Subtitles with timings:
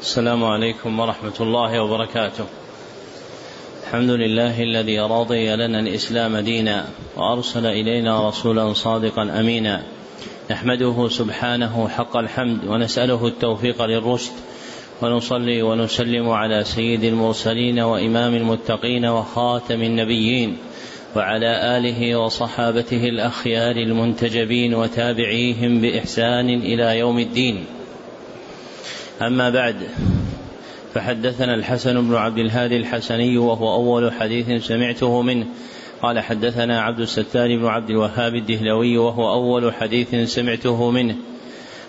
[0.00, 2.44] السلام عليكم ورحمة الله وبركاته.
[3.82, 6.84] الحمد لله الذي رضي لنا الإسلام دينا
[7.16, 9.82] وأرسل إلينا رسولا صادقا أمينا.
[10.50, 14.32] نحمده سبحانه حق الحمد ونسأله التوفيق للرشد
[15.02, 20.56] ونصلي ونسلم على سيد المرسلين وإمام المتقين وخاتم النبيين
[21.16, 27.64] وعلى آله وصحابته الأخيار المنتجبين وتابعيهم بإحسان إلى يوم الدين.
[29.22, 29.76] أما بعد
[30.94, 35.46] فحدثنا الحسن بن عبد الهادي الحسني وهو أول حديث سمعته منه.
[36.02, 41.16] قال حدثنا عبد الستار بن عبد الوهاب الدهلوي وهو أول حديث سمعته منه.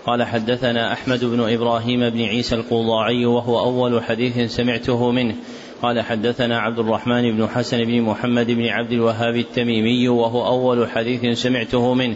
[0.05, 5.35] قال حدثنا أحمد بن إبراهيم بن عيسى القوضاعي وهو أول حديث سمعته منه.
[5.81, 11.39] قال حدثنا عبد الرحمن بن حسن بن محمد بن عبد الوهاب التميمي وهو أول حديث
[11.39, 12.15] سمعته منه.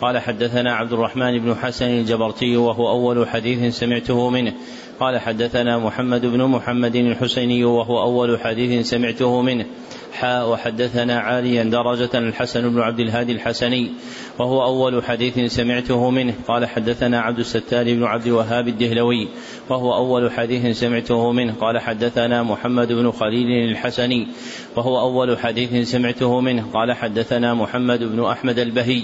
[0.00, 4.52] قال حدثنا عبد الرحمن بن حسن الجبرتي وهو أول حديث سمعته منه.
[5.00, 9.66] قال حدثنا محمد بن محمد الحسيني وهو أول حديث سمعته منه.
[10.12, 13.90] حاء وحدثنا عاليا درجة الحسن بن عبد الهادي الحسني
[14.38, 16.34] وهو أول حديث سمعته منه.
[16.48, 19.28] قال حدثنا عبد الستار بن عبد الوهاب الدهلوي
[19.68, 21.54] وهو أول حديث سمعته منه.
[21.60, 24.28] قال حدثنا محمد بن خليل الحسني
[24.76, 26.66] وهو أول حديث سمعته منه.
[26.74, 29.02] قال حدثنا محمد بن أحمد البهي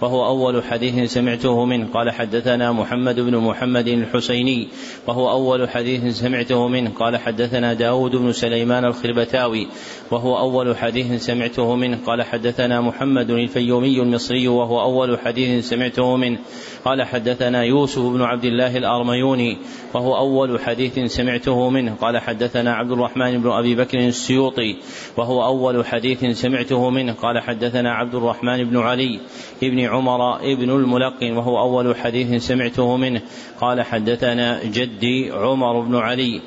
[0.00, 1.88] وهو أول حديث سمعته منه.
[1.94, 4.68] قال حدثنا محمد بن محمد الحسيني
[5.06, 6.90] وهو أول حديث سمعته منه.
[6.90, 9.68] قال حدثنا داود بن سليمان الخربتاوي
[10.10, 11.98] وهو أول حديث سمعته منه.
[12.06, 16.38] قال حدثنا محمد الفيومي المصري وهو أول حديث سمعته منه.
[16.84, 19.58] قال حدثنا يوسف بن عبد الله الأرميوني
[19.94, 21.94] وهو أول حديث سمعته منه.
[22.00, 24.76] قال حدثنا عبد الرحمن بن أبي بكر السيوطي
[25.16, 27.12] وهو أول حديث سمعته منه.
[27.12, 29.20] قال حدثنا عبد الرحمن بن علي
[29.62, 33.20] بن عمر ابن الملقن وهو أول حديث سمعته منه.
[33.60, 36.40] قال حدثنا جدي عمر بن علي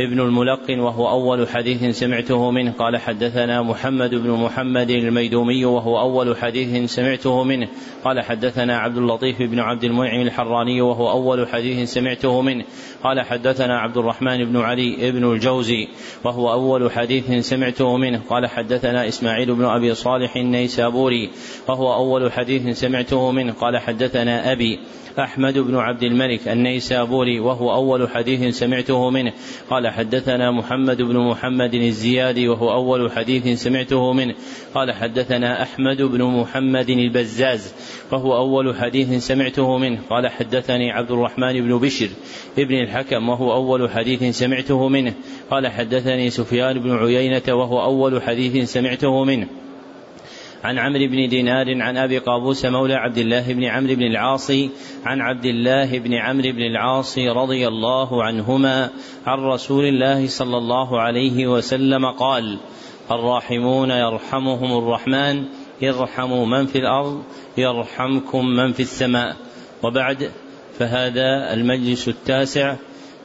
[0.00, 2.72] ابن الملقن وهو أول حديث سمعته منه.
[2.72, 7.68] قال حدثنا محمد بن محمد الميدومي وهو أول حديث سمعته منه.
[8.04, 12.64] قال حدثنا عبد اللطيف بن عبد المنعم الحراني وهو أول حديث سمعته منه.
[13.04, 15.88] قال حدثنا عبد الرحمن بن علي بن الجوزي
[16.24, 18.20] وهو أول حديث سمعته منه.
[18.30, 21.30] قال حدثنا إسماعيل بن أبي صالح النيسابوري
[21.68, 23.52] وهو أول حديث سمعته منه.
[23.52, 24.78] قال حدثنا أبي
[25.18, 29.32] أحمد بن عبد الملك النيسابوري وهو أول حديث سمعته منه.
[29.70, 34.34] قال حدثنا محمد بن محمد الزيادي وهو أول حديث سمعته منه.
[34.74, 37.74] قال حدثنا أحمد بن محمد البزاز
[38.12, 40.00] وهو أول حديث سمعته منه.
[40.10, 42.08] قال حدثني عبد الرحمن بن بشر
[42.58, 45.14] ابن الحكم وهو أول حديث سمعته منه.
[45.50, 49.46] قال حدثني سفيان بن عيينة وهو أول حديث سمعته منه.
[50.64, 54.50] عن عمرو بن دينار عن أبي قابوس مولى عبد الله بن عمرو بن العاص
[55.04, 58.90] عن عبد الله بن عمرو بن العاص رضي الله عنهما
[59.26, 62.58] عن رسول الله صلى الله عليه وسلم قال
[63.10, 65.44] الراحمون يرحمهم الرحمن
[65.82, 67.22] ارحموا من في الأرض
[67.58, 69.36] يرحمكم من في السماء.
[69.82, 70.30] وبعد
[70.78, 72.76] فهذا المجلس التاسع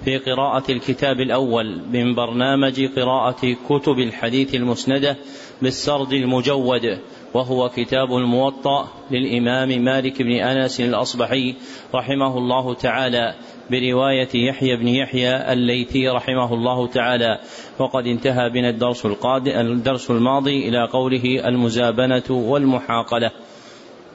[0.05, 5.17] في قراءة الكتاب الأول من برنامج قراءة كتب الحديث المسندة
[5.61, 6.99] بالسرد المجود.
[7.33, 11.55] وهو كتاب الموطأ للإمام مالك بن أنس الأصبحي
[11.95, 13.35] رحمه الله تعالى
[13.71, 17.39] برواية يحيى بن يحيى الليثي رحمه الله تعالى.
[17.79, 23.31] وقد انتهى بنا الدرس الدرس الماضي إلى قوله المزابنة والمحاقلة.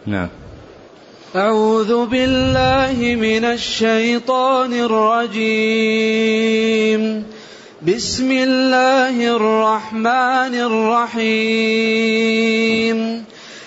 [0.06, 0.28] نعم.
[1.37, 6.16] أعوذ بالله من الشيطان الرجيم.
[7.82, 12.36] بسم الله الرحمن الرحيم.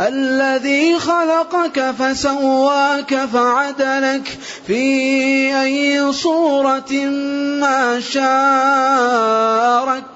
[0.00, 4.82] الذي خلقك فسواك فعدلك في
[5.62, 6.92] أي صورة
[7.60, 10.15] ما شاء ركبك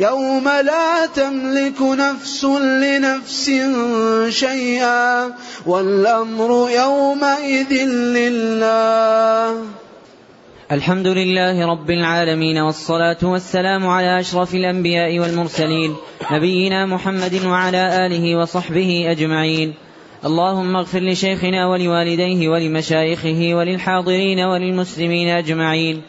[0.00, 3.50] يوم لا تملك نفس لنفس
[4.28, 5.30] شيئا
[5.66, 9.64] والأمر يومئذ لله.
[10.72, 15.96] الحمد لله رب العالمين والصلاة والسلام على أشرف الأنبياء والمرسلين
[16.30, 19.74] نبينا محمد وعلى آله وصحبه أجمعين.
[20.24, 26.02] اللهم اغفر لشيخنا ولوالديه ولمشايخه وللحاضرين وللمسلمين أجمعين.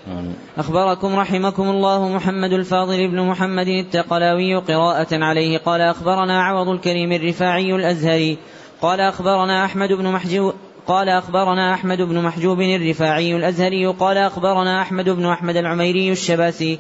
[0.58, 5.58] أخبركم رحمكم الله محمد الفاضل بن محمد التقلاوي قراءة عليه.
[5.58, 8.38] قال أخبرنا عوض الكريم الرفاعي الأزهري.
[8.82, 10.54] قال أخبرنا أحمد بن محجوب
[10.88, 13.86] قال أخبرنا أحمد بن محجوب الرفاعي الأزهري.
[13.88, 16.80] قال أخبرنا أحمد بن أحمد العميري الشباسي.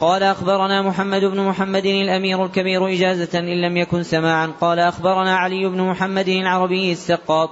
[0.00, 4.52] قال أخبرنا محمد بن محمد الأمير الكبير إجازة إن لم يكن سماعا.
[4.60, 7.50] قال أخبرنا علي بن محمد العربي السقاط.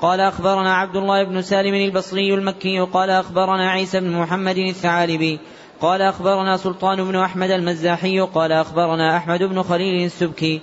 [0.00, 2.80] قال أخبرنا عبد الله بن سالم البصري المكي.
[2.80, 5.38] قال أخبرنا عيسى بن محمد الثعالبي.
[5.80, 8.20] قال أخبرنا سلطان بن أحمد المزاحي.
[8.20, 10.60] قال أخبرنا أحمد بن خليل السبكي.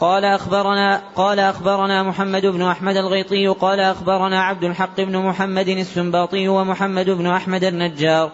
[0.00, 3.46] قال أخبرنا قال أخبرنا محمد بن أحمد الغيطي.
[3.46, 8.30] قال أخبرنا عبد الحق بن محمد السنباطي ومحمد بن أحمد النجار.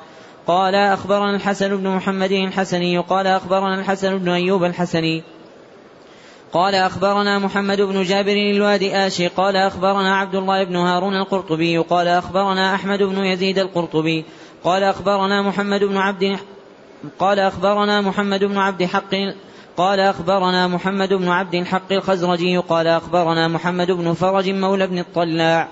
[0.47, 5.23] قال أخبرنا الحسن بن محمد الحسني قال أخبرنا الحسن بن أيوب الحسني.
[6.53, 12.09] قال أخبرنا محمد بن جابر الوادي آشي قال أخبرنا عبد الله بن هارون القرطبي قال
[12.09, 14.25] أخبرنا أحمد بن يزيد القرطبي
[14.65, 16.39] قال أخبرنا محمد بن عبد
[17.19, 19.15] قال أخبرنا محمد بن عبد حق
[19.77, 25.69] قال أخبرنا محمد بن عبد الحق الخزرجي قال أخبرنا محمد بن فرج مولى بن الطلاع.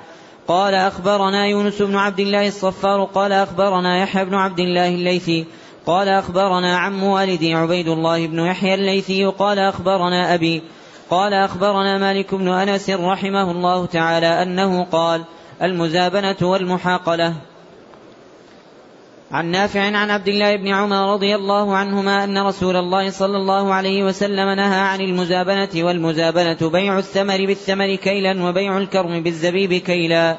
[0.51, 5.47] قال أخبرنا يونس بن عبد الله الصفار قال أخبرنا يحيى بن عبد الله الليثي
[5.87, 10.63] قال أخبرنا عم والدي عبيد الله بن يحيى الليثي قال أخبرنا أبي
[11.11, 15.25] قال أخبرنا مالك بن أنس رحمه الله تعالى أنه قال
[15.63, 17.35] المزابنة والمحاقلة.
[19.33, 23.75] عن نافع عن عبد الله بن عمر رضي الله عنهما أن رسول الله صلى الله
[23.75, 30.37] عليه وسلم نهى عن المزابنة والمزابنة بيع الثمر بالثمر كيلا وبيع الكرم بالزبيب كيلا.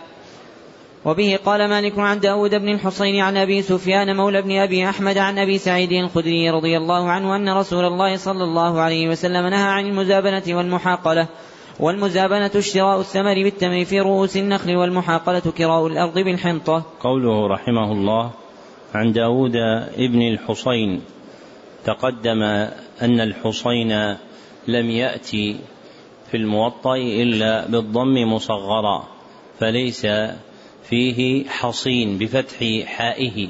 [1.05, 5.39] وبه قال مالك عن داود بن الحصين عن أبي سفيان مولى بن أبي أحمد عن
[5.39, 9.85] أبي سعيد الخدري رضي الله عنه أن رسول الله صلى الله عليه وسلم نهى عن
[9.85, 11.27] المزابنة والمحاقلة.
[11.79, 16.83] والمزابنة اشتراء الثمر بالتمر في رؤوس النخل والمحاقلة كراء الأرض بالحنطة.
[16.99, 18.40] قوله رحمه الله
[18.93, 19.55] عن داود
[19.97, 21.01] ابن الحصين
[21.85, 22.41] تقدم
[23.01, 24.17] أن الحصين
[24.67, 25.59] لم يأتي
[26.31, 29.07] في الموطأ إلا بالضم مصغرا
[29.59, 30.07] فليس
[30.83, 33.47] فيه حصين بفتح حائه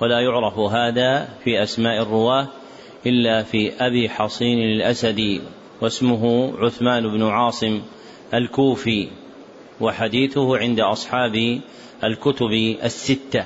[0.00, 2.48] ولا يعرف هذا في أسماء الرواة
[3.06, 5.40] إلا في أبي حصين الأسدي
[5.80, 7.82] واسمه عثمان بن عاصم
[8.34, 9.08] الكوفي
[9.80, 11.60] وحديثه عند أصحاب
[12.04, 12.52] الكتب
[12.84, 13.44] الستة.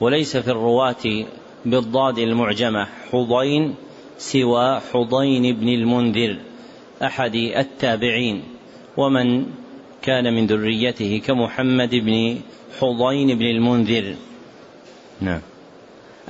[0.00, 1.24] وليس في الرواة
[1.64, 3.74] بالضاد المعجمة حضين
[4.18, 6.36] سوى حضين بن المنذر
[7.02, 8.42] أحد التابعين.
[8.96, 9.46] ومن
[10.02, 12.38] كان من ذريته كمحمد بن
[12.80, 14.14] حضين بن المنذر.
[15.20, 15.40] نعم.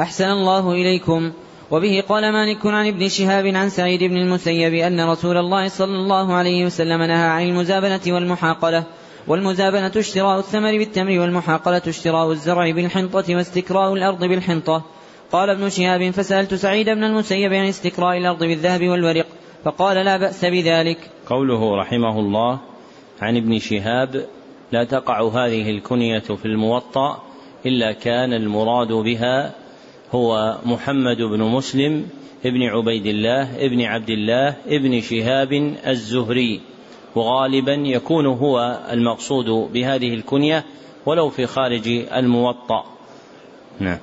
[0.00, 1.32] أحسن الله إليكم.
[1.70, 6.34] وبه قال مالك عن ابن شهاب عن سعيد بن المسيب أن رسول الله صلى الله
[6.34, 8.84] عليه وسلم نهى عن المزابنة والمحاقلة.
[9.26, 14.82] والمزابنة اشتراء الثمر بالتمر والمحاقلة اشتراء الزرع بالحنطة واستكراء الأرض بالحنطة.
[15.32, 19.26] قال ابن شهاب فسألت سعيد بن المسيب عن استكراء الأرض بالذهب والورق
[19.64, 20.98] فقال لا بأس بذلك.
[21.26, 22.58] قوله رحمه الله
[23.20, 24.26] عن ابن شهاب
[24.72, 27.22] لا تقع هذه الكنية في الموطأ
[27.66, 29.54] إلا كان المراد بها
[30.12, 32.06] هو محمد بن مسلم
[32.44, 35.52] ابن عبيد الله ابن عبد الله ابن شهاب
[35.86, 36.60] الزهري.
[37.18, 40.64] وغالبا يكون هو المقصود بهذه الكنية
[41.06, 42.84] ولو في خارج الموطأ.
[43.80, 43.98] نعم.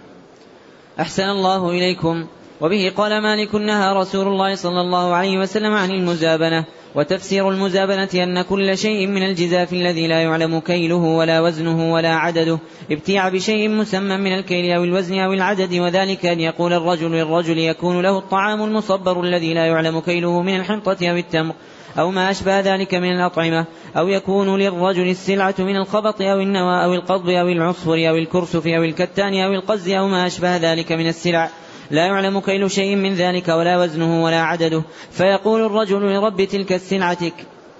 [0.99, 2.25] أحسن الله إليكم.
[2.61, 6.65] وبه قال مالك نهى رسول الله صلى الله عليه وسلم عن المزابنة.
[6.95, 12.59] وتفسير المزابنة أن كل شيء من الجزاف الذي لا يعلم كيله ولا وزنه ولا عدده
[12.91, 18.01] ابتيع بشيء مسمى من الكيل أو الوزن أو العدد وذلك أن يقول الرجل للرجل يكون
[18.01, 21.53] له الطعام المصبر الذي لا يعلم كيله من الحنطة أو التمر.
[21.99, 23.65] أو ما أشبه ذلك من الأطعمة
[23.97, 28.83] أو يكون للرجل السلعة من الخبط أو النوى أو القضب أو العصفر أو الكرسف أو
[28.83, 31.49] الكتان أو القز أو ما أشبه ذلك من السلع.
[31.91, 34.83] لا يعلم كيل شيء من ذلك ولا وزنه ولا عدده.
[35.11, 37.31] فيقول الرجل لرب تلك السلعة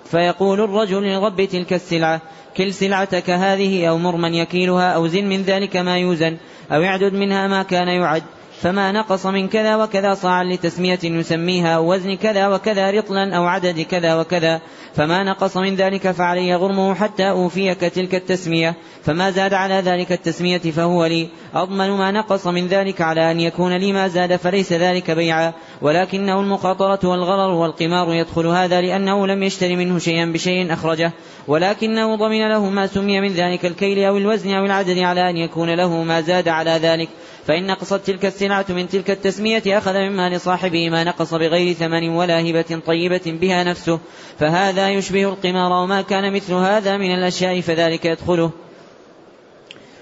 [0.06, 2.22] فيقول الرجل لرب تلك السلعة
[2.58, 6.38] كل سلعتك هذه أو مر من يكيلها أو زن من ذلك ما يوزن
[6.72, 8.24] أو اعدد منها ما كان يعد.
[8.62, 13.82] فما نقص من كذا وكذا صاعا لتسمية يسميها أو وزن كذا وكذا رطلا أو عدد
[13.82, 14.62] كذا وكذا
[14.96, 20.58] فما نقص من ذلك فعلي غرمه حتى أوفيك تلك التسمية فما زاد على ذلك التسمية
[20.58, 25.12] فهو لي أضمن ما نقص من ذلك على أن يكون لي ما زاد فليس ذلك
[25.12, 31.12] بيعا ولكنه المخاطرة والغرر والقمار يدخل هذا لأنه لم يشتري منه شيئا بشيء أخرجه
[31.48, 35.70] ولكنه ضمن له ما سمي من ذلك الكيل أو الوزن أو العدد على أن يكون
[35.70, 37.10] له ما زاد على ذلك.
[37.48, 42.42] فإن نقصت تلك السلعة من تلك التسمية أخذ مما لصاحبه ما نقص بغير ثمن ولا
[42.42, 44.00] هبة طيبة بها نفسه.
[44.40, 48.52] فهذا يشبه القمار وما كان مثل هذا من الأشياء فذلك يدخله.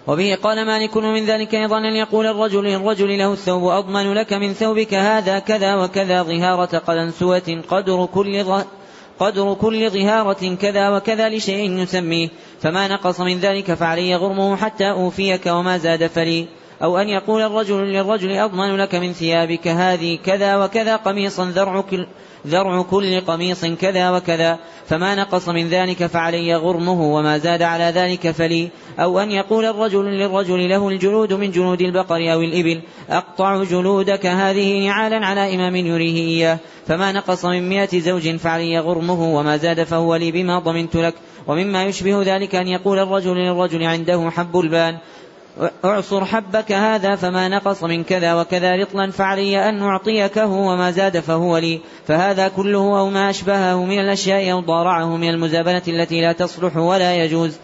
[0.08, 4.54] وبه قال مالك من ذلك أيضا أن يقول الرجل للرجل له الثوب أضمن لك من
[4.54, 8.44] ثوبك هذا كذا وكذا ظهارة قلنسوة قدر كل
[9.24, 12.30] قدر كل ظهارة كذا وكذا لشيء يسميه.
[12.62, 16.48] فما نقص من ذلك فعلي غرمه حتى أوفيك وما زاد فلي
[16.84, 22.08] أو أن يقول الرجل للرجل أضمن لك من ثيابك هذه كذا وكذا قميصا ذرع كل,
[22.48, 28.32] ذرع كل قميص كذا وكذا فما نقص من ذلك فعلي غرمه وما زاد على ذلك
[28.32, 28.70] فلي.
[29.00, 34.88] أو أن يقول الرجل للرجل له الجلود من جلود البقر أو الإبل أقطع جلودك هذه
[34.88, 36.60] نعالا على إمام يريه إياه.
[36.88, 41.14] فما نقص من مئة زوج فعلي غرمه وما زاد فهو لي بما ضمنت لك.
[41.48, 44.98] ومما يشبه ذلك أن يقول الرجل للرجل عنده حب البان.
[45.86, 51.58] اعصر حبك هذا فما نقص من كذا وكذا رطلا فعلي أن أعطيكه وما زاد فهو
[51.58, 51.82] لي.
[52.08, 57.24] فهذا كله أو ما أشبهه من الأشياء أو ضارعه من المزابنة التي لا تصلح ولا
[57.24, 57.58] يجوز.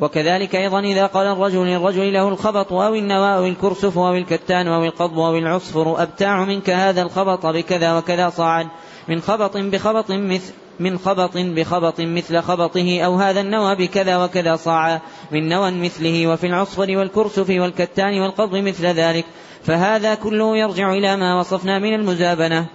[0.00, 4.84] وكذلك أيضا إذا قال الرجل للرجل له الخبط أو النوى أو الكرسف أو الكتان أو
[4.84, 8.68] القضب أو العصفر أبتاع منك هذا الخبط بكذا وكذا صاعا
[9.08, 15.00] من خبط بخبط مثل من خبط بخبط مثل خبطه أو هذا النوى بكذا وكذا صاعا
[15.32, 19.24] من نوى مثله وفي العصفر والكرسف والكتان والقضب مثل ذلك.
[19.62, 22.66] فهذا كله يرجع إلى ما وصفنا من المزابنة.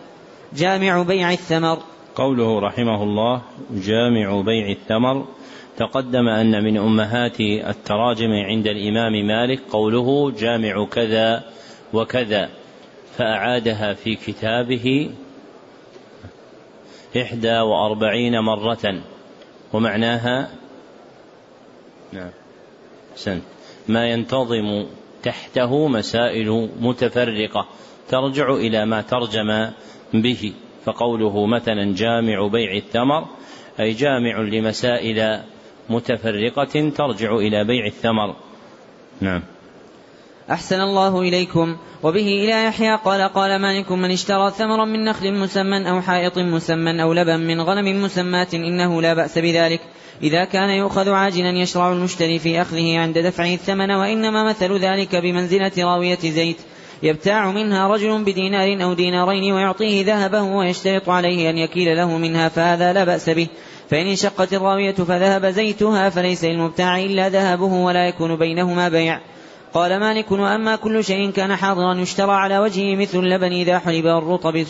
[0.53, 1.77] جامع بيع الثمر.
[2.15, 5.25] قوله رحمه الله جامع بيع الثمر.
[5.77, 11.43] تقدم أن من أمهات التراجم عند الإمام مالك قوله جامع كذا
[11.93, 12.49] وكذا.
[13.17, 15.09] فأعادها في كتابه
[17.17, 19.01] إحدى وأربعين مرة.
[19.73, 20.49] ومعناها
[22.13, 22.31] نعم.
[23.15, 23.43] سنت
[23.87, 24.85] ما ينتظم
[25.23, 27.67] تحته مسائل متفرقة.
[28.09, 29.71] ترجع إلى ما ترجم
[30.13, 30.53] به.
[30.85, 33.27] فقوله مثلا جامع بيع الثمر
[33.79, 35.41] أي جامع لمسائل
[35.89, 38.35] متفرقة ترجع إلى بيع الثمر.
[39.21, 39.41] نعم.
[40.51, 41.77] أحسن الله إليكم.
[42.03, 47.01] وبه إلى يحيى قال قال مالك من اشترى ثمرا من نخل مسمى أو حائط مسمى
[47.01, 49.79] أو لبن من غنم مسماة إنه لا بأس بذلك.
[50.23, 55.71] إذا كان يؤخذ عاجلا يشرع المشتري في أخذه عند دفعه الثمن وإنما مثل ذلك بمنزلة
[55.77, 56.57] راوية زيت.
[57.03, 62.93] يبتاع منها رجل بدينار أو دينارين ويعطيه ذهبه ويشترط عليه أن يكيل له منها فهذا
[62.93, 63.47] لا بأس به.
[63.89, 69.21] فإن انشقت الراوية فذهب زيتها فليس للمبتاع إلا ذهبه ولا يكون بينهما بيع.
[69.75, 74.65] قال مالك وأما كل شيء كان حاضرا يشترى على وجهه مثل اللبن إذا حلب والرطب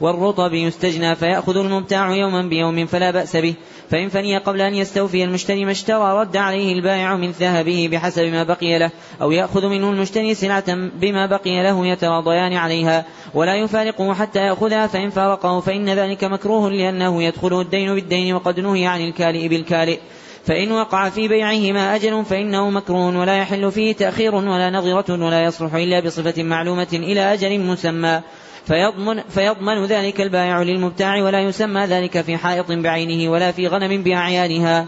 [0.00, 3.54] والرطب يستجنى فيأخذ المبتاع يوما بيوم فلا بأس به.
[3.90, 8.42] فإن فني قبل أن يستوفي المشتري ما اشترى رد عليه البائع من ذهبه بحسب ما
[8.42, 8.90] بقي له
[9.22, 13.04] أو يأخذ منه المشتري سلعة بما بقي له يتراضيان عليها.
[13.34, 18.86] ولا يفارقه حتى يأخذها فإن فارقه فإن ذلك مكروه لأنه يدخله الدين بالدين وقد نهي
[18.86, 19.98] عن الكالئ بالكالئ.
[20.46, 25.74] فإن وقع في بيعهما أجل فإنه مكروه ولا يحل فيه تأخير ولا نظرة ولا يصلح
[25.74, 28.20] إلا بصفة معلومة إلى أجل مسمى.
[28.66, 34.86] فيضمن, فيضمن ذلك البائع للمبتاع ولا يسمى ذلك في حائط بعينه ولا في غنم بأعيانها.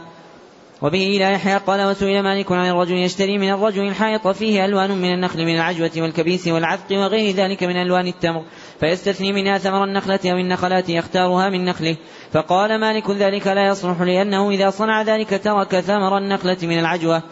[0.82, 5.14] وبه إلى يحيى قال وسئل مالك عن الرجل يشتري من الرجل الحائط فيه ألوان من
[5.14, 8.44] النخل من العجوة والكبيس والعذق وغير ذلك من ألوان التمر.
[8.80, 11.96] فيستثني منها ثمر النخلة أو النخلات يختارها من نخله.
[12.32, 17.22] فقال مالك ذلك لا يصلح لأنه إذا صنع ذلك ترك ثمر النخلة من العجوة.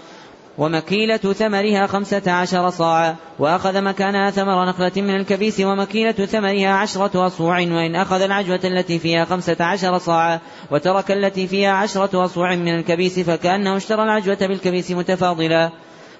[0.59, 3.17] ومكيلة ثمرها خمسة عشر صاعا.
[3.39, 7.59] وأخذ مكانها ثمر نخلة من الكبيس ومكيلة ثمرها عشرة أصوع.
[7.59, 13.21] وإن أخذ العجوة التي فيها خمسة عشر صاعا وترك التي فيها عشرة أصوع من الكبيس
[13.21, 15.71] فكأنه اشترى العجوة بالكبيس متفاضلا.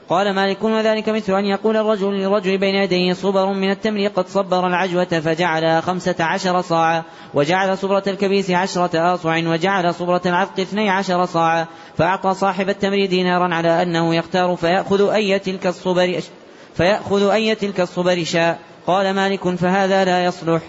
[0.09, 4.67] قال مالك وذلك مثل أن يقول الرجل للرجل بين يديه صبر من التمر قد صبر
[4.67, 7.03] العجوة فجعل خمسة عشر صاعا
[7.35, 11.67] وجعل صبرة الكبيس عشرة آصع وجعل صبرة العفق اثني عشر صاعا
[11.99, 16.21] فأعطى صاحب التمر دينارا على أنه يختار فيأخذ أي تلك الصبر
[16.75, 18.59] فيأخذ أي تلك الصبر شاء.
[18.87, 20.63] قال مالك فهذا لا يصلح.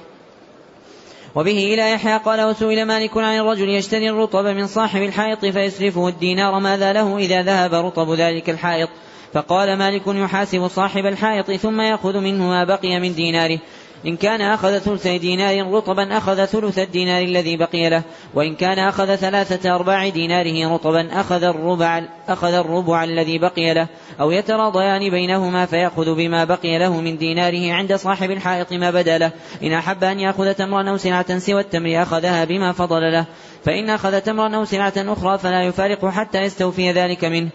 [1.36, 6.60] وبه إلى يحيى قال وسئل مالك عن الرجل يشتري الرطب من صاحب الحائط فيسرفه الدينار
[6.60, 8.90] ماذا له إذا ذهب رطب ذلك الحائط؟
[9.34, 13.60] فقال مالك يحاسب صاحب الحائط ثم يأخذ منه ما بقي من ديناره.
[14.06, 18.04] إن كان أخذ ثلث دينار رطبا أخذ ثلث الدينار الذي بقي له.
[18.34, 23.88] وإن كان أخذ ثلاثة أرباع ديناره رطبا أخذ الربع أخذ الربع الذي بقي له.
[24.20, 29.32] أو يتراضيان بينهما فيأخذ بما بقي له من ديناره عند صاحب الحائط ما بدا له.
[29.64, 33.26] إن أحب أن يأخذ تمرا أو سلعة سوى التمر أخذها بما فضل له.
[33.66, 37.50] فإن أخذ تمرا أو سلعة أخرى فلا يفارق حتى يستوفي ذلك منه.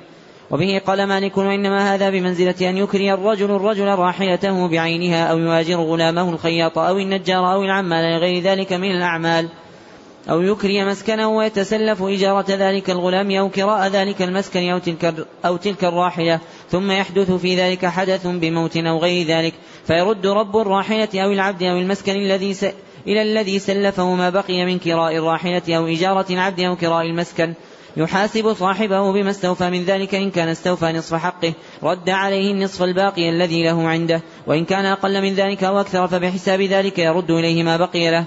[0.53, 6.31] وبه قال مالك وإنما هذا بمنزلة أن يكري الرجل الرجل راحلته بعينها أو يواجر غلامه
[6.31, 9.49] الخياط أو النجار أو العمال لغير ذلك من الأعمال
[10.31, 15.85] أو يكري مسكنه ويتسلف إجارة ذلك الغلام أو كراء ذلك المسكن أو تلك, أو تلك
[15.85, 16.41] الراحلة.
[16.71, 19.55] ثم يحدث في ذلك حدث بموت أو غير ذلك.
[19.87, 22.65] فيرد رب الراحلة أو العبد أو المسكن الذي س...
[23.07, 27.55] إلى الذي سلفه ما بقي من كراء الراحلة أو إجارة العبد أو كراء المسكن.
[27.97, 33.31] يحاسب صاحبه بما استوفى من ذلك إن كان استوفى نصف حقه رد عليه النصف الباقي
[33.31, 37.77] الذي له عنده وإن كان أقل من ذلك أو أكثر فبحساب ذلك يرد إليه ما
[37.77, 38.25] بقي له.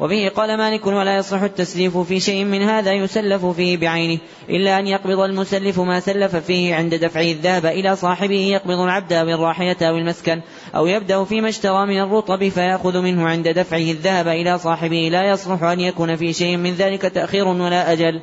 [0.00, 4.18] وبه قال مالك ولا يصح التسليف في شيء من هذا يسلف فيه بعينه
[4.50, 9.28] إلا أن يقبض المسلف ما سلف فيه عند دفعه الذهب إلى صاحبه يقبض العبد أو
[9.28, 10.40] الراحلة أو المسكن
[10.76, 15.62] أو يبدأ فيما اشترى من الرطب فيأخذ منه عند دفعه الذهب إلى صاحبه لا يصلح
[15.62, 18.20] أن يكون في شيء من ذلك تأخير ولا أجل.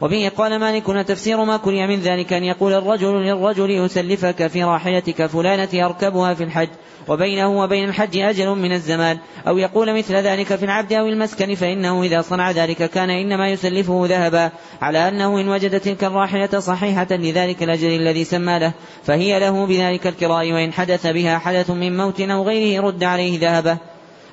[0.00, 5.26] وبه قال مالك تفسير ما كري من ذلك أن يقول الرجل للرجل يسلفك في راحلتك
[5.26, 6.68] فلانة أركبها في الحج
[7.08, 12.02] وبينه وبين الحج أجل من الزمان أو يقول مثل ذلك في العبد أو المسكن فإنه
[12.02, 14.50] إذا صنع ذلك كان إنما يسلفه ذهبا
[14.82, 18.72] على أنه إن وجد تلك الراحلة صحيحة لذلك الأجل الذي سمى له
[19.04, 23.78] فهي له بذلك الكراء وإن حدث بها حدث من موت أو غيره رد عليه ذهبه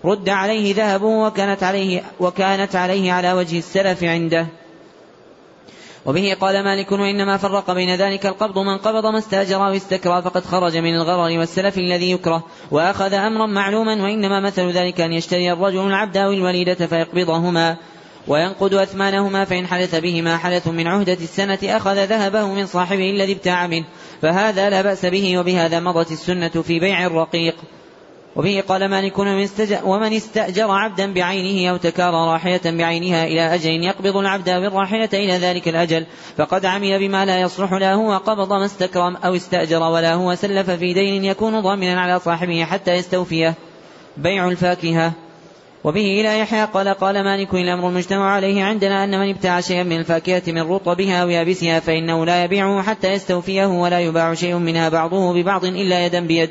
[0.05, 4.47] رد عليه ذهبه وكانت عليه وكانت عليه على وجه السلف عنده.
[6.05, 10.45] وبه قال مالك وإنما فرق بين ذلك القبض من قبض ما استأجر أو استكرى فقد
[10.45, 15.87] خرج من الغرر والسلف الذي يكره وأخذ أمرا معلوما وإنما مثل ذلك أن يشتري الرجل
[15.87, 17.77] العبد أو الوليدة فيقبضهما
[18.27, 23.67] وينقد أثمانهما فإن حدث بهما حدث من عهدة السنة أخذ ذهبه من صاحبه الذي ابتاع
[23.67, 23.85] منه
[24.21, 27.55] فهذا لا بأس به وبهذا مضت السنة في بيع الرقيق
[28.35, 29.19] وبه قال مالك
[29.83, 35.67] ومن استأجر عبدا بعينه أو تكار راحلة بعينها إلى أجل يقبض العبد بالراحلة إلى ذلك
[35.67, 36.05] الأجل
[36.37, 40.69] فقد عمل بما لا يصلح لا هو قبض ما استكرم أو استأجر ولا هو سلف
[40.69, 43.53] في دين يكون ضامنا على صاحبه حتى يستوفيه.
[44.17, 45.13] بيع الفاكهة.
[45.83, 49.99] وبه إلى يحيى قال قال مالك الأمر المجتمع عليه عندنا أن من ابتاع شيئا من
[49.99, 55.33] الفاكهة من رطبها أو يابسها فإنه لا يبيعه حتى يستوفيه ولا يباع شيء منها بعضه
[55.33, 56.49] ببعض إلا يدا بيد.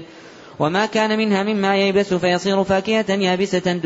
[0.58, 3.80] وما كان منها مما ييبس فيصير فاكهة يابسة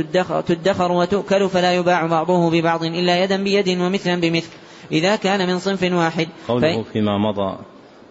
[0.47, 4.51] تدخر وتؤكل فلا يباع بعضه ببعض إلا يدا بيد ومثلا بمثل.
[4.93, 6.29] إذا كان من صنف واحد.
[6.49, 7.59] قوله فيما مضى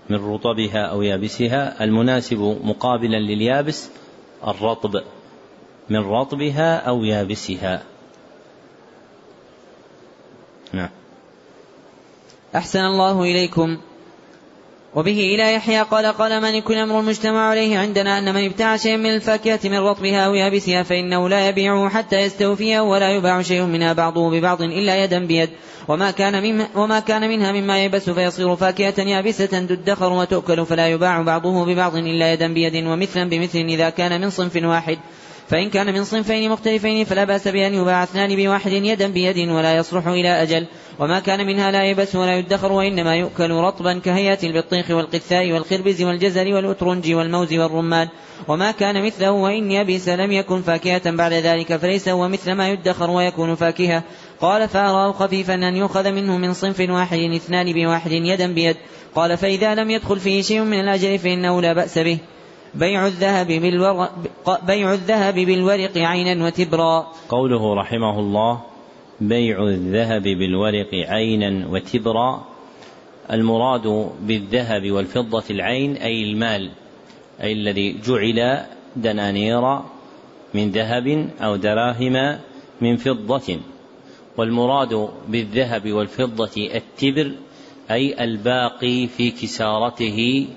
[0.10, 3.90] من رطبها أو يابسها المناسب مقابلا لليابس
[4.48, 5.02] الرطب.
[5.90, 7.84] من رطبها أو يابسها.
[10.74, 10.90] نعم.
[12.56, 13.78] أحسن الله إليكم.
[14.96, 19.16] وبه إلى يحيى قال قال مالك الأمر المجتمع عليه عندنا أن من ابتاع شيئا من
[19.16, 24.32] الفاكهة من رطبها أو يابسها فإنه لا يبيعه حتى يستوفيه ولا يباع شيء منها بعضه
[24.32, 25.50] ببعض إلا يدا بيد.
[25.88, 31.22] وما كان مما وما كان منها مما يبس فيصير فاكهة يابسة تدخر وتؤكل فلا يباع
[31.22, 32.86] بعضه ببعض إلا يدا بيد.
[32.86, 34.98] ومثلا بمثل إذا كان من صنف واحد.
[35.48, 40.08] فإن كان من صنفين مختلفين فلا بأس بأن يباع اثنان بواحد يدا بيد ولا يصلح
[40.08, 40.68] إلى أجل.
[41.00, 46.54] وما كان منها لا يبس ولا يدخر وإنما يؤكل رطبا كهيئة البطيخ والقثاء والخربز والجزر
[46.54, 48.08] والأترنج والموز والرمان.
[48.48, 53.10] وما كان مثله وإن يبس لم يكن فاكهة بعد ذلك فليس هو مثل ما يدخر
[53.10, 54.04] ويكون فاكهة.
[54.42, 58.76] قال فأراه خفيفا أن يؤخذ منه من صنف واحد اثنان بواحد يدا بيد.
[59.16, 62.18] قال فإذا لم يدخل فيه شيء من الأجل فإنه لا بأس به.
[62.76, 64.12] بيع الذهب بالورق
[64.68, 67.12] بيع الذهب بالورق عينا وتبرا.
[67.30, 68.62] قوله رحمه الله
[69.22, 72.44] بيع الذهب بالورق عينا وتبرا.
[73.32, 76.70] المراد بالذهب والفضة العين أي المال
[77.42, 79.80] أي الذي جعل دنانير
[80.54, 82.40] من ذهب أو دراهم
[82.82, 83.58] من فضة.
[84.38, 87.32] والمراد بالذهب والفضة التبر
[87.92, 90.48] أي الباقي في كسارته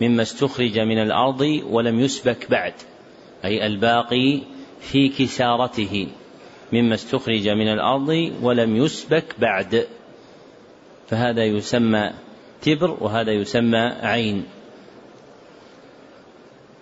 [0.00, 2.74] مما استخرج من الأرض ولم يسبك بعد
[3.44, 4.40] أي الباقي
[4.80, 6.08] في كسارته
[6.72, 9.86] مما استخرج من الأرض ولم يسبك بعد.
[11.08, 12.10] فهذا يسمى
[12.62, 14.44] تبر وهذا يسمى عين.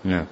[0.05, 0.27] نعم.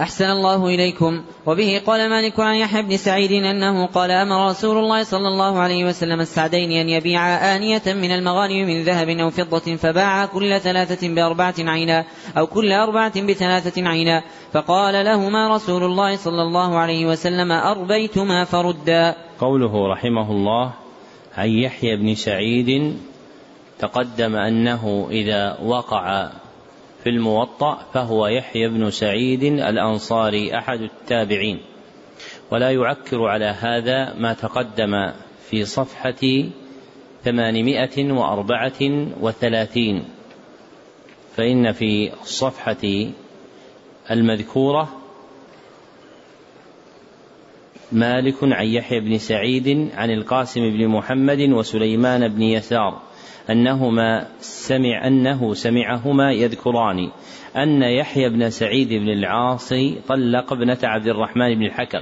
[0.00, 1.22] أحسن الله إليكم.
[1.46, 5.84] وبه قال مالك عن يحيى بن سعيد أنه قال أمر رسول الله صلى الله عليه
[5.84, 11.54] وسلم السعدين أن يبيعا آنية من المغانم من ذهب أو فضة فباعا كل ثلاثة بأربعة
[11.58, 12.04] عينا
[12.38, 14.22] أو كل أربعة بثلاثة عينا.
[14.52, 19.14] فقال لهما رسول الله صلى الله عليه وسلم أربيتما فردا.
[19.40, 20.72] قوله رحمه الله
[21.36, 22.96] عن يحيى بن سعيد
[23.78, 26.30] تقدم أنه إذا وقع
[27.02, 31.60] في الموطأ فهو يحيى بن سعيد الأنصاري أحد التابعين.
[32.50, 35.12] ولا يعكر على هذا ما تقدم
[35.50, 36.50] في صفحة
[37.24, 40.04] ثمانمائة وأربعة وثلاثين.
[41.36, 43.10] فإن في الصفحة
[44.10, 44.88] المذكورة
[47.92, 53.09] مالك عن يحيى بن سعيد عن القاسم بن محمد وسليمان بن يسار.
[53.50, 57.10] أنهما سمع أنه سمعهما يذكران.
[57.56, 59.68] أن يحيى بن سعيد بن العاص
[60.08, 62.00] طلق ابنة عبد الرحمن بن الحكم.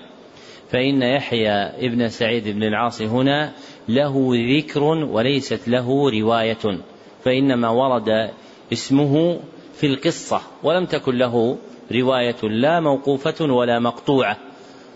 [0.70, 1.52] فإن يحيى
[1.86, 3.52] ابن سعيد بن العاص هنا
[3.88, 6.80] له ذكر وليست له رواية.
[7.24, 8.30] فإنما ورد
[8.72, 9.40] اسمه
[9.74, 11.58] في القصة ولم تكن له
[11.92, 14.36] رواية لا موقوفة ولا مقطوعة.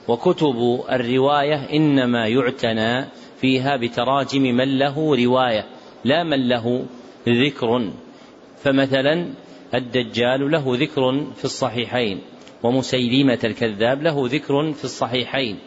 [0.08, 3.06] وكتب الرواية إنما يعتنى
[3.40, 5.66] فيها بتراجم من له رواية.
[6.04, 6.84] لا من له
[7.28, 7.90] ذكر
[8.56, 9.26] فمثلا
[9.74, 12.20] الدجال له ذكر في الصحيحين
[12.62, 15.58] ومسيلمة الكذاب له ذكر في الصحيحين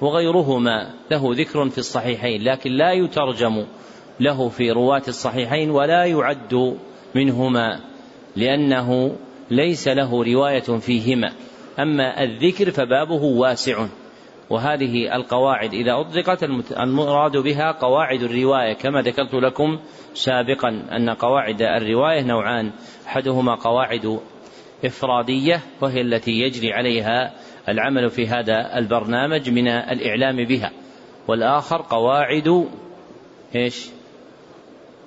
[0.00, 3.66] وغيرهما له ذكر في الصحيحين لكن لا يترجم
[4.20, 6.76] له في رواة الصحيحين ولا يعد
[7.14, 7.80] منهما
[8.36, 9.16] لأنه
[9.50, 11.32] ليس له رواية فيهما.
[11.78, 13.86] أما الذكر فبابه واسع.
[14.50, 15.74] وهذه القواعد.
[15.74, 16.42] إذا أطلقت
[16.80, 19.78] المراد بها قواعد الرواية كما ذكرت لكم
[20.14, 22.72] سابقا أن قواعد الرواية نوعان.
[23.06, 24.20] أحدهما قواعد
[24.84, 27.32] إفرادية وهي التي يجري عليها
[27.68, 30.70] العمل في هذا البرنامج من الإعلام بها.
[31.28, 32.68] والآخر قواعد
[33.56, 33.88] إيش؟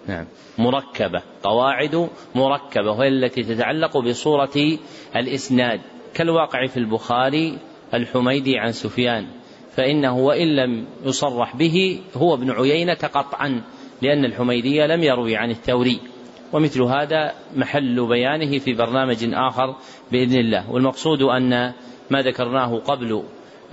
[0.08, 0.26] نعم
[0.58, 1.22] مركبة.
[1.44, 4.78] قواعد مركبة وهي التي تتعلق بصورة
[5.16, 5.82] الإسناد.
[6.14, 7.58] كالواقع في البخاري
[7.94, 9.28] الحميدي عن سفيان
[9.72, 13.62] فإنه وإن لم يصرح به هو ابن عيينة قطعا
[14.02, 16.00] لأن الحميدي لم يروي عن الثوري.
[16.54, 19.76] ومثل هذا محل بيانه في برنامج آخر
[20.12, 20.72] بإذن الله.
[20.72, 21.74] والمقصود أن
[22.10, 23.24] ما ذكرناه قبل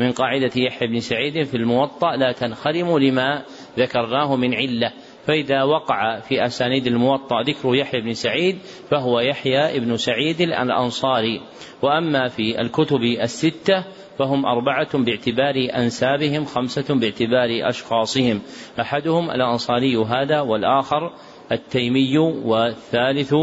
[0.01, 3.43] من قاعدة يحيى بن سعيد في الموطأ لا تنخرم لما
[3.79, 4.93] ذكرناه من علة.
[5.27, 8.59] فإذا وقع في أسانيد الموطأ ذكر يحيى بن سعيد
[8.91, 11.41] فهو يحيى بن سعيد الأنصاري.
[11.83, 13.85] وأما في الكتب الستة
[14.19, 18.43] فهم أربعة باعتبار أنسابهم خمسة باعتبار أشخاصهم.
[18.81, 21.13] أحدهم الأنصاري هذا والآخر
[21.53, 23.35] التيمي والثالث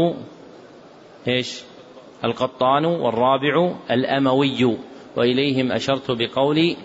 [1.28, 1.62] إيش؟
[2.24, 4.76] القطان والرابع الأموي.
[5.16, 6.76] وإليهم أشرت بقولي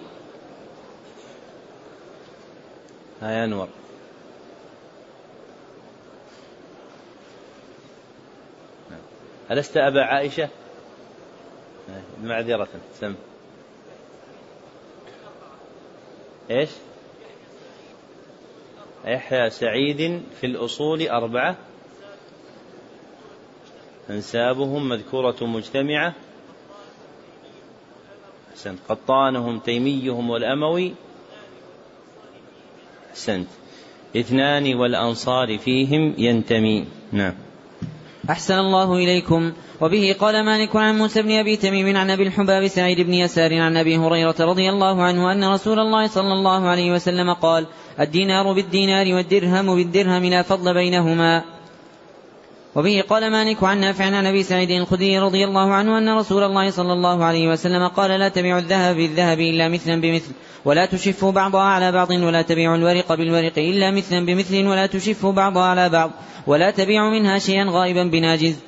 [3.21, 3.67] ها أنور.
[9.51, 10.49] ألست أبا عائشة؟
[12.23, 13.15] معذرة سم.
[16.51, 16.69] إيش؟
[19.05, 21.57] يحيى سعيد في الأصول أربعة.
[24.09, 26.13] أنسابهم مذكورة مجتمعة.
[28.51, 28.79] أحسنت.
[28.89, 30.93] قطانهم تيميهم والأموي.
[33.09, 33.47] أحسنت.
[34.17, 36.87] اثنان والأنصار فيهم ينتمي.
[37.11, 37.33] نعم.
[38.29, 39.51] أحسن الله إليكم.
[39.81, 43.77] وبه قال مالك عن موسى بن أبي تميم عن أبي الحباب سعيد بن يسار عن
[43.77, 47.65] أبي هريرة رضي الله عنه أن رسول الله صلى الله عليه وسلم قال
[47.99, 51.58] الدينار بالدينار والدرهم بالدرهم لا فضل بينهما.
[52.75, 56.71] وبه قال مالك عن نافع عن أبي سعيد الخدري رضي الله عنه أن رسول الله
[56.71, 60.31] صلى الله عليه وسلم قال لا تبيعوا الذهب بالذهب إلا مثلا بمثل
[60.65, 65.63] ولا تشفوا بعضها على بعض ولا تبيعوا الورق بالورق إلا مثلا بمثل ولا تشفوا بعضها
[65.63, 66.11] على بعض
[66.47, 68.59] ولا تبيعوا منها شيئا غائبا بناجز.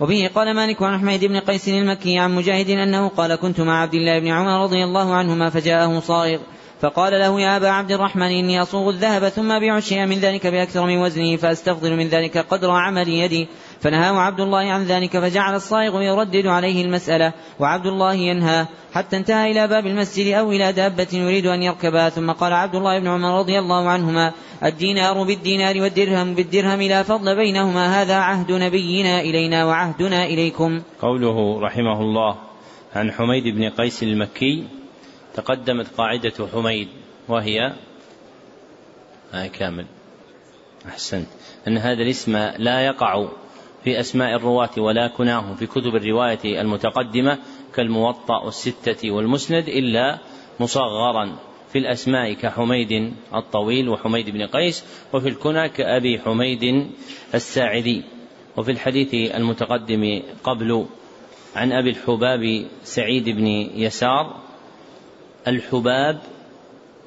[0.00, 3.94] وبه قال مالك عن حميد بن قيس المكي عن مجاهد أنه قال كنت مع عبد
[3.94, 6.38] الله بن عمر رضي الله عنهما فجاءه صائغ
[6.80, 10.86] فقال له يا أبا عبد الرحمن إني أصوغ الذهب ثم أبيع شيئا من ذلك بأكثر
[10.86, 13.48] من وزنه فأستفضل من ذلك قدر عمل يدي.
[13.80, 18.66] فنهاه عبد الله عن ذلك فجعل الصائغ يردد عليه المسألة وعبد الله ينهى.
[18.94, 22.08] حتى انتهى إلى باب المسجد أو إلى دابة يريد أن يركبها.
[22.08, 24.32] ثم قال عبد الله بن عمر رضي الله عنهما
[24.64, 28.02] الدينار بالدينار والدرهم بالدرهم لا فضل بينهما.
[28.02, 30.82] هذا عهد نبينا إلينا وعهدنا إليكم.
[31.02, 32.36] قوله رحمه الله
[32.96, 34.79] عن حميد بن قيس المكي
[35.40, 36.88] تقدمت قاعدة حميد
[37.28, 37.72] وهي
[39.34, 39.86] آه كامل.
[40.88, 41.26] أحسنت.
[41.68, 43.28] أن هذا الاسم لا يقع
[43.84, 47.38] في أسماء الرواة ولا كناهم في كتب الرواية المتقدمة
[47.74, 50.18] كالموطأ والستة والمسند إلا
[50.60, 51.36] مصغرا
[51.72, 56.90] في الأسماء كحميد الطويل وحميد بن قيس وفي الكنى كأبي حميد
[57.34, 58.02] الساعدي.
[58.56, 60.86] وفي الحديث المتقدم قبل
[61.56, 64.49] عن أبي الحباب سعيد بن يسار
[65.48, 66.18] الحباب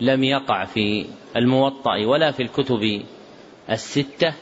[0.01, 3.01] لم يقع في الموطأ ولا في الكتب
[3.69, 4.33] الستة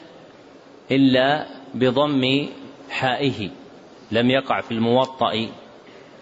[0.90, 2.48] إلا بضم
[2.90, 3.50] حائه
[4.12, 5.48] لم يقع في الموطأ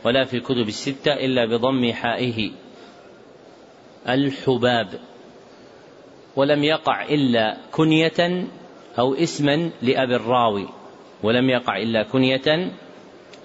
[0.04, 2.50] ولا في الكتب الستة إلا بضم حائه.
[4.09, 4.88] الحباب
[6.37, 8.46] ولم يقع إلا كنية
[8.98, 10.68] أو اسما لأبي الراوي
[11.22, 12.72] ولم يقع إلا كنية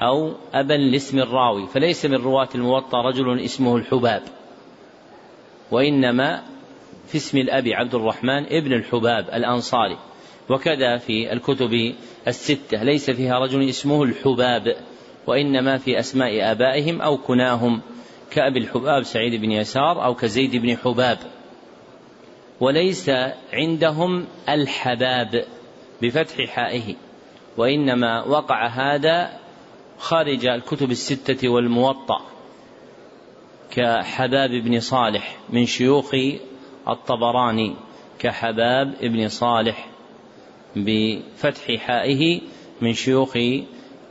[0.01, 4.21] أو أبا لاسم الراوي فليس من رواة الموطأ رجل اسمه الحباب.
[5.71, 6.43] وإنما
[7.08, 9.97] في اسم الأب عبد الرحمن ابن الحباب الأنصاري.
[10.49, 11.93] وكذا في الكتب
[12.27, 14.75] الستة ليس فيها رجل اسمه الحباب
[15.27, 17.81] وإنما في أسماء آبائهم أو كناهم
[18.31, 21.17] كأبي الحباب سعيد بن يسار أو كزيد بن حباب.
[22.60, 23.12] وليس
[23.53, 25.45] عندهم الحباب
[26.01, 26.95] بفتح حائه
[27.58, 29.44] وإنما وقع هذا
[29.99, 32.21] خارج الكتب الستة والموطأ
[33.71, 36.15] كحباب بن صالح من شيوخ
[36.88, 37.75] الطبراني
[38.19, 39.88] كحباب بن صالح
[40.75, 42.41] بفتح حائه
[42.81, 43.38] من شيوخ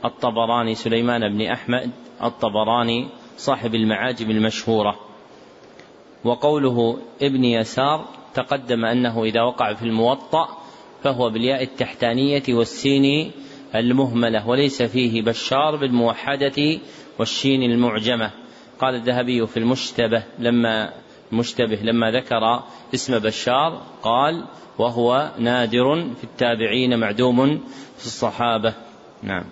[0.05, 1.91] الطبراني سليمان بن أحمد
[2.23, 4.99] الطبراني صاحب المعاجم المشهورة.
[6.23, 10.57] وقوله ابن يسار تقدم أنه إذا وقع في الموطأ
[11.03, 13.31] فهو بالياء التحتانية والسين
[13.79, 16.79] المهملة وليس فيه بشار بالموحدة
[17.19, 18.31] والشين المعجمة.
[18.79, 20.93] قال الذهبي في المشتبه لما
[21.31, 24.45] مشتبه لما ذكر اسم بشار قال
[24.77, 27.59] وهو نادر في التابعين معدوم
[27.97, 28.73] في الصحابة.
[29.23, 29.43] نعم.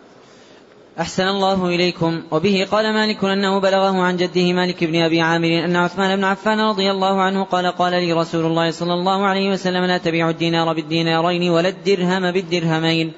[0.99, 2.23] أحسن الله إليكم.
[2.31, 6.59] وبه قال مالك أنه بلغه عن جده مالك بن أبي عامر أن عثمان بن عفان
[6.59, 10.73] رضي الله عنه قال قال لي رسول الله صلى الله عليه وسلم لا تبيع الدينار
[10.73, 13.13] بالدينارين ولا الدرهم بالدرهمين.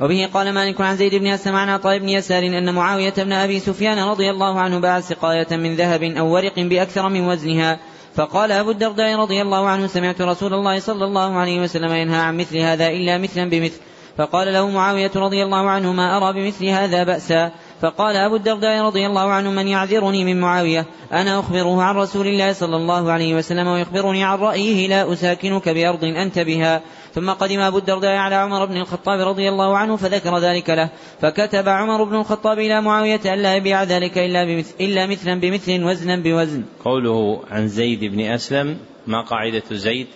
[0.00, 3.60] وبه قال مالك عن زيد بن أسلم عن عطاء بن يسار أن معاوية بن أبي
[3.60, 7.78] سفيان رضي الله عنه باع سقاية من ذهب أو ورق بأكثر من وزنها
[8.14, 12.36] فقال أبو الدرداء رضي الله عنه سمعت رسول الله صلى الله عليه وسلم ينهى عن
[12.36, 13.80] مثل هذا إلا مثلا بمثل.
[14.18, 19.06] فقال له معاوية رضي الله عنه ما أرى بمثل هذا بأسا؟ فقال أبو الدرداء رضي
[19.06, 23.66] الله عنه من يعذرني من معاوية؟ أنا أخبره عن رسول الله صلى الله عليه وسلم
[23.66, 26.82] ويخبرني عن رأيه لا أساكنك بأرض أنت بها.
[27.14, 31.68] ثم قدم أبو الدرداء على عمر بن الخطاب رضي الله عنه فذكر ذلك له فكتب
[31.68, 36.64] عمر بن الخطاب إلى معاوية ألا يبيع ذلك إلا, بمثل إلا مثلا بمثل وزنا بوزن.
[36.84, 40.06] قوله عن زيد بن أسلم ما قاعدة زيد؟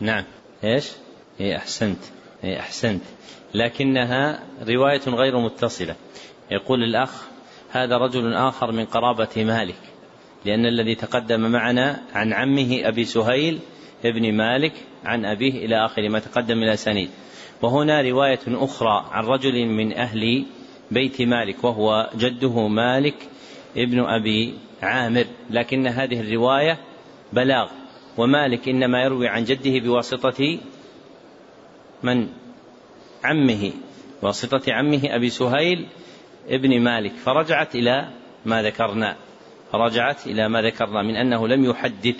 [0.00, 0.24] نعم.
[0.64, 0.90] إيش؟
[1.40, 1.98] إيه أحسنت.
[2.44, 3.02] إيه أحسنت.
[3.54, 5.94] لكنها رواية غير متصلة.
[6.50, 7.10] يقول الأخ
[7.70, 9.78] هذا رجل آخر من قرابة مالك
[10.44, 13.58] لأن الذي تقدم معنا عن عمه أبي سهيل
[14.04, 14.72] ابن مالك
[15.04, 17.10] عن أبيه إلى آخر ما تقدم إلى سنيد
[17.62, 20.44] وهنا رواية أخرى عن رجل من أهل
[20.90, 23.14] بيت مالك وهو جده مالك
[23.76, 25.24] ابن أبي عامر.
[25.50, 26.78] لكن هذه الرواية
[27.32, 27.68] بلاغ
[28.16, 30.58] ومالك إنما يروي عن جده بواسطة
[32.02, 32.28] من؟
[33.24, 33.72] عمه.
[34.22, 35.86] واسطة عمه أبي سهيل
[36.48, 37.12] ابن مالك.
[37.12, 38.08] فرجعت إلى
[38.44, 39.16] ما ذكرنا.
[39.74, 42.16] رجعت إلى ما ذكرنا من أنه لم يحدث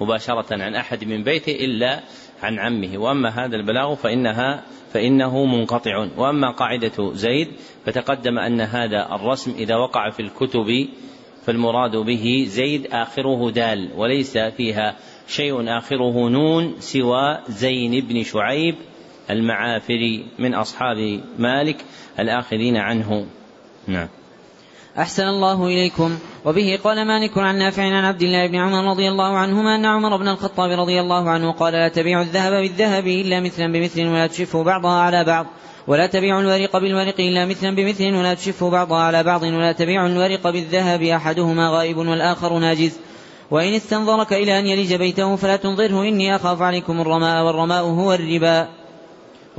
[0.00, 2.00] مباشرة عن أحد من بيته إلا
[2.42, 2.98] عن عمه.
[2.98, 6.08] وأما هذا البلاغ فإنها فإنه منقطع.
[6.16, 7.48] وأما قاعدة زيد
[7.86, 10.88] فتقدم أن هذا الرسم إذا وقع في الكتب
[11.46, 14.96] فالمراد به زيد آخره دال وليس فيها
[15.28, 18.74] شيء آخره نون سوى زين بن شعيب
[19.30, 21.84] المعافري من أصحاب مالك
[22.18, 23.26] الآخرين عنه.
[23.88, 24.08] نعم.
[24.98, 26.18] أحسن الله إليكم.
[26.44, 30.16] وبه قال مالك عن نافع عن عبد الله بن عمر رضي الله عنهما أن عمر
[30.16, 34.62] بن الخطاب رضي الله عنه قال لا تبيع الذهب بالذهب إلا مثلا بمثل ولا تشفه
[34.62, 35.46] بعضها على بعض.
[35.86, 39.42] ولا تبيع الورق بالورق إلا مثلا بمثل ولا تشفه بعضها على بعض.
[39.42, 42.98] ولا تبيع الورق بالذهب أحدهما غائب والآخر ناجز.
[43.50, 48.79] وإن استنظرك إلى أن يلج بيته فلا تنظره إني أخاف عليكم الرماء والرماء هو الربا.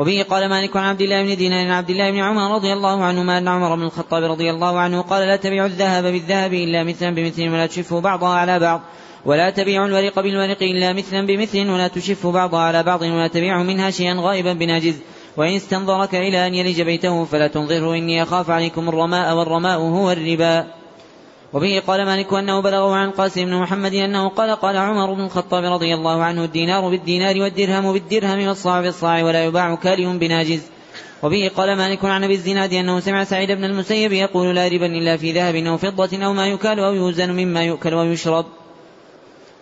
[0.02, 3.38] وبه قال مالك عن عبد الله بن دينار عبد الله بن عمر رضي الله عنهما
[3.38, 7.50] أن عمر بن الخطاب رضي الله عنه قال لا تبيعوا الذهب بالذهب إلا مثلا بمثل
[7.50, 8.82] ولا تشفوا بعضها على بعض.
[9.26, 13.90] ولا تبيعوا الورق بالورق إلا مثلا بمثل ولا تشفوا بعضها على بعض ولا تبيعوا منها
[13.90, 14.96] شيئا غائبا بناجز
[15.38, 20.81] وإن استنظرك إلى أن يلج بيته فلا تنظره إني أخاف عليكم الرماء والرماء هو الربا.
[21.54, 25.64] وبه قال مالك أنه بلغه عن قاسم بن محمد أنه قال قال عمر بن الخطاب
[25.64, 30.62] رضي الله عنه الدينار بالدينار والدرهم بالدرهم والصاع بالصاع ولا يباع كاره بناجز.
[31.24, 35.18] وبه قال مالك عن أبي الزناد أنه سمع سعيد بن المسيب يقول لا ربا إلا
[35.18, 38.46] في ذهب أو فضة أو ما يكال أو يوزن مما يؤكل ويشرب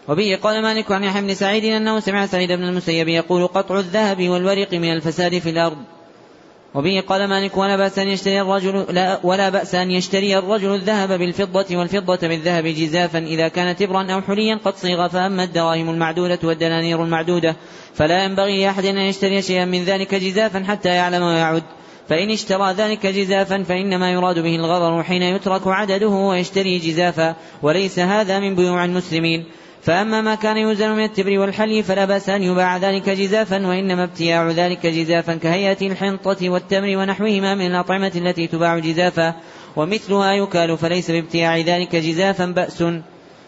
[0.07, 4.29] وبه قال مالك عن يحيى بن سعيد أنه سمع سعيد بن المسيب يقول قطع الذهب
[4.29, 5.77] والورق من الفساد في الأرض.
[6.75, 11.19] وبه قال مالك ولا بأس أن يشتري الرجل لا ولا بأس أن يشتري الرجل الذهب
[11.19, 17.03] بالفضة والفضة بالذهب جزافا إذا كان تبرا أو حليا قد صيغ فأما الدراهم المعدودة والدنانير
[17.03, 17.55] المعدودة
[17.93, 21.63] فلا ينبغي لأحد أن يشتري شيئا من ذلك جزافا حتى يعلم ويعد
[22.09, 28.39] فإن اشترى ذلك جزافا فإنما يراد به الغرر حين يترك عدده ويشتري جزافا وليس هذا
[28.39, 29.45] من بيوع المسلمين.
[29.81, 34.51] فأما ما كان يوزن من التبر والحلي فلا بأس أن يباع ذلك جزافا وإنما ابتياع
[34.51, 39.33] ذلك جزافا كهيئة الحنطة والتمر ونحوهما من الأطعمة التي تباع جزافا
[39.75, 42.83] ومثلها يكال فليس بابتياع ذلك جزافا بأس.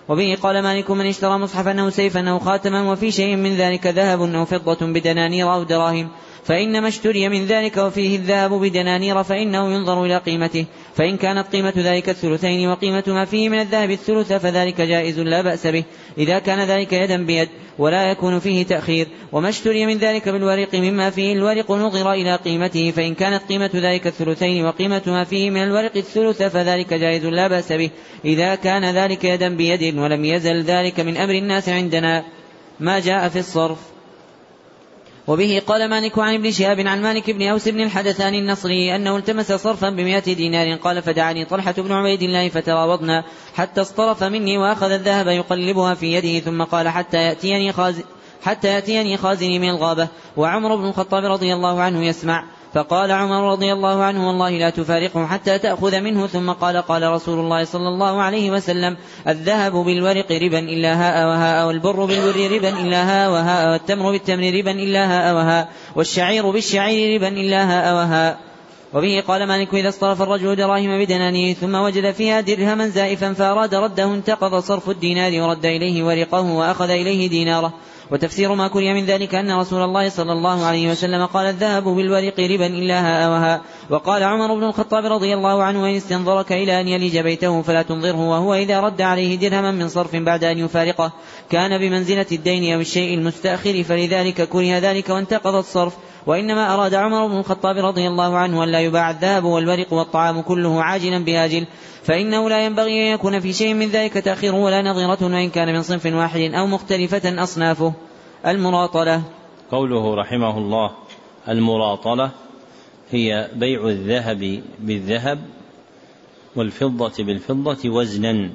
[0.09, 4.21] وبه قال مالك من اشترى مصحفا أو سيفا أو خاتما وفي شيء من ذلك ذهب
[4.21, 6.09] أو فضة بدنانير أو دراهم
[6.43, 10.65] فإنما اشتري من ذلك وفيه الذهب بدنانير فإنه ينظر إلى قيمته.
[10.95, 15.67] فإن كانت قيمة ذلك الثلثين وقيمة ما فيه من الذهب الثلث فذلك جائز لا بأس
[15.67, 15.83] به
[16.17, 21.09] إذا كان ذلك يدا بيد ولا يكون فيه تأخير وما اشتري من ذلك بالورق مما
[21.09, 25.97] فيه الورق نظر إلى قيمته فإن كانت قيمة ذلك الثلثين وقيمة ما فيه من الورق
[25.97, 27.89] الثلث فذلك جائز لا بأس به
[28.25, 32.23] إذا كان ذلك يدا بيد ولم يزل ذلك من أمر الناس عندنا.
[32.79, 33.90] ما جاء في الصرف؟
[35.31, 39.51] وبه قال مالك عن ابن شهاب عن مالك بن أوس بن الحدثان النصري أنه التمس
[39.51, 43.23] صرفا بمئة دينار قال فدعاني طلحة بن عبيد الله فتراوضنا
[43.55, 48.03] حتى اصطرف مني وأخذ الذهب يقلبها في يده ثم قال حتى يأتيني خازن
[48.43, 50.07] حتى يأتيني خازني من الغابة.
[50.37, 55.25] وعمر بن الخطاب رضي الله عنه يسمع فقال عمر رضي الله عنه والله لا تفارقه
[55.25, 60.59] حتى تأخذ منه ثم قال قال رسول الله صلى الله عليه وسلم الذهب بالورق ربا
[60.59, 65.69] إلا هاء وهاء والبر بالبر ربا إلا هاء وهاء والتمر بالتمر ربا إلا هاء وهاء
[65.95, 68.51] والشعير بالشعير ربا إلا هاء وهاء.
[68.93, 74.13] وبه قال مالك إذا اصطرف الرجل دراهم بدنانير ثم وجد فيها درهما زائفا فأراد رده
[74.13, 77.73] انتقض صرف الدينار ورد إليه ورقه وأخذ إليه ديناره.
[78.11, 82.39] وتفسير ما كري من ذلك أن رسول الله صلى الله عليه وسلم قال الذهب بالورق
[82.39, 87.17] ربا إلا هاء وقال عمر بن الخطاب رضي الله عنه وإن استنظرك إلى أن يلج
[87.17, 91.11] بيته فلا تنظره وهو إذا رد عليه درهما من صرف بعد أن يفارقه.
[91.51, 95.93] كان بمنزلة الدين أو الشيء المستأخر فلذلك كره ذلك وانتقض الصرف.
[96.27, 100.83] وإنما أراد عمر بن الخطاب رضي الله عنه أن لا يباع الذهب والورق والطعام كله
[100.83, 101.65] عاجلا بآجل
[102.03, 105.81] فإنه لا ينبغي أن يكون في شيء من ذلك تأخير ولا نظيرة وإن كان من
[105.81, 107.93] صنف واحد أو مختلفة أصنافه.
[108.45, 109.23] المراطلة.
[109.71, 110.91] قوله رحمه الله
[111.49, 112.31] المراطلة
[113.11, 115.39] هي بيع الذهب بالذهب
[116.55, 118.49] والفضة بالفضة وزنا.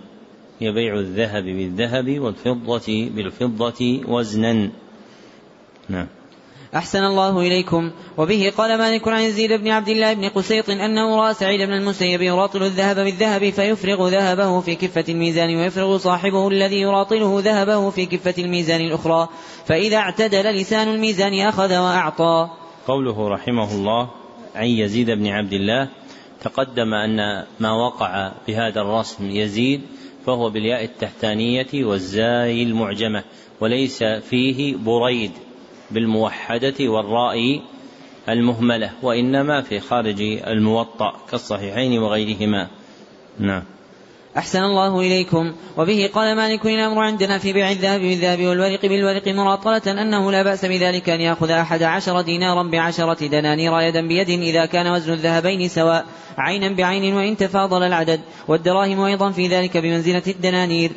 [0.60, 4.70] هي بيع الذهب بالذهب والفضة بالفضة وزنا.
[5.88, 6.06] نعم.
[6.74, 7.90] أحسن الله إليكم.
[8.18, 12.22] وبه قال مالك عن يزيد بن عبد الله بن قسيط أنه رأى سعيد بن المسيب
[12.22, 18.34] يراطل الذهب بالذهب فيفرغ ذهبه في كفة الميزان ويفرغ صاحبه الذي يراطله ذهبه في كفة
[18.38, 19.28] الميزان الأخرى.
[19.66, 22.50] فإذا اعتدل لسان الميزان أخذ وأعطى.
[22.86, 24.10] قوله رحمه الله
[24.54, 25.88] عن يزيد بن عبد الله
[26.42, 29.80] تقدم أن ما وقع بهذا الرسم يزيد
[30.26, 33.24] فهو بالياء التحتانية والزاي المعجمة
[33.60, 35.30] وليس فيه بريد
[35.90, 37.60] بالموحدة والراء
[38.28, 42.68] المهملة وإنما في خارج الموطأ كالصحيحين وغيرهما.
[43.38, 43.62] نعم.
[44.38, 45.52] أحسن الله إليكم.
[45.76, 50.64] وبه قال مالك الأمر عندنا في بيع الذهب بالذهب والورق بالورق مراطلة أنه لا بأس
[50.64, 56.04] بذلك أن يأخذ أحد عشر دينارا بعشرة دنانير يدا بيد إذا كان وزن الذهبين سواء
[56.38, 58.20] عينا بعين وإن تفاضل العدد.
[58.48, 60.92] والدراهم أيضا في ذلك بمنزلة الدنانير.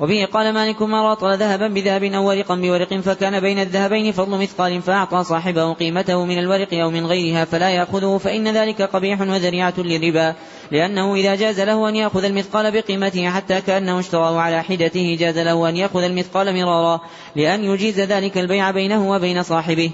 [0.00, 4.82] وبه قال مالك ما راطل ذهبا بذهب أو ورقا بورق فكان بين الذهبين فضل مثقال
[4.82, 10.34] فأعطى صاحبه قيمته من الورق أو من غيرها فلا يأخذه فإن ذلك قبيح وذريعة للربا.
[10.72, 15.68] لأنه إذا جاز له أن يأخذ المثقال بقيمته حتى كأنه اشتراه على حدته جاز له
[15.68, 17.00] أن يأخذ المثقال مرارا
[17.36, 19.90] لأن يجيز ذلك البيع بينه وبين صاحبه.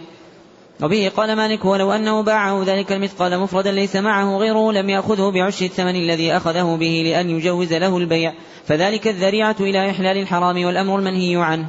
[0.82, 5.62] وبه قال مالك ولو أنه باعه ذلك المثقال مفردا ليس معه غيره لم يأخذه بعش
[5.62, 8.32] الثمن الذي أخذه به لأن يجوز له البيع.
[8.66, 11.66] فذلك الذريعة إلى إحلال الحرام والأمر المنهي عنه.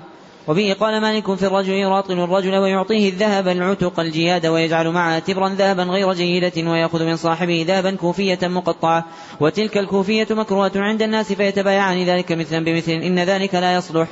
[0.48, 5.84] وبه قال مالك في الرجل يراطل الرجل ويعطيه الذهب العتق الجياد ويجعل معها تبرا ذهبا
[5.84, 9.06] غير جيدة ويأخذ من صاحبه ذهبا كوفية مقطعة
[9.39, 14.08] وتلك الكوفية مكروهة عند الناس فيتبايعان ذلك مثلا بمثل إن ذلك لا يصلح.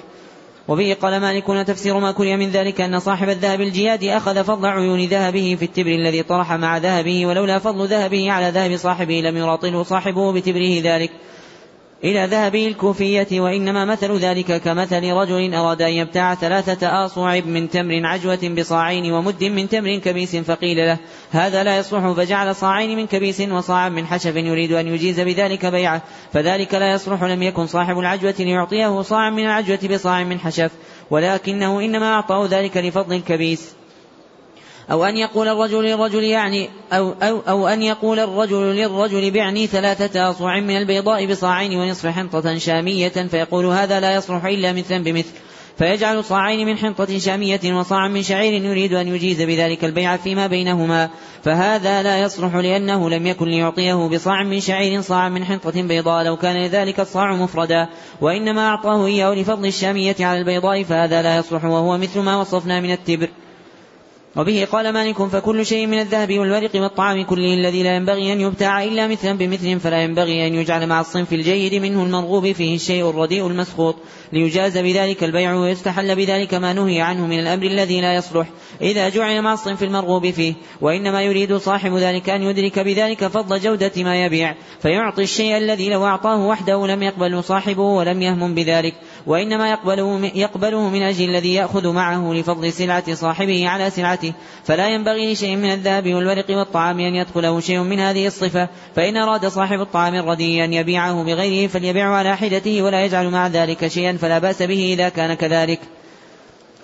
[0.68, 5.00] وبه قال مالك تفسير ما كري من ذلك أن صاحب الذهب الجياد أخذ فضل عيون
[5.06, 9.84] ذهبه في التبر الذي طرح مع ذهبه ولولا فضل ذهبه على ذهب صاحبه لم يراطله
[9.84, 11.12] صاحبه بتبره ذلك.
[12.04, 18.06] إلى ذهبه الكوفية وإنما مثل ذلك كمثل رجل أراد أن يبتاع ثلاثة آصوع من تمر
[18.06, 20.98] عجوة بصاعين ومد من تمر كبيس فقيل له
[21.32, 22.12] هذا لا يصلح.
[22.12, 26.02] فجعل صاعين من كبيس وصاعا من حشف يريد أن يجيز بذلك بيعه
[26.34, 30.72] فذلك لا يصلح لم يكن صاحب العجوة ليعطيه صاعا من العجوة بصاع من حشف
[31.10, 33.76] ولكنه إنما أعطاه ذلك لفضل الكبيس.
[34.92, 40.30] أو أن يقول الرجل للرجل يعني أو, أو, أو أن يقول الرجل للرجل بعني ثلاثة
[40.30, 45.34] أصوع من البيضاء بصاعين ونصف حنطة شامية فيقول هذا لا يصلح إلا مثلا بمثل.
[45.78, 51.10] فيجعل صاعين من حنطة شامية وصاعا من شعير يريد أن يجيز بذلك البيع فيما بينهما.
[51.44, 56.38] فهذا لا يصلح لأنه لم يكن ليعطيه بصاع من شعير صاعا من حنطة بيضاء لو
[56.38, 57.88] كان ذلك الصاع مفردا.
[58.22, 62.92] وإنما أعطاه إياه لفضل الشامية على البيضاء فهذا لا يصلح وهو مثل ما وصفنا من
[62.92, 63.30] التبر.
[64.36, 68.84] وبه قال مالك فكل شيء من الذهب والورق والطعام كله الذي لا ينبغي أن يبتاع
[68.84, 73.48] إلا مثلا بمثل فلا ينبغي أن يجعل مع الصنف الجيد منه المرغوب فيه الشيء الرديء
[73.48, 73.96] المسخوط.
[74.34, 78.48] ليجاز بذلك البيع ويستحل بذلك ما نهي عنه من الأمر الذي لا يصلح.
[78.82, 83.92] إذا جعل مع الصنف المرغوب فيه وإنما يريد صاحب ذلك أن يدرك بذلك فضل جودة
[83.98, 84.56] ما يبيع.
[84.82, 88.94] فيعطي الشيء الذي لو أعطاه وحده لم يقبل صاحبه ولم يهمم بذلك.
[89.28, 94.34] وإنما يقبله, يقبله من أجل الذي يأخذ معه لفضل سلعة صاحبه على سلعته.
[94.64, 98.70] فلا ينبغي لشيء من الذهب والورق والطعام أن يدخله شيء من هذه الصفة.
[98.96, 103.88] فإن أراد صاحب الطعام الردي أن يبيعه بغيره فليبيعه على حدته ولا يجعل مع ذلك
[103.88, 105.80] شيئا فلا بأس به إذا كان كذلك.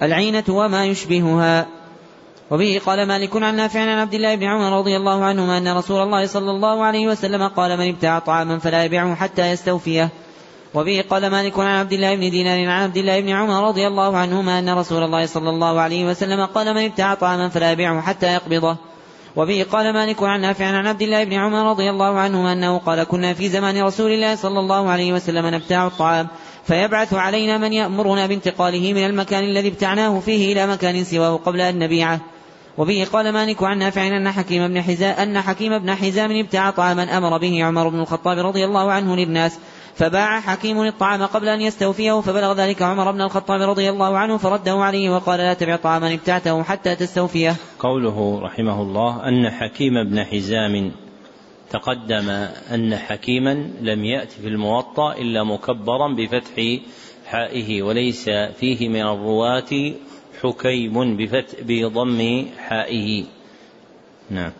[0.02, 1.68] العينة وما يشبهها.
[2.52, 6.04] وبه قال مالك عن نافع عن عبد الله بن عمر رضي الله عنهما أن رسول
[6.04, 10.10] الله صلى الله عليه وسلم قال من ابتاع طعاما فلا يبيعه حتى يستوفيه.
[10.74, 14.18] وبه قال مالك عن عبد الله بن دينار عن عبد الله بن عمر رضي الله
[14.18, 18.34] عنهما أن رسول الله صلى الله عليه وسلم قال من ابتاع طعاما فلا يبيعه حتى
[18.34, 18.78] يقبضه.
[19.36, 23.04] وبه قال مالك عن نافع عن عبد الله بن عمر رضي الله عنهما أنه قال
[23.04, 26.28] كنا في زمان رسول الله صلى الله عليه وسلم نبتاع الطعام
[26.68, 31.80] فيبعث علينا من يأمرنا بانتقاله من المكان الذي ابتعناه فيه إلى مكان سواه قبل أن
[31.80, 32.20] نبيعه.
[32.78, 37.18] وبه قال مالك عن نافع أن حكيم بن حزام أن حكيم بن حزام ابتاع طعاما
[37.18, 39.58] أمر به عمر بن الخطاب رضي الله عنه للناس
[39.96, 44.74] فباع حكيم الطعام قبل أن يستوفيه فبلغ ذلك عمر بن الخطاب رضي الله عنه فرده
[44.74, 47.56] عليه وقال لا تبع طعاما ابتعته حتى تستوفيه.
[47.80, 50.92] قوله رحمه الله أن حكيم بن حزام
[51.70, 52.30] تقدم
[52.74, 56.78] أن حكيما لم يأتي في الموطأ إلا مكبرا بفتح
[57.26, 58.30] حائه وليس
[58.60, 59.94] فيه من الرواة
[60.42, 63.24] حكيم بفتح بضم حائه.
[64.30, 64.52] نعم.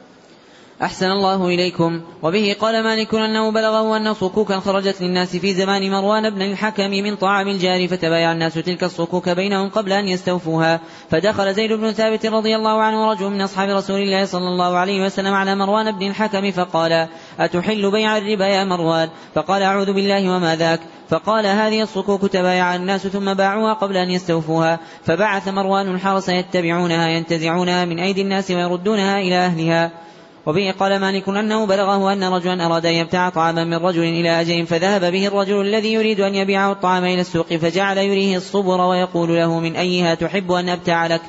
[0.82, 2.02] أحسن الله إليكم.
[2.24, 7.16] وبه قال مالك أنه بلغه أن صكوكا خرجت للناس في زمان مروان بن الحكم من
[7.16, 10.80] طعام الجار فتبايع الناس تلك الصكوك بينهم قبل أن يستوفوها.
[11.10, 15.06] فدخل زيد بن ثابت رضي الله عنه رجل من أصحاب رسول الله صلى الله عليه
[15.06, 17.08] وسلم على مروان بن الحكم فقال
[17.40, 20.80] أتحل بيع الربا يا مروان؟ فقال أعوذ بالله وما ذاك.
[21.10, 24.80] فقال هذه الصكوك تبايع الناس ثم باعوها قبل أن يستوفوها.
[25.04, 29.92] فبعث مروان الحرس يتبعونها ينتزعونها من أيدي الناس ويردونها إلى أهلها.
[30.46, 34.68] وبه قال مالك أنه بلغه أن رجلا أراد أن يبتاع طعاما من رجل إلى أجل
[34.68, 39.60] فذهب به الرجل الذي يريد أن يبيعه الطعام إلى السوق فجعل يريه الصبر ويقول له
[39.60, 41.22] من أيها تحب أن أبتاع لك؟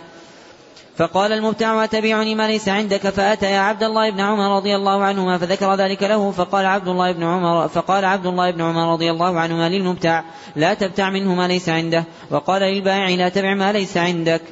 [0.96, 5.38] فقال المبتاع أتبعني ما ليس عندك؟ فأتى يا عبد الله بن عمر رضي الله عنهما
[5.38, 9.40] فذكر ذلك له فقال عبد الله بن عمر فقال عبد الله بن عمر رضي الله
[9.40, 10.24] عنهما للمبتاع
[10.56, 12.04] لا تبتع منه ما ليس عنده.
[12.30, 14.42] وقال للبائع لا تبع ما ليس عندك.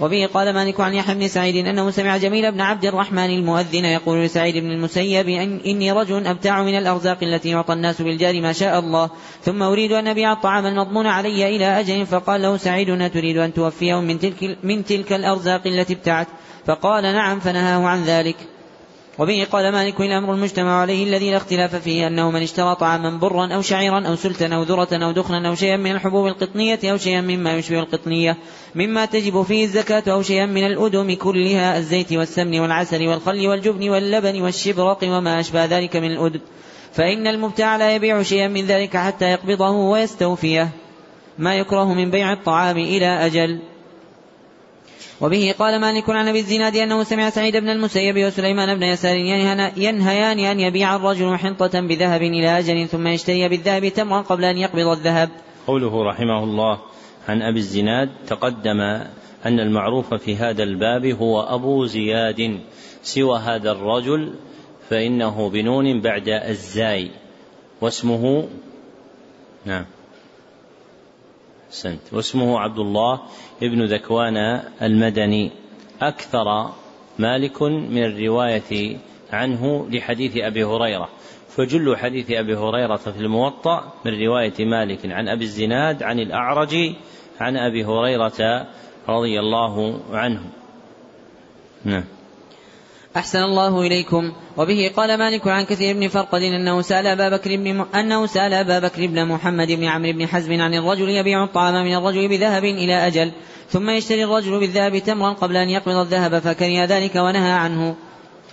[0.00, 4.24] وبه قال مالك عن يحيى بن سعيد أنه سمع جميل بن عبد الرحمن المؤذن يقول
[4.24, 8.78] لسعيد بن المسيب إن إني رجل أبتاع من الأرزاق التي يعطى الناس بالجار ما شاء
[8.78, 9.10] الله
[9.42, 14.04] ثم أريد أن أبيع الطعام المضمون علي إلى أجل فقال له سعيد أتريد أن توفيهم
[14.04, 16.26] من تلك, من تلك الأرزاق التي ابتعت؟
[16.66, 18.36] فقال نعم فنهاه عن ذلك.
[19.18, 23.54] وبه قال مالك الأمر المجتمع عليه الذي لا اختلاف فيه أنه من اشترى طعاما برا
[23.54, 27.20] أو شعيرا أو سلتا أو ذرة أو دخنا أو شيئا من الحبوب القطنية أو شيئا
[27.20, 28.36] مما يشبه القطنية
[28.74, 34.40] مما تجب فيه الزكاة أو شيئا من الأدم كلها الزيت والسمن والعسل والخل والجبن واللبن
[34.40, 36.40] والشبرق وما أشبه ذلك من الأدم
[36.92, 40.68] فإن المبتاع لا يبيع شيئا من ذلك حتى يقبضه ويستوفيه
[41.38, 43.60] ما يكره من بيع الطعام إلى أجل.
[45.20, 49.16] وبه قال مالك عن أبي الزناد أنه سمع سعيد بن المسيب وسليمان بن يسار
[49.76, 54.86] ينهيان أن يبيع الرجل حنطة بذهب إلى أجل ثم يشتري بالذهب تمرا قبل أن يقبض
[54.86, 55.30] الذهب.
[55.66, 56.78] قوله رحمه الله
[57.28, 58.80] عن أبي الزناد تقدم
[59.46, 62.60] أن المعروف في هذا الباب هو أبو زياد
[63.02, 64.34] سوى هذا الرجل
[64.90, 67.10] فإنه بنون بعد الزاي
[67.80, 68.48] واسمه
[69.64, 69.84] نعم
[71.70, 72.00] سنت.
[72.12, 73.20] واسمه عبد الله
[73.62, 74.36] ابن ذكوان
[74.82, 75.50] المدني.
[76.02, 76.70] أكثر
[77.18, 78.98] مالك من الرواية
[79.32, 81.08] عنه لحديث أبي هريرة.
[81.48, 86.76] فجل حديث أبي هريرة في الموطأ من رواية مالك عن أبي الزناد عن الأعرج
[87.40, 88.66] عن أبي هريرة
[89.08, 90.42] رضي الله عنه.
[91.84, 92.04] نعم.
[93.16, 94.32] أحسن الله إليكم.
[94.56, 97.86] وبه قال مالك عن كثير بن فرقد أنه سأل أبا بكر بن م...
[97.94, 101.94] أنه سأل أبا بكر بن محمد بن عمرو بن حزم عن الرجل يبيع الطعام من
[101.94, 103.32] الرجل بذهب إلى أجل
[103.68, 107.94] ثم يشتري الرجل بالذهب تمرا قبل أن يقبض الذهب فكره ذلك ونهى عنه.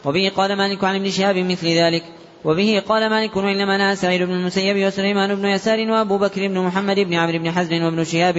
[0.06, 2.04] وبه قال مالك عن ابن شهاب مثل ذلك.
[2.46, 7.00] وبه قال مالك وإنما نهى سعيد بن المسيب وسليمان بن يسار وأبو بكر بن محمد
[7.00, 8.38] بن عمرو بن حزم وابن شهاب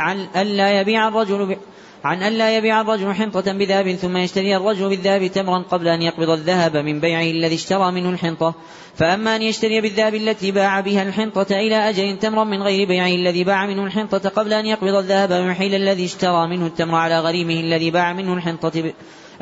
[0.00, 1.58] عن ألا يبيع الرجل ب...
[2.04, 6.76] عن ألا يبيع الرجل حنطة بذهب ثم يشتري الرجل بالذهب تمرا قبل أن يقبض الذهب
[6.76, 8.54] من بيعه الذي اشترى منه الحنطة.
[8.94, 13.44] فأما أن يشتري بالذهب التي باع بها الحنطة إلى أجل تمرا من غير بيعه الذي
[13.44, 17.90] باع منه الحنطة قبل أن يقبض الذهب ويحيل الذي اشترى منه التمر على غريمه الذي
[17.90, 18.92] باع منه الحنطة ب...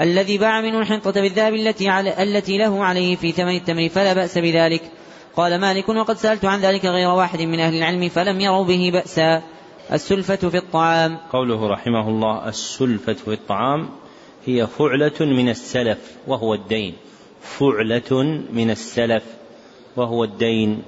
[0.01, 4.39] الذي باع منه الحنطة بالذهب التي على التي له عليه في ثمن التمر فلا بأس
[4.39, 4.83] بذلك.
[5.37, 9.43] قال مالك وقد سألت عن ذلك غير واحد من أهل العلم فلم يروا به بأسا.
[9.93, 11.19] السلفة في الطعام.
[11.33, 13.89] قوله رحمه الله السلفة في الطعام
[14.47, 16.95] هي فعلة من السلف وهو الدين.
[17.43, 19.23] فعلة من السلف
[19.97, 20.83] وهو الدين.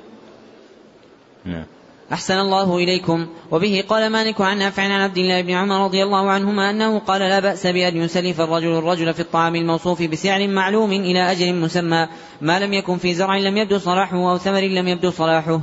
[1.44, 1.64] نعم.
[2.12, 3.26] أحسن الله إليكم.
[3.51, 7.20] وبه قال مالك عن نافع عن عبد الله بن عمر رضي الله عنهما أنه قال
[7.20, 12.09] لا بأس بأن يسلف الرجل الرجل في الطعام الموصوف بسعر معلوم إلى أجل مسمى
[12.40, 15.61] ما لم يكن في زرع لم يبدو صلاحه أو ثمر لم يبدو صلاحه.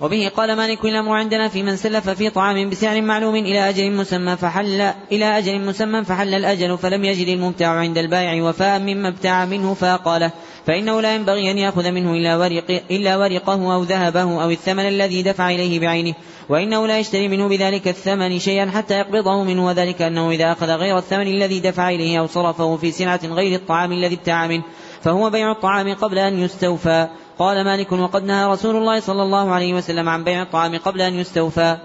[0.00, 4.36] وبه قال مالك الأمر عندنا في من سلف في طعام بسعر معلوم إلى أجل مسمى
[4.36, 9.74] فحل إلى أجل مسمى فحل الأجل فلم يجد المبتاع عند البائع وفاء مما ابتاع منه
[9.74, 10.30] فقاله
[10.66, 15.22] فإنه لا ينبغي أن يأخذ منه إلا, ورق إلا ورقه أو ذهبه أو الثمن الذي
[15.22, 16.14] دفع إليه بعينه
[16.48, 20.98] وإنه لا يشتري منه بذلك الثمن شيئا حتى يقبضه منه وذلك أنه إذا أخذ غير
[20.98, 24.62] الثمن الذي دفع إليه أو صرفه في سلعة غير الطعام الذي ابتاع منه
[25.02, 29.74] فهو بيع الطعام قبل أن يستوفى قال مالك وقد نهى رسول الله صلى الله عليه
[29.74, 31.76] وسلم عن بيع الطعام قبل أن يستوفى.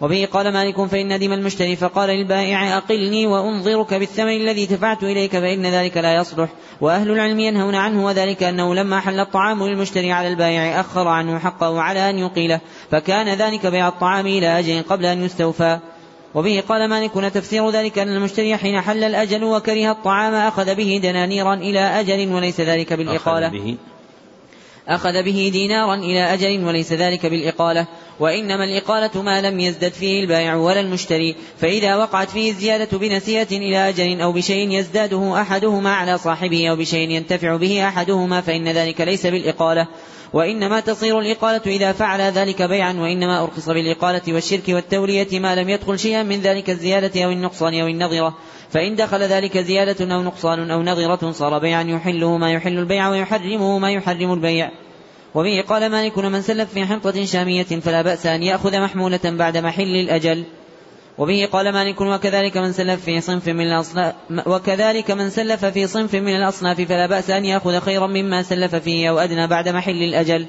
[0.00, 5.66] وبه قال مالك فإن ندم المشتري فقال للبائع أقلني وأنظرك بالثمن الذي دفعت إليك فإن
[5.66, 6.48] ذلك لا يصلح.
[6.80, 11.80] وأهل العلم ينهون عنه وذلك أنه لما حل الطعام للمشتري على البائع أخر عنه حقه
[11.80, 12.60] على أن يقيله.
[12.90, 15.78] فكان ذلك بيع الطعام إلى أجل قبل أن يستوفى.
[16.34, 21.54] وبه قال مالك تفسير ذلك أن المشتري حين حل الأجل وكره الطعام أخذ به دنانيرا
[21.54, 23.46] إلى أجل وليس ذلك بالإقالة.
[23.46, 23.76] أخذ به
[24.88, 27.86] أخذ به دينارا إلى أجل وليس ذلك بالإقالة.
[28.20, 31.36] وإنما الإقالة ما لم يزدد فيه البائع ولا المشتري.
[31.60, 37.10] فإذا وقعت فيه الزيادة بنسية إلى أجل أو بشيء يزداده أحدهما على صاحبه أو بشيء
[37.10, 39.86] ينتفع به أحدهما فإن ذلك ليس بالإقالة.
[40.34, 45.98] وإنما تصير الإقالة إذا فعل ذلك بيعا وإنما أرخص بالإقالة والشرك والتولية ما لم يدخل
[45.98, 48.36] شيئا من ذلك الزيادة أو النقصان أو النظرة.
[48.74, 53.78] فإن دخل ذلك زيادة أو نقصان أو نظرة صار بيعا يحله ما يحل البيع ويحرمه
[53.78, 54.70] ما يحرم البيع.
[55.34, 59.96] وبه قال مالك من سلف في حنطة شامية فلا بأس أن يأخذ محمولة بعد محل
[59.96, 60.44] الأجل.
[61.18, 64.14] وبه قال مالك وكذلك من سلف في صنف من الأصناف
[64.46, 69.10] وكذلك من سلف في صنف من الأصناف فلا بأس أن يأخذ خيرا مما سلف فيه
[69.10, 70.46] أو أدنى بعد محل الأجل.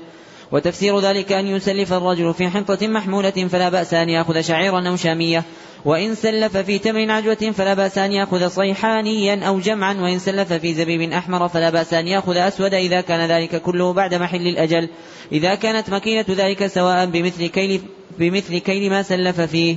[0.52, 5.44] وتفسير ذلك أن يسلف الرجل في حنطة محمولة فلا بأس أن يأخذ شعيرا أو شامية.
[5.86, 9.94] وإن سلف في تمر عجوة فلا بأس أن يأخذ صيحانيا أو جمعا.
[9.94, 14.14] وإن سلف في زبيب أحمر فلا بأس أن يأخذ أسود إذا كان ذلك كله بعد
[14.14, 14.90] محل الأجل.
[15.32, 17.82] إذا كانت مكينة ذلك سواء بمثل كيل,
[18.20, 19.76] بمثل كيل ما سلف فيه.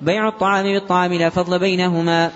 [0.00, 2.30] بيع الطعام بالطعام لا فضل بينهما.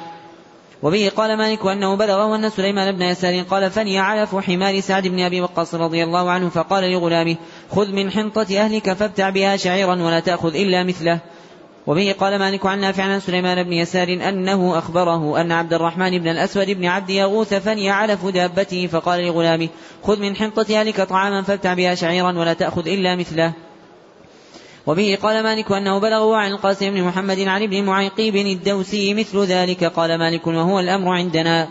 [0.82, 5.20] وبه قال مالك أنه بلغه أن سليمان بن يسار قال فني علف حمار سعد بن
[5.20, 7.36] أبي وقاص رضي الله عنه فقال لغلامه
[7.74, 11.20] خذ من حنطة أهلك فابتع بها شعيرا ولا تأخذ إلا مثله.
[11.86, 16.28] وبه قال مالك عن نافع عن سليمان بن يسار أنه أخبره أن عبد الرحمن بن
[16.28, 19.68] الأسود بن عبد يغوث فني علف دابته فقال لغلامه
[20.02, 23.52] خذ من حنطة أهلك طعاما فابتع بها شعيرا ولا تأخذ إلا مثله.
[24.86, 29.84] وبه قال مالك أنه بلغه عن القاسم بن محمد عن ابن معيقيب الدوسي مثل ذلك.
[29.84, 31.68] قال مالك وهو الأمر عندنا.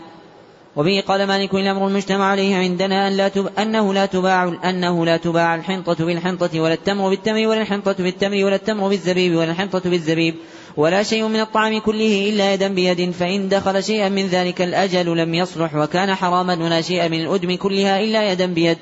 [0.76, 3.50] وبه قال مالك الأمر المجتمع عليه عندنا أن لا تب...
[3.58, 8.54] أنه لا تباع أنه لا تباع الحنطة بالحنطة ولا التمر بالتمر ولا الحنطة بالتمر ولا
[8.54, 10.34] التمر بالزبيب ولا الحنطة بالزبيب.
[10.76, 15.34] ولا شيء من الطعام كله إلا يدا بيد فإن دخل شيئا من ذلك الأجل لم
[15.34, 18.78] يصلح وكان حراما ولا شيء من الأدم كلها إلا يدا بيد.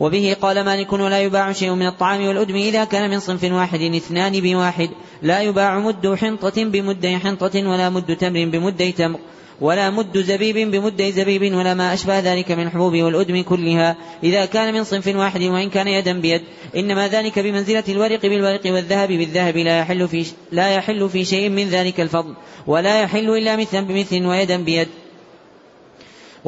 [0.00, 4.40] وبه قال مالك ولا يباع شيء من الطعام والأدم إذا كان من صنف واحد اثنان
[4.40, 4.90] بواحد.
[5.22, 9.18] لا يباع مد حنطة بمدي حنطة ولا مد تمر بمدي تمر.
[9.60, 13.96] ولا مد زبيب بمد زبيب ولا ما أشبه ذلك من الحبوب والأدم كلها.
[14.22, 16.42] إذا كان من صنف واحد وإن كان يدا بيد
[16.76, 19.56] إنما ذلك بمنزلة الورق بالورق والذهب بالذهب.
[19.56, 22.34] لا يحل في لا يحل في شيء من ذلك الفضل
[22.66, 24.88] ولا يحل إلا مثلا بمثل ويدا بيد.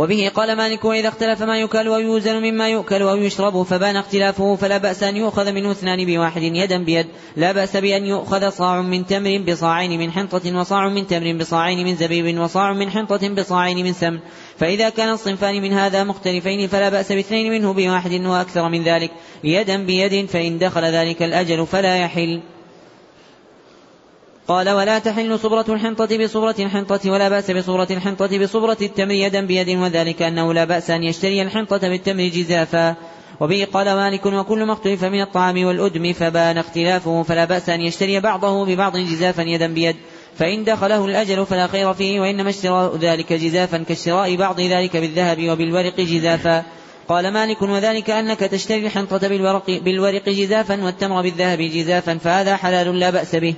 [0.00, 4.56] وبه قال مالك وإذا اختلف ما يكال أو يوزن مما يؤكل أو يشرب فبان اختلافه
[4.56, 7.06] فلا بأس أن يؤخذ منه اثنان بواحد يدا بيد.
[7.36, 11.96] لا بأس بأن يؤخذ صاع من تمر بصاعين من حنطة وصاع من تمر بصاعين من
[11.96, 14.18] زبيب وصاع من حنطة بصاعين من سمن
[14.58, 19.10] فإذا كان الصنفان من هذا مختلفين فلا بأس باثنين منه بواحد وأكثر من ذلك.
[19.44, 22.40] يدا بيد فإن دخل ذلك الأجل فلا يحل.
[24.50, 29.68] قال ولا تحل صبرة الحنطة بصبرة الحنطة ولا بأس بصورة الحنطة بصبرة التمر يدا بيد
[29.68, 32.94] وذلك أنه لا بأس أن يشتري الحنطة بالتمر جزافا.
[33.40, 38.20] وبه قال مالك وكل ما اختلف من الطعام والأدم فبان اختلافه فلا بأس أن يشتري
[38.20, 39.96] بعضه ببعض جزافا يدا بيد
[40.36, 46.00] فإن دخله الأجل فلا خير فيه وإنما اشتراء ذلك جزافا كاشتراء بعض ذلك بالذهب وبالورق
[46.00, 46.64] جزافا.
[47.08, 53.10] قال مالك وذلك أنك تشتري الحنطة بالورق, بالورق جزافا والتمر بالذهب جزافا فهذا حلال لا
[53.10, 53.54] بأس به.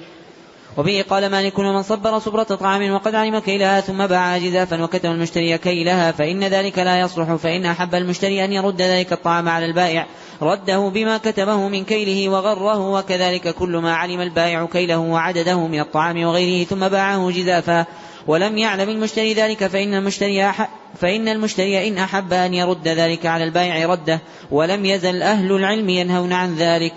[0.76, 5.58] وبه قال مالك ومن صبر صبرة طعام وقد علم كيلها ثم باع جزافا وكتم المشتري
[5.58, 10.06] كيلها فإن ذلك لا يصلح فإن أحب المشتري أن يرد ذلك الطعام على البائع.
[10.42, 16.24] رده بما كتبه من كيله وغره وكذلك كل ما علم البائع كيله وعدده من الطعام
[16.24, 17.86] وغيره ثم باعه جزافا.
[18.26, 20.52] ولم يعلم المشتري ذلك فإن المشتري
[20.96, 24.20] فإن المشتري إن أحب أن يرد ذلك على البائع رده.
[24.50, 26.94] ولم يزل أهل العلم ينهون عن ذلك.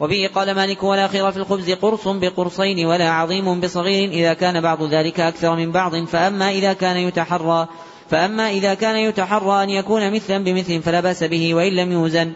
[0.00, 4.82] وبه قال مالك ولا خير في الخبز قرص بقرصين ولا عظيم بصغير إذا كان بعض
[4.82, 7.68] ذلك أكثر من بعض فأما إذا كان يتحرى
[8.10, 12.32] فأما إذا كان يتحرى أن يكون مثلا بمثل فلا بأس به وإن لم يوزن.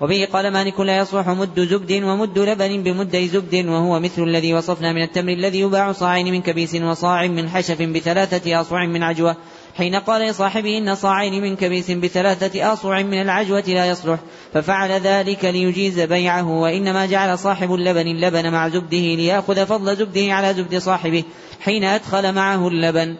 [0.00, 4.92] وبه قال مالك لا يصلح مد زبد ومد لبن بمدي زبد وهو مثل الذي وصفنا
[4.92, 9.36] من التمر الذي يباع صاعين من كبيس وصاع من حشف بثلاثة أصع من عجوة.
[9.76, 14.18] حين قال لصاحبه إن صاعين من كبيس بثلاثة أصع من العجوة لا يصلح
[14.54, 20.54] ففعل ذلك ليجيز بيعه وإنما جعل صاحب اللبن اللبن مع زبده ليأخذ فضل زبده على
[20.54, 21.24] زبد صاحبه
[21.60, 23.16] حين أدخل معه اللبن.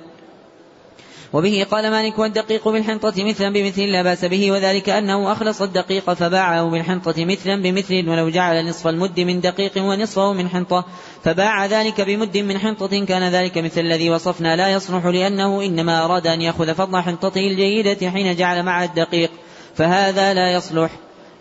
[1.33, 6.71] وبه قال مالك والدقيق بالحنطة مثلا بمثل لا بأس به وذلك أنه أخلص الدقيق فباعه
[6.71, 10.85] بالحنطة مثلا بمثل ولو جعل نصف المد من دقيق ونصفه من حنطة
[11.25, 16.27] فباع ذلك بمد من حنطة كان ذلك مثل الذي وصفنا لا يصلح لأنه إنما أراد
[16.27, 19.31] أن يأخذ فضل حنطته الجيدة حين جعل معها الدقيق
[19.75, 20.91] فهذا لا يصلح.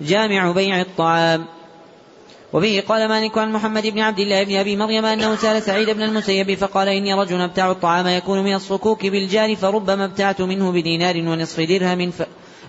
[0.01, 1.45] جامع بيع الطعام.
[2.55, 6.01] وبه قال مالك عن محمد بن عبد الله بن أبي مريم أنه سأل سعيد بن
[6.01, 11.61] المسيب فقال إني رجل أبتاع الطعام يكون من الصكوك بالجار فربما ابتعت منه بدينار ونصف
[11.61, 12.21] درهم ف...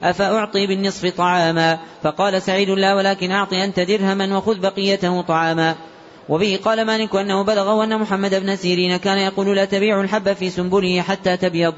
[0.03, 5.74] أفأعطي بالنصف طعاما؟ فقال سعيد لا ولكن أعطي أنت درهما وخذ بقيته طعاما.
[6.28, 10.51] وبه قال مالك أنه بلغه أن محمد بن سيرين كان يقول لا تبيع الحب في
[10.51, 11.74] سنبله حتى تبيض.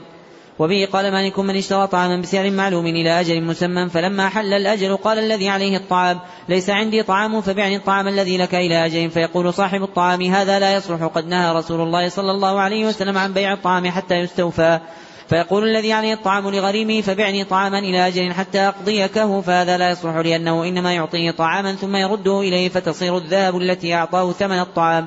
[0.59, 5.19] وبه قال مالك من اشترى طعاما بسعر معلوم إلى أجل مسمى فلما حل الأجل قال
[5.19, 10.23] الذي عليه الطعام ليس عندي طعام فبعني الطعام الذي لك إلى أجل فيقول صاحب الطعام
[10.23, 14.15] هذا لا يصلح قد نهى رسول الله صلى الله عليه وسلم عن بيع الطعام حتى
[14.15, 14.81] يستوفى
[15.29, 20.65] فيقول الذي عليه الطعام لغريمه فبعني طعاما إلى أجل حتى أقضيكه فهذا لا يصلح لأنه
[20.65, 25.07] إنما يعطيه طعاما ثم يرده إليه فتصير الذهب التي أعطاه ثمن الطعام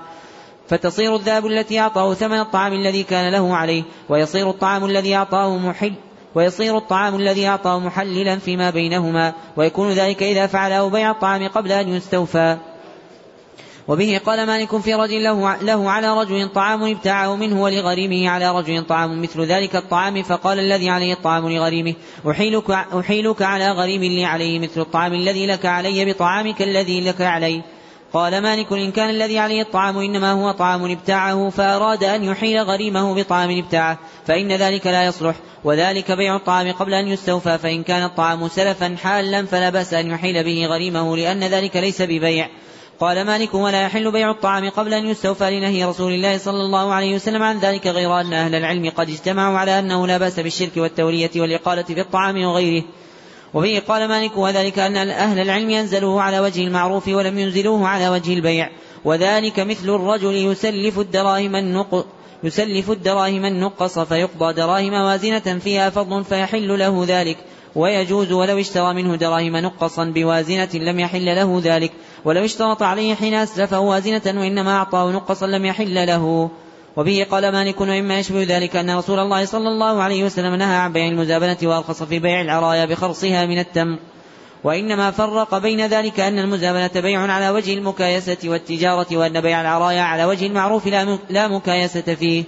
[0.71, 5.93] فتصير الذهب التي أعطاه ثمن الطعام الذي كان له عليه ويصير الطعام الذي أعطاه محل
[6.35, 11.89] ويصير الطعام الذي أعطاه محللا فيما بينهما ويكون ذلك إذا فعله بيع الطعام قبل أن
[11.89, 12.57] يستوفى.
[13.87, 18.83] وبه قال مالك في رجل له, له على رجل طعام ابتاعه منه ولغريمه على رجل
[18.83, 21.93] طعام مثل ذلك الطعام فقال الذي عليه الطعام لغريمه
[22.29, 27.61] أحيلك, أحيلك على غريم لي عليه مثل الطعام الذي لك علي بطعامك الذي لك علي
[28.13, 33.15] قال مالك إن كان الذي عليه الطعام إنما هو طعام ابتاعه فأراد أن يحيل غريمه
[33.15, 38.47] بطعام ابتاعه فإن ذلك لا يصلح وذلك بيع الطعام قبل أن يستوفى فإن كان الطعام
[38.47, 42.49] سلفا حالا فلا بأس أن يحيل به غريمه لأن ذلك ليس ببيع.
[42.99, 47.15] قال مالك ولا يحل بيع الطعام قبل أن يستوفى لنهي رسول الله صلى الله عليه
[47.15, 51.31] وسلم عن ذلك غير أن أهل العلم قد اجتمعوا على أنه لا بأس بالشرك والتولية
[51.35, 52.83] والإقالة في الطعام وغيره.
[53.53, 58.33] وبه قال مالك وذلك أن أهل العلم ينزلوه على وجه المعروف ولم ينزلوه على وجه
[58.33, 58.69] البيع.
[59.05, 62.05] وذلك مثل الرجل يسلف الدراهم النقد
[62.43, 67.37] يسلف الدراهم النقص فيقضى دراهم وازنة فيها فضل فيحل له ذلك.
[67.75, 71.91] ويجوز ولو اشترى منه دراهم نقصا بوازنة لم يحل له ذلك.
[72.25, 76.49] ولو اشترط عليه حين أسلفه وازنة وإنما أعطاه نقصا لم يحل له.
[76.97, 80.93] وبه قال مالك وإما يشبه ذلك أن رسول الله صلى الله عليه وسلم نهى عن
[80.93, 83.99] بيع المزابنة وأرخص في بيع العرايا بخرصها من التمر
[84.63, 90.25] وإنما فرق بين ذلك أن المزابنة بيع على وجه المكايسة والتجارة وأن بيع العرايا على
[90.25, 90.87] وجه المعروف
[91.29, 92.43] لا مكايسة فيه.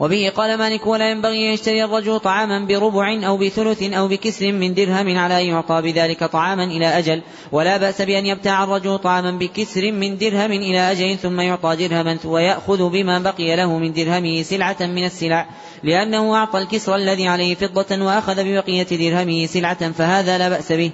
[0.00, 4.74] وبه قال مالك ولا ينبغي أن يشتري الرجل طعاما بربع أو بثلث أو بكسر من
[4.74, 7.22] درهم على أن يعطى بذلك طعاما إلى أجل
[7.52, 12.90] ولا بأس بأن يبتاع الرجل طعاما بكسر من درهم إلى أجل ثم يعطى درهما ويأخذ
[12.90, 15.46] بما بقي له من درهمه سلعة من السلع
[15.82, 20.90] لأنه أعطى الكسر الذي عليه فضة وأخذ ببقية درهمه سلعة فهذا لا بأس به.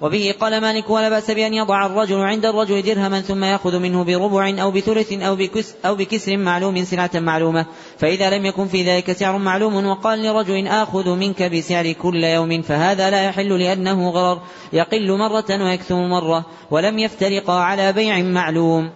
[0.00, 4.62] وبه قال مالك ولا بأس بأن يضع الرجل عند الرجل درهما ثم يأخذ منه بربع
[4.62, 7.66] أو بثلث أو, بكس أو بكسر معلوم سلعة معلومة.
[7.98, 13.10] فإذا لم يكن في ذلك سعر معلوم وقال لرجل آخذ منك بسعر كل يوم فهذا
[13.10, 14.40] لا يحل لأنه غرر
[14.72, 18.90] يقل مرة ويكثر مرة ولم يفترقا على بيع معلوم.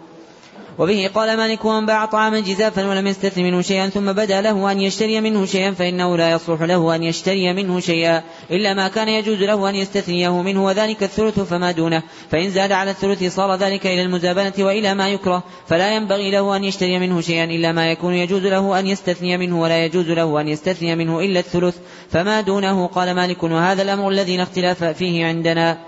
[0.80, 4.80] وبه قال مالك ومن باع طعاما جزافا ولم يستثن منه شيئا ثم بدا له أن
[4.80, 9.38] يشتري منه شيئا فإنه لا يصلح له أن يشتري منه شيئا إلا ما كان يجوز
[9.38, 14.02] له أن يستثنيه منه وذلك الثلث فما دونه فإن زاد على الثلث صار ذلك إلى
[14.02, 18.46] المزابنة وإلى ما يكره فلا ينبغي له أن يشتري منه شيئا إلا ما يكون يجوز
[18.46, 21.76] له أن يستثني منه ولا يجوز له أن يستثني منه إلا الثلث
[22.10, 25.78] فما دونه قال مالك وهذا الأمر الذي لا اختلاف فيه عندنا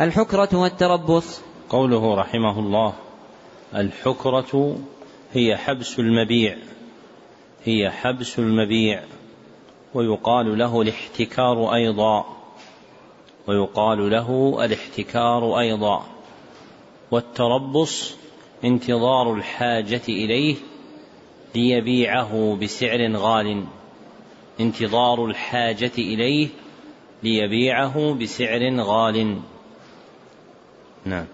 [0.00, 3.09] الحكرة والتربص قوله رحمه الله
[3.74, 4.78] الحكرة
[5.32, 6.56] هي حبس المبيع
[7.64, 9.02] هي حبس المبيع
[9.94, 12.36] ويقال له الاحتكار أيضا
[13.46, 16.06] ويقال له الاحتكار أيضا
[17.10, 18.14] والتربص
[18.64, 20.56] انتظار الحاجة إليه
[21.54, 23.64] ليبيعه بسعر غال
[24.60, 26.48] انتظار الحاجة إليه
[27.22, 29.40] ليبيعه بسعر غال.
[31.04, 31.26] نعم.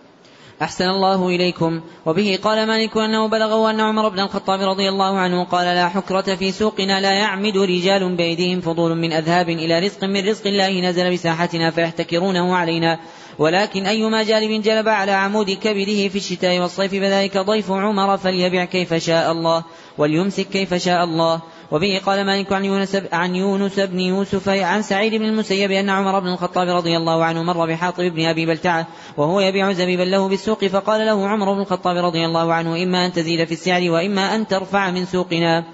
[0.63, 1.81] أحسن الله إليكم.
[2.07, 6.35] وبه قال مالك أنه بلغه أن عمر بن الخطاب رضي الله عنه قال لا حكرة
[6.35, 11.13] في سوقنا لا يعمد رجال بأيديهم فضول من أذهاب إلى رزق من رزق الله نزل
[11.13, 12.99] بساحتنا فيحتكرونه علينا.
[13.39, 18.95] ولكن أيما جالب جلب على عمود كبده في الشتاء والصيف فذلك ضيف عمر فليبع كيف
[18.95, 19.65] شاء الله
[19.99, 21.41] وليمسك كيف شاء الله.
[21.71, 26.21] وبه قال مالك عن يونس عن يونس بن يوسف عن سعيد بن المسيب أن عمر
[26.21, 28.87] بن الخطاب رضي الله عنه مر بحاطب بن أبي بلتعة
[29.17, 33.13] وهو يبيع زبيبا له بالسوق فقال له عمر بن الخطاب رضي الله عنه إما أن
[33.13, 35.65] تزيد في السعر وإما أن ترفع من سوقنا.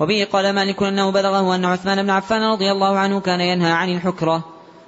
[0.00, 3.88] وبه قال مالك أنه بلغه أن عثمان بن عفان رضي الله عنه كان ينهى عن
[3.88, 4.44] الحكرة.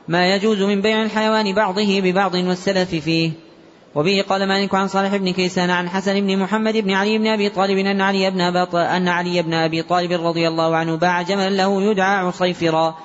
[0.09, 3.50] ما يجوز من بيع الحيوان بعضه ببعض والسلف فيه.
[3.95, 7.49] وبه قال مالك عن صالح بن كيسان عن حسن بن محمد بن علي بن أبي
[7.49, 11.51] طالب أن علي بن أبي أن علي بن أبي طالب رضي الله عنه باع جملا
[11.51, 12.99] له يدعى عصيفرا.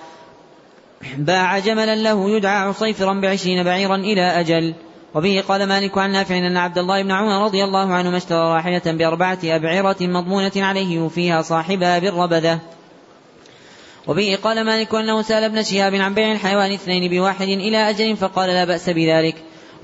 [1.18, 4.74] باع جملا له يدعى عصيفرا بعشرين بعيرا إلى أجل.
[5.16, 8.82] وبه قال مالك عن نافع أن عبد الله بن عمر رضي الله عنه اشترى راحلة
[8.86, 12.60] بأربعة أبعرة مضمونة عليه وفيها صاحبها بالربذة.
[14.08, 18.50] وبه قال مالك أنه سأل ابن شهاب عن بيع الحيوان اثنين بواحد إلى أجل فقال
[18.50, 19.36] لا بأس بذلك.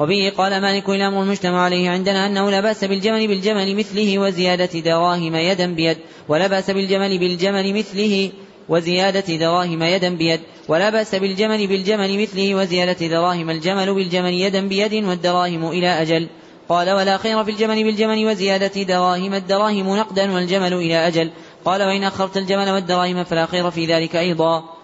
[0.01, 5.35] وبه قال مالك الأمر المجتمع عليه عندنا أنه لا بأس بالجمل بالجمل مثله وزيادة دراهم
[5.35, 5.97] يدا بيد
[6.27, 8.31] ولا بأس بالجمل بالجمل مثله
[8.69, 14.93] وزيادة دراهم يدا بيد ولا بأس بالجمل بالجمل مثله وزيادة دراهم الجمل بالجمل يدا بيد
[14.93, 16.27] والدراهم إلى أجل.
[16.69, 21.31] قال ولا خير في الجمل بالجمل وزيادة دراهم الدراهم نقدا والجمل إلى أجل.
[21.65, 24.80] قال وإن أخرت الجمل والدراهم فلا خير في ذلك أيضا.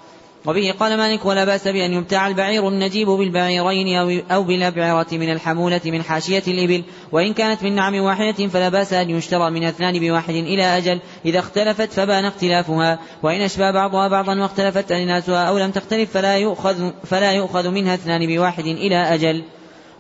[0.48, 6.04] وبه قال مالك ولا بأس بأن يبتاع البعير النجيب بالبعيرين أو بالأبعرة من الحمولة من
[6.04, 10.64] حاشية الإبل وإن كانت من نعم واحدة فلا بأس أن يشترى من اثنان بواحد إلى
[10.78, 11.00] أجل.
[11.26, 13.00] إذا اختلفت فبان اختلافها.
[13.24, 18.28] وإن أشبه بعضها بعضا واختلفت أجناسها أو لم تختلف فلا يؤخذ, فلا يؤخذ منها اثنان
[18.28, 19.44] بواحد إلى أجل.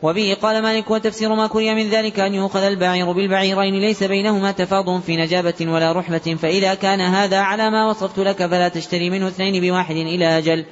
[0.01, 5.01] وبه قال مالك وتفسير ما كري من ذلك أن يؤخذ البعير بالبعيرين ليس بينهما تفاضل
[5.01, 9.61] في نجابة ولا رحلة فإذا كان هذا على ما وصفت لك فلا تشتري منه اثنين
[9.61, 10.65] بواحد إلى أجل.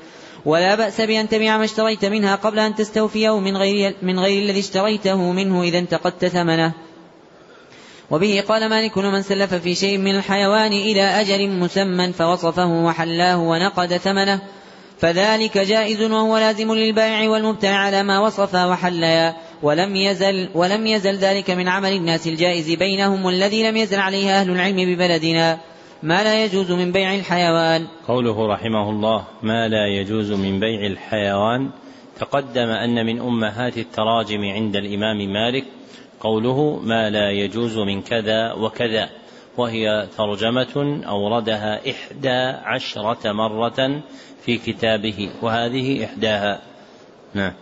[0.45, 4.59] ولا بأس بأن تبيع ما اشتريت منها قبل أن تستوفيه من غير, من غير الذي
[4.59, 6.71] اشتريته منه إذا انتقدت ثمنه.
[8.11, 13.97] وبه قال مالك من سلف في شيء من الحيوان إلى أجل مسمى فوصفه وحلاه ونقد
[13.97, 14.41] ثمنه.
[15.05, 21.51] فذلك جائز وهو لازم للبائع والمبتاع على ما وصف وحليا ولم يزل ولم يزل ذلك
[21.51, 25.59] من عمل الناس الجائز بينهم والذي لم يزل عليه أهل العلم ببلدنا.
[26.03, 27.87] ما لا يجوز من بيع الحيوان.
[28.07, 31.69] قوله رحمه الله ما لا يجوز من بيع الحيوان
[32.19, 35.65] تقدم أن من أمهات التراجم عند الإمام مالك
[36.19, 39.09] قوله ما لا يجوز من كذا وكذا
[39.57, 44.01] وهي ترجمة أوردها إحدى عشرة مرة
[44.45, 46.61] في كتابه وهذه إحداها.
[47.33, 47.53] نعم.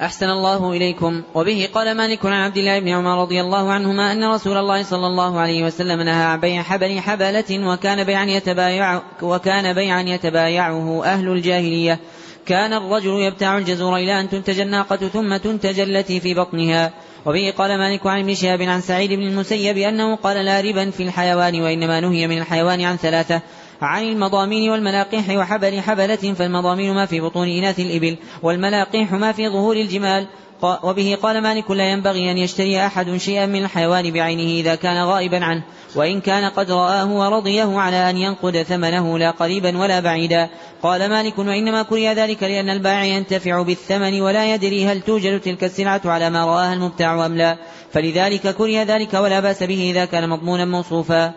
[0.00, 1.22] أحسن الله إليكم.
[1.34, 5.06] وبه قال مالك عن عبد الله بن عمر رضي الله عنهما أن رسول الله صلى
[5.06, 11.28] الله عليه وسلم نهى عن بيع حبل حبلة وكان بيعا يتبايع وكان بيعا يتبايعه أهل
[11.28, 11.98] الجاهلية.
[12.46, 16.92] كان الرجل يبتاع الجزور إلى أن تنتج الناقة ثم تنتج التي في بطنها.
[17.26, 21.02] وبه قال مالك عن ابن شهاب عن سعيد بن المسيب أنه قال لا ربا في
[21.02, 23.40] الحيوان وإنما نهي من الحيوان عن ثلاثة.
[23.82, 29.76] عن المضامين والملاقيح وحبل حبلة فالمضامين ما في بطون إناث الإبل والملاقيح ما في ظهور
[29.76, 30.26] الجمال.
[30.62, 35.44] وبه قال مالك لا ينبغي أن يشتري أحد شيئا من الحيوان بعينه إذا كان غائبا
[35.44, 35.62] عنه
[35.96, 40.48] وإن كان قد رآه ورضيه على أن ينقد ثمنه لا قريبا ولا بعيدا.
[40.82, 46.00] قال مالك وإنما كره ذلك لأن البائع ينتفع بالثمن ولا يدري هل توجد تلك السلعة
[46.04, 47.56] على ما رآها المبتاع أم لا.
[47.92, 51.32] فلذلك كره ذلك ولا بأس به إذا كان مضمونا موصوفا.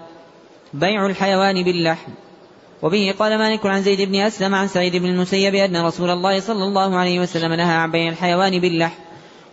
[0.74, 2.12] بيع الحيوان باللحم.
[2.82, 6.64] وبه قال مالك عن زيد بن أسلم عن سعيد بن المسيب أن رسول الله صلى
[6.64, 9.02] الله عليه وسلم نهى عن بيع الحيوان باللحم.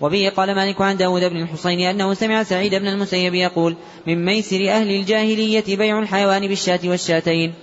[0.00, 4.68] وبه قال مالك عن داود بن الحصين أنه سمع سعيد بن المسيب يقول من ميسر
[4.68, 7.54] أهل الجاهلية بيع الحيوان بالشاة والشاتين.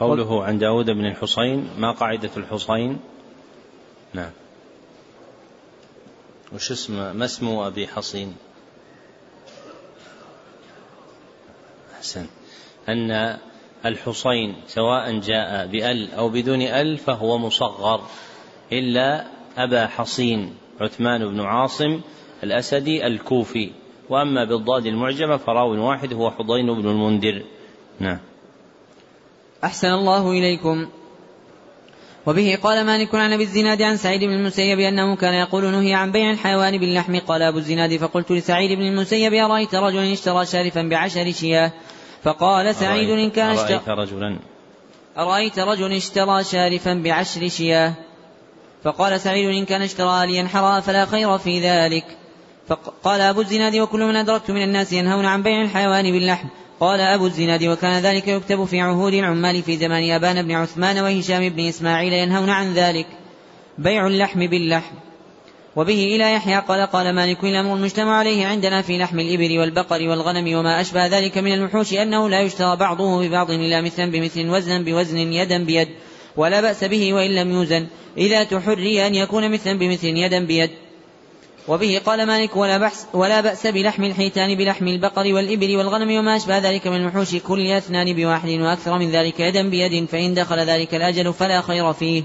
[0.00, 2.98] قوله عن داود بن الحصين ما قاعدة الحصين؟
[4.14, 4.30] نعم.
[6.54, 8.36] وش اسم ما اسم أبي حصين؟
[11.98, 12.26] أحسن.
[12.88, 13.38] أن
[13.88, 18.00] الحصين سواء جاء بأل أو بدون أل فهو مصغر
[18.72, 19.26] إلا
[19.56, 22.00] أبا حصين عثمان بن عاصم
[22.44, 23.70] الأسدي الكوفي.
[24.08, 27.42] وأما بالضاد المعجمة فراو واحد هو حضين بن المنذر.
[28.00, 28.18] نعم.
[29.64, 30.86] أحسن الله إليكم.
[32.26, 36.12] وبه قال مالك عن أبي الزناد عن سعيد بن المسيب أنه كان يقول نهي عن
[36.12, 37.18] بيع الحيوان باللحم.
[37.18, 41.72] قال أبو الزناد فقلت لسعيد بن المسيب أرأيت رجلا اشترى شارفا بعشر شياه؟
[42.26, 44.36] فقال سعيد إن كان أرأيت رجلا؟
[45.18, 47.94] أرأيت رجلا اشترى شارفا بعشر شياه.
[48.84, 52.04] فقال سعيد إن كان اشترى لينحرها فلا خير في ذلك.
[52.68, 56.48] فقال أبو الزناد وكل من أدركت من الناس ينهون عن بيع الحيوان باللحم.
[56.80, 61.48] قال أبو الزناد وكان ذلك يكتب في عهود العمال في زمان أبان بن عثمان وهشام
[61.48, 63.06] بن إسماعيل ينهون عن ذلك.
[63.78, 64.94] بيع اللحم باللحم.
[65.76, 70.58] وبه إلى يحيى قال قال مالك الأمر المجتمع عليه عندنا في لحم الإبل والبقر والغنم
[70.58, 75.18] وما أشبه ذلك من الوحوش أنه لا يشترى بعضه ببعض إلا مثلا بمثل وزنا بوزن
[75.18, 75.88] يدا بيد
[76.36, 77.86] ولا بأس به وإن لم يوزن
[78.18, 80.70] إذا تحري أن يكون مثلا بمثل يدا بيد.
[81.68, 86.58] وبه قال مالك ولا بأس, ولا بأس بلحم الحيتان بلحم البقر والإبل والغنم وما أشبه
[86.58, 91.32] ذلك من الوحوش كل اثنان بواحد وأكثر من ذلك يدا بيد فإن دخل ذلك الأجل
[91.32, 92.22] فلا خير فيه.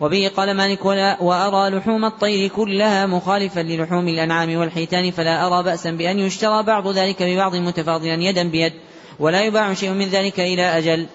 [0.00, 5.90] وبه قال مالك ولا وأرى لحوم الطير كلها مخالفا للحوم الأنعام والحيتان فلا أرى بأسا
[5.90, 8.72] بأن يشترى بعض ذلك ببعض متفاضلا يدا بيد
[9.18, 11.06] ولا يباع شيء من ذلك إلى أجل.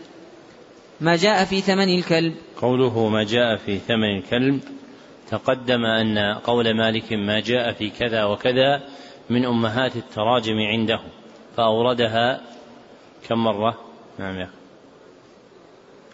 [1.02, 2.36] ما جاء في ثمن الكلب.
[2.62, 4.60] قوله ما جاء في ثمن الكلب
[5.30, 8.82] تقدم أن قول مالك ما جاء في كذا وكذا
[9.30, 11.00] من أمهات التراجم عنده
[11.58, 12.42] فأوردها
[13.30, 13.78] كم مرة؟
[14.20, 14.50] نعم يا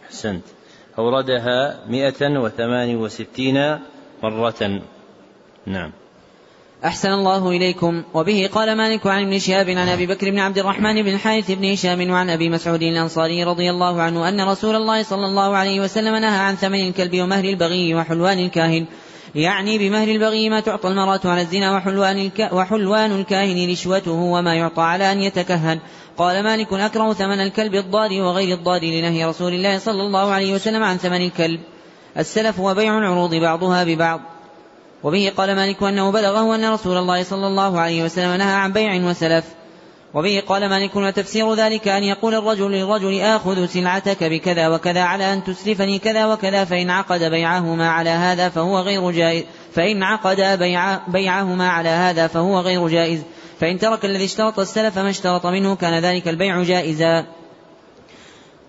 [0.05, 0.54] أحسنت.
[0.97, 3.79] أوردها مئة وثمان وستين
[4.23, 4.81] مرة.
[5.65, 5.91] نعم.
[6.85, 8.03] أحسن الله إليكم.
[8.13, 11.71] وبه قال مالك عن ابن شهاب عن أبي بكر بن عبد الرحمن بن الحارث بن
[11.71, 16.15] هشام وعن أبي مسعود الأنصاري رضي الله عنه أن رسول الله صلى الله عليه وسلم
[16.15, 18.85] نهى عن ثمن الكلب ومهر البغي وحلوان الكاهن.
[19.35, 24.81] يعني بمهر البغي ما تعطى المرأة على الزنا وحلوان, الك وحلوان الكاهن رشوته وما يعطى
[24.81, 25.79] على أن يتكهن.
[26.17, 30.83] قال مالك أكره ثمن الكلب الضار وغير الضار لنهي رسول الله صلى الله عليه وسلم
[30.83, 31.59] عن ثمن الكلب.
[32.17, 34.21] السلف وبيع العروض بعضها ببعض.
[35.03, 38.95] وبه قال مالك أنه بلغه أن رسول الله صلى الله عليه وسلم نهى عن بيع
[39.09, 39.45] وسلف.
[40.13, 45.43] وبه قال مالك وتفسير ذلك أن يقول الرجل للرجل آخذ سلعتك بكذا وكذا على أن
[45.43, 49.43] تسلفني كذا وكذا فإن عقد بيعهما على هذا فهو غير جائز.
[49.73, 53.21] فإن عقد بيع بيعهما على هذا فهو غير جائز.
[53.59, 57.25] فإن ترك الذي اشترط السلف ما اشترط منه كان ذلك البيع جائزا.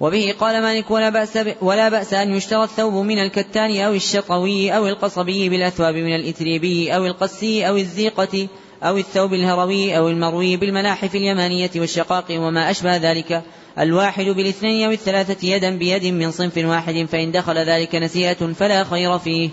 [0.01, 4.89] وبه قال مالك ولا بأس, ولا بأس أن يشترى الثوب من الكتان أو الشطوي أو
[4.89, 8.49] القصبي بالأثواب من الإتريبي أو القسي أو الزيقة
[8.83, 13.43] أو الثوب الهروي أو المروي بالملاحف اليمانية والشقاق وما أشبه ذلك.
[13.79, 19.19] الواحد بالاثنين أو الثلاثة يدا بيد من صنف واحد فإن دخل ذلك نسيئة فلا خير
[19.19, 19.51] فيه.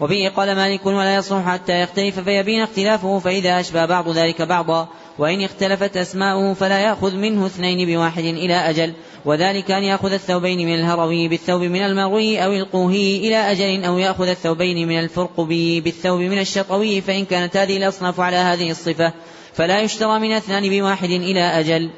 [0.00, 4.88] وبه قال مالك ولا يصلح حتى يختلف فيبين اختلافه فإذا أشبه بعض ذلك بعضا
[5.18, 8.92] وإن اختلفت أسماؤه فلا يأخذ منه اثنين بواحد إلى أجل
[9.24, 14.28] وذلك أن يأخذ الثوبين من الهروي بالثوب من المروي أو القوهي إلى أجل أو يأخذ
[14.28, 19.12] الثوبين من الفرقبي بالثوب من الشطوي فإن كانت هذه الأصناف على هذه الصفة
[19.54, 21.90] فلا يشترى من اثنان بواحد إلى أجل.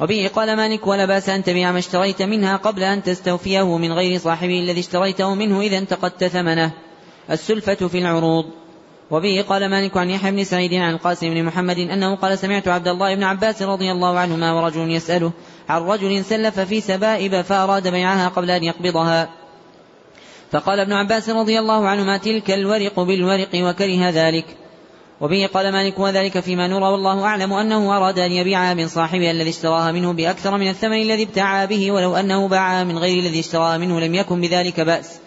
[0.00, 4.18] وبه قال مالك ولا بأس أن تبيع ما اشتريت منها قبل أن تستوفيه من غير
[4.18, 6.72] صاحبه الذي اشتريته منه إذا انتقدت ثمنه.
[7.30, 8.44] السلفة في العروض.
[9.10, 12.88] وبه قال مالك عن يحيى بن سعيد عن القاسم بن محمد أنه قال سمعت عبد
[12.88, 15.32] الله بن عباس رضي الله عنهما ورجل يسأله
[15.68, 19.28] عن رجل سلف في سبائب فأراد بيعها قبل أن يقبضها.
[20.52, 24.44] فقال ابن عباس رضي الله عنهما تلك الورق بالورق وكره ذلك.
[25.20, 29.50] وبه قال مالك وذلك فيما نرى والله أعلم أنه أراد أن يبيعها من صاحبها الذي
[29.50, 33.78] اشتراها منه بأكثر من الثمن الذي ابتاعها به ولو أنه باعها من غير الذي اشتراها
[33.78, 35.23] منه لم يكن بذلك بأس.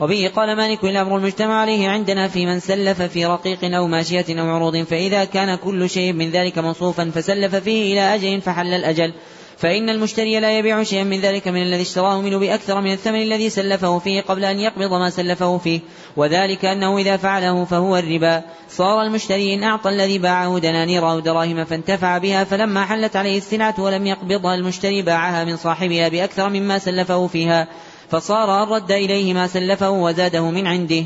[0.00, 4.50] وبه قال مالك الأمر المجتمع عليه عندنا في من سلف في رقيق أو ماشية أو
[4.54, 9.12] عروض فإذا كان كل شيء من ذلك موصوفا فسلف فيه إلى أجل فحل الأجل.
[9.56, 13.50] فإن المشتري لا يبيع شيئا من ذلك من الذي اشتراه منه بأكثر من الثمن الذي
[13.50, 15.80] سلفه فيه قبل أن يقبض ما سلفه فيه.
[16.16, 18.42] وذلك أنه إذا فعله فهو الربا.
[18.68, 23.74] صار المشتري إن أعطى الذي باعه دنانير أو دراهم فانتفع بها فلما حلت عليه السلعة
[23.78, 27.68] ولم يقبضها المشتري باعها من صاحبها بأكثر مما سلفه فيها.
[28.10, 31.04] فصار أن رد إليه ما سلفه وزاده من عنده.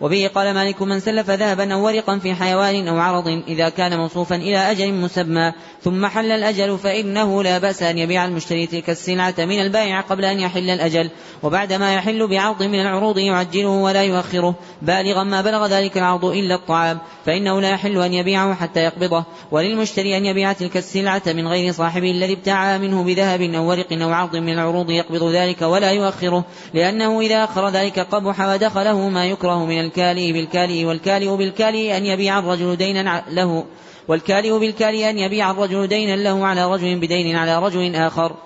[0.00, 4.36] وبه قال مالك من سلف ذهبا أو ورقا في حيوان أو عرض إذا كان موصوفا
[4.36, 9.60] إلى أجل مسمى ثم حل الأجل فإنه لا بأس أن يبيع المشتري تلك السلعة من
[9.60, 11.10] البائع قبل أن يحل الأجل
[11.42, 16.98] وبعدما يحل بعرض من العروض يعجله ولا يؤخره بالغا ما بلغ ذلك العرض إلا الطعام
[17.26, 22.10] فإنه لا يحل أن يبيعه حتى يقبضه وللمشتري أن يبيع تلك السلعة من غير صاحبه
[22.10, 26.44] الذي ابتاعها منه بذهب أو ورق أو عرض من العروض يقبض ذلك ولا يؤخره
[26.74, 32.38] لأنه إذا أخر ذلك قبح ودخله ما يكره من الكالئ بالكالئ والكالئ بالكالئ أن يبيع
[32.38, 33.64] الرجل دينا له
[34.08, 38.36] والكالئ بالكالئ أن يبيع الرجل دينا له على رجل بدين على رجل آخر.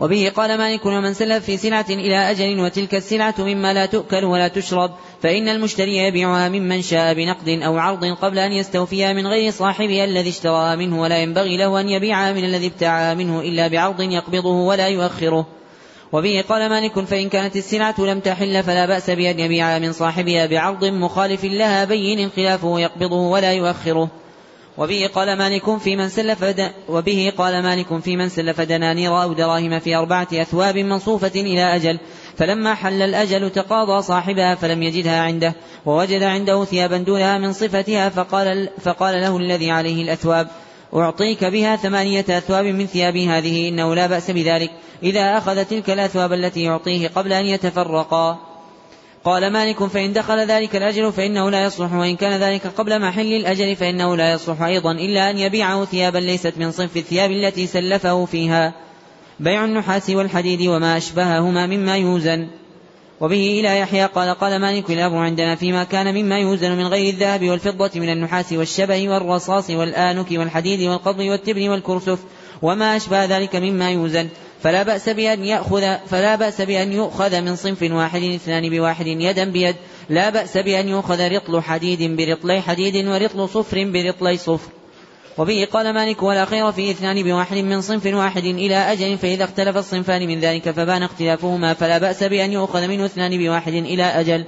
[0.00, 4.48] وبه قال مالك ومن سلف في سلعة إلى أجل وتلك السلعة مما لا تؤكل ولا
[4.48, 4.90] تشرب
[5.22, 10.28] فإن المشتري يبيعها ممن شاء بنقد أو عرض قبل أن يستوفيها من غير صاحبها الذي
[10.28, 14.88] اشتراها منه ولا ينبغي له أن يبيعها من الذي ابتاعها منه إلا بعرض يقبضه ولا
[14.88, 15.46] يؤخره.
[16.12, 20.84] وبه قال مالك فإن كانت السلعة لم تحل فلا بأس بأن يبيعها من صاحبها بعرض
[20.84, 24.10] مخالف لها بين خلافه يقبضه ولا يؤخره
[24.78, 26.44] وبه قال مالك في من سلف.
[26.88, 31.98] وبه قال مالك في من سلف دنانير أو دراهم في أربعة أثواب منصوفة إلى أجل
[32.36, 35.54] فلما حل الأجل تقاضى صاحبها فلم يجدها عنده
[35.86, 40.48] ووجد عنده ثيابا دونها من صفتها فقال, فقال له الذي عليه الأثواب
[40.94, 44.70] أعطيك بها ثمانية أثواب من ثياب هذه إنه لا بأس بذلك.
[45.02, 48.38] إذا أخذ تلك الأثواب التي يعطيه قبل أن يتفرقا.
[49.24, 53.76] قال مالك فإن دخل ذلك الأجل فإنه لا يصلح وإن كان ذلك قبل محل الأجل
[53.76, 58.74] فإنه لا يصلح أيضا إلا أن يبيعه ثيابا ليست من صنف الثياب التي سلفه فيها.
[59.40, 62.48] بيع النحاس والحديد وما أشبههما مما يوزن.
[63.20, 67.48] وبه إلى يحيى قال قال مالك الأمر عندنا فيما كان مما يوزن من غير الذهب
[67.48, 72.18] والفضة من النحاس والشبه والرصاص والآنك والحديد والقض والتبن والكرسف
[72.62, 74.28] وما أشبه ذلك مما يوزن.
[74.62, 79.76] فلا بأس بأن يأخذ فلا بأس بأن يؤخذ من صنف واحد اثنان بواحد يدا بيد.
[80.08, 84.79] لا بأس بأن يؤخذ رطل حديد برطلي حديد ورطل صفر برطلي صفر.
[85.38, 89.76] وبه قال مالك ولا خير في إثنان بواحد من صنف واحد إلى أجل فإذا اختلف
[89.76, 94.44] الصنفان من ذلك فبان اختلافهما فلا بأس بأن يؤخذ منه اثنان بواحد إلى أجل.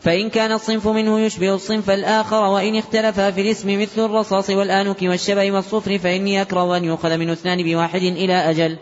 [0.00, 5.52] فإن كان الصنف منه يشبه الصنف الآخر وإن اختلفا في الاسم مثل الرصاص والآنك والشبه
[5.52, 8.76] والصفر فإني أكره أن يؤخذ منه اثنان بواحد إلى أجل.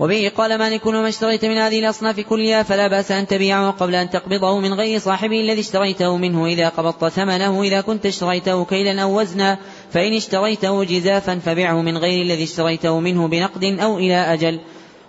[0.00, 4.10] وبه قال مالك وما اشتريت من هذه الأصناف كلها فلا بأس أن تبيعه قبل أن
[4.10, 6.46] تقبضه من غير صاحبه الذي اشتريته منه.
[6.46, 9.58] إذا قبضت ثمنه إذا كنت اشتريته كيلا أو وزنا
[9.92, 14.60] فإن اشتريته جزافا فبعه من غير الذي اشتريته منه بنقد أو إلى أجل.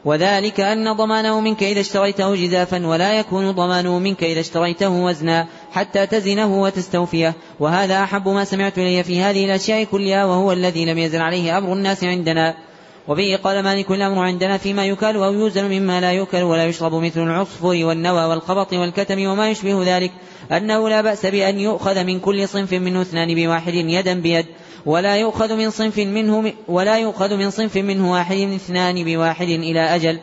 [0.06, 6.06] وذلك أن ضمانه منك إذا اشتريته جزافا ولا يكون ضمانه منك إذا اشتريته وزنا حتى
[6.06, 7.34] تزنه وتستوفيه.
[7.60, 11.74] وهذا أحب ما سمعت إلي في هذه الأشياء كلها وهو الذي لم يزل عليه أمر
[11.74, 12.68] الناس عندنا.
[13.10, 17.24] وبه قال مالك الأمر عندنا فيما يكال أو يوزن مما لا يؤكل ولا يشرب مثل
[17.24, 20.12] العصفر والنوى والقبط والكتم وما يشبه ذلك
[20.51, 24.45] أنه لا بأس بأن يؤخذ من كل صنف منه اثنان بواحد يدا بيد
[24.86, 30.20] ولا يؤخذ من صنف منه ولا يؤخذ من صنف منه واحد اثنان بواحد إلى أجل.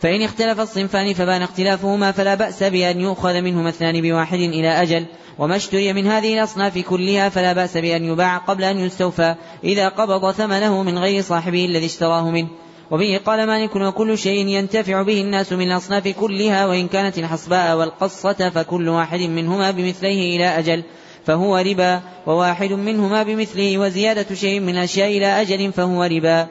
[0.00, 5.06] فإن اختلف الصنفان فبان اختلافهما فلا بأس بأن يؤخذ منهما اثنان بواحد إلى أجل.
[5.38, 10.30] وما اشتري من هذه الأصناف كلها فلا بأس بأن يباع قبل أن يستوفى إذا قبض
[10.30, 12.48] ثمنه من غير صاحبه الذي اشتراه منه.
[12.90, 18.50] وبه قال مالك وكل شيء ينتفع به الناس من الأصناف كلها وإن كانت الحصباء والقصة
[18.50, 20.84] فكل واحد منهما بمثليه إلى أجل
[21.26, 26.46] فهو ربا وواحد منهما بمثله وزيادة شيء من الأشياء إلى أجل فهو ربا.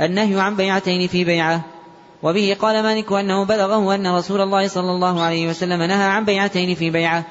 [0.00, 1.64] النهي عن بيعتين في بيعة.
[2.22, 6.74] وبه قال مالك أنه بلغه أن رسول الله صلى الله عليه وسلم نهى عن بيعتين
[6.74, 7.24] في بيعة.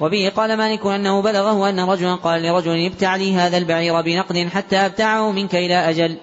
[0.00, 4.76] وبه قال مالك أنه بلغه أن رجلا قال لرجل ابتع لي هذا البعير بنقد حتى
[4.76, 6.16] أبتعه منك إلى أجل.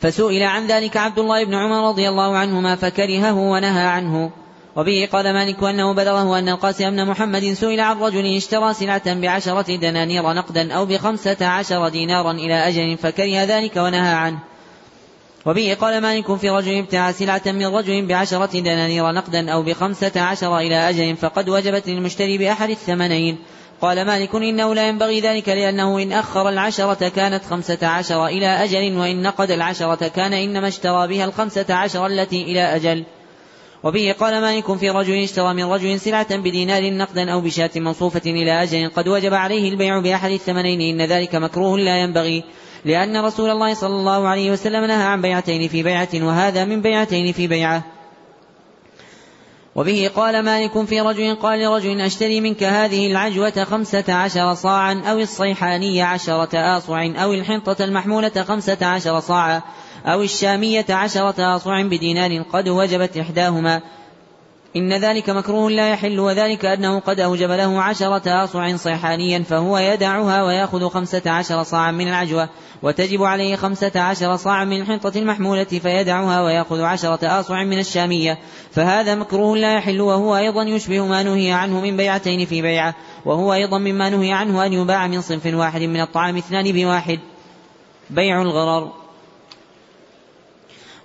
[0.00, 4.30] فسئل عن ذلك عبد الله بن عمر رضي الله عنهما فكرهه ونهى عنه.
[4.76, 9.76] وبه قال مالك أنه بلغه أن القاسم بن محمد سئل عن رجل اشترى سلعة بعشرة
[9.76, 14.38] دنانير نقدا أو بخمسة عشر دينارا إلى أجل فكره ذلك ونهى عنه.
[15.48, 20.58] وبه قال مالك في رجل ابتاع سلعة من رجل بعشرة دنانير نقدا أو بخمسة عشر
[20.58, 23.38] إلى أجل فقد وجبت للمشتري بأحد الثمنين.
[23.80, 28.96] قال مالك إنه لا ينبغي ذلك لأنه إن أخر العشرة كانت خمسة عشر إلى أجل
[28.96, 33.04] وإن نقد العشرة كان إنما اشترى بها الخمسة عشر التي إلى أجل.
[33.82, 38.62] وبه قال مالك في رجل اشترى من رجل سلعة بدينار نقدا أو بشاة موصوفة إلى
[38.62, 41.00] أجل قد وجب عليه البيع بأحد الثمنين.
[41.00, 42.44] إن ذلك مكروه لا ينبغي.
[42.84, 47.32] لأن رسول الله صلى الله عليه وسلم نهى عن بيعتين في بيعة وهذا من بيعتين
[47.32, 47.82] في بيعة.
[49.78, 55.18] وبه قال مالك في رجل قال لرجل أشتري منك هذه العجوة خمسة عشر صاعا أو
[55.18, 59.62] الصيحانية عشرة آصع أو الحنطة المحمولة خمسة عشر صاعا
[60.06, 63.82] أو الشامية عشرة آصع بدينار قد وجبت إحداهما.
[64.76, 70.42] إن ذلك مكروه لا يحل وذلك أنه قد أوجب له عشرة أصع صيحانيا فهو يدعها
[70.42, 72.48] ويأخذ خمسة عشر صاعا من العجوة
[72.82, 78.38] وتجب عليه خمسة عشر صاعا من الحنطة المحمولة فيدعها ويأخذ عشرة أصع من الشامية.
[78.70, 82.94] فهذا مكروه لا يحل وهو أيضا يشبه ما نهي عنه من بيعتين في بيعة
[83.24, 87.18] وهو أيضا مما نهي عنه أن يباع من صنف واحد من الطعام اثنان بواحد.
[88.10, 88.92] بيع الغرر.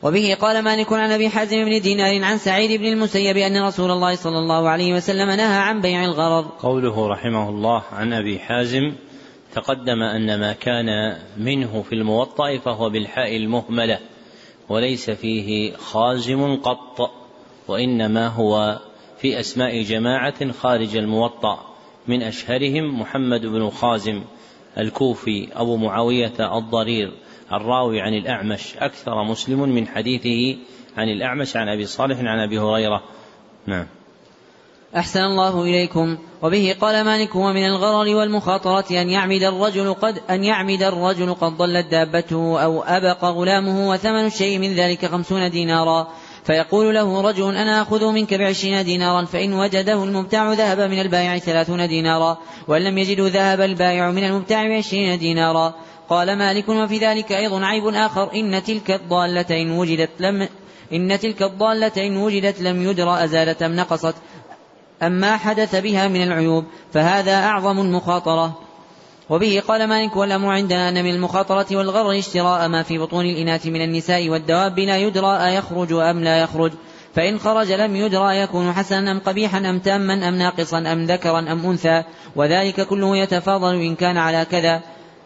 [0.04, 4.16] وبه قال مالك عن أبي حازم بن دينار عن سعيد بن المسيب أن رسول الله
[4.16, 6.46] صلى الله عليه وسلم نهى عن بيع الغرر.
[6.60, 8.94] قوله رحمه الله عن أبي حازم
[9.54, 14.00] تقدم أن ما كان منه في الموطأ فهو بالحاء المهملة
[14.70, 17.12] وليس فيه خازم قط
[17.68, 18.80] وإنما هو
[19.18, 21.60] في أسماء جماعة خارج الموطأ
[22.08, 24.24] من أشهرهم محمد بن خازم
[24.78, 27.12] الكوفي أبو معاوية الضرير
[27.58, 30.60] الراوي عن الأعمش أكثر مسلم من حديثه
[30.98, 33.04] عن الأعمش عن أبي صالح عن أبي هريرة.
[33.68, 33.88] نعم.
[34.96, 36.18] أحسن الله إليكم.
[36.42, 41.88] وبه قال مالك ومن الغرر والمخاطرة أن يعمد الرجل قد أن يعمد الرجل قد ضلت
[41.92, 46.08] دابته أو أبق غلامه وثمن الشيء من ذلك خمسون دينارا.
[46.44, 51.88] فيقول له رجل أنا أخذ منك بعشرين دينارا فإن وجده المبتاع ذهب من البائع ثلاثون
[51.88, 52.38] دينارا
[52.68, 55.74] وإن لم يجده ذهب البائع من المبتاع بعشرين دينارا.
[56.10, 60.48] قال مالك وفي ذلك أيضا عيب آخر إن تلك الضالة إن وجدت لم
[60.94, 64.16] إن تلك الضالة إن وجدت لم يدر أزالت أم نقصت
[65.04, 68.60] أم ما حدث بها من العيوب فهذا أعظم المخاطرة.
[69.30, 73.82] وبه قال مالك والأمر عندنا أن من المخاطرة والغر اشتراء ما في بطون الإناث من
[73.82, 76.72] النساء والدواب لا يدرى أيخرج أم لا يخرج
[77.16, 81.66] فإن خرج لم يدرى يكون حسنا أم قبيحا أم تاما أم ناقصا أم ذكرا أم
[81.66, 82.04] أنثى
[82.36, 84.82] وذلك كله يتفاضل إن كان على كذا.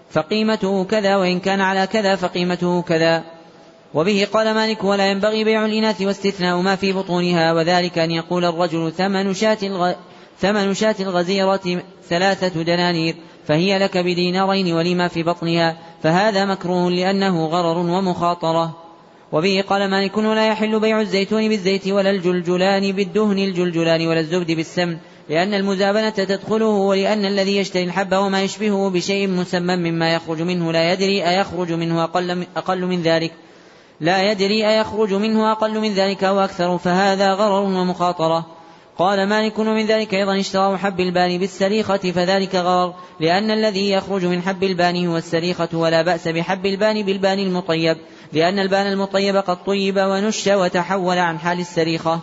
[0.10, 3.24] فقيمته كذا وإن كان على كذا فقيمته كذا.
[3.94, 8.92] وبه قال مالك ولا ينبغي بيع الإناث واستثناء ما في بطونها وذلك أن يقول الرجل
[8.92, 9.94] ثمن شاة الغ...
[10.40, 13.16] ثمن شاة الغزيرة ثلاثة دنانير
[13.48, 18.84] فهي لك بدينارين ولما في بطنها فهذا مكروه لأنه غرر ومخاطرة.
[19.32, 24.98] وبه قال مالك ولا يحل بيع الزيتون بالزيت ولا الجلجلان بالدهن الجلجلان ولا الزبد بالسمن.
[25.30, 30.94] لأن المزابنة تدخله ولأن الذي يشتري الحب وما يشبهه بشيء مسمى مما يخرج منه لا
[30.94, 33.34] يدري أيخرج منه أقل, أقل من ذلك.
[34.02, 38.46] لا يدري أيخرج منه أقل من ذلك أو أكثر فهذا غرر ومخاطرة.
[38.98, 44.42] قال مالك ومن ذلك أيضا اشتراه حب البان بالسريخة فذلك غرر لأن الذي يخرج من
[44.42, 47.98] حب البان هو السريخة ولا بأس بحب البان بالبان المطيب
[48.34, 52.20] لأن البان المطيب قد طيب ونش وتحول عن حال السريخة.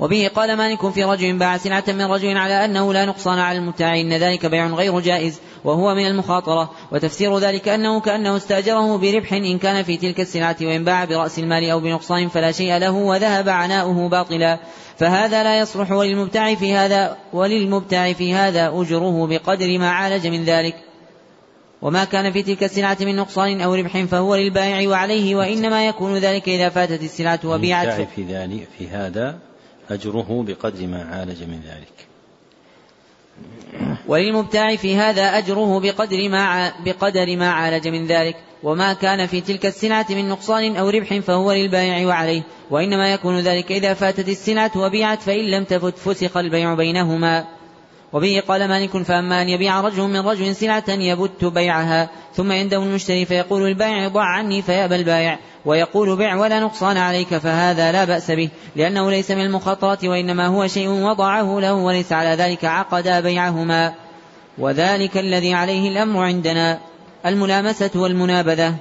[0.00, 4.00] وبه قال مالك في رجل باع سلعة من رجل على أنه لا نقصان على المبتاع
[4.00, 6.70] إن ذلك بيع غير جائز وهو من المخاطرة.
[6.92, 11.70] وتفسير ذلك أنه كأنه استأجره بربح إن كان في تلك السلعة وإن باع برأس المال
[11.70, 14.58] أو بنقصان فلا شيء له وذهب عناؤه باطلا.
[14.96, 20.74] فهذا لا يصلح وللمبتاع في هذا وللمبتاع في هذا أجره بقدر ما عالج من ذلك.
[21.82, 26.48] وما كان في تلك السلعة من نقصان أو ربح فهو للبائع وعليه وإنما يكون ذلك
[26.48, 28.08] إذا فاتت السلعة وبيعت.
[28.16, 29.47] في ذلك في هذا
[29.90, 32.08] أجره بقدر ما عالج من ذلك.
[34.08, 38.36] وللمبتاع في هذا أجره بقدر ما بقدر ما عالج من ذلك.
[38.62, 42.42] وما كان في تلك السلعة من نقصان أو ربح فهو للبائع وعليه.
[42.70, 47.57] وإنما يكون ذلك إذا فاتت السلعة وبيعت فإن لم تفت فسق البيع بينهما.
[48.12, 53.24] وبه قال مالك فأما أن يبيع رجل من رجل سلعة يبت بيعها ثم يندم المشتري
[53.24, 58.48] فيقول البائع ضع عني فيأبى البائع ويقول بع ولا نقصان عليك فهذا لا بأس به
[58.76, 63.94] لأنه ليس من المخاطرة وإنما هو شيء وضعه له وليس على ذلك عقدا بيعهما.
[64.58, 66.78] وذلك الذي عليه الأمر عندنا
[67.26, 68.74] الملامسة والمنابذة.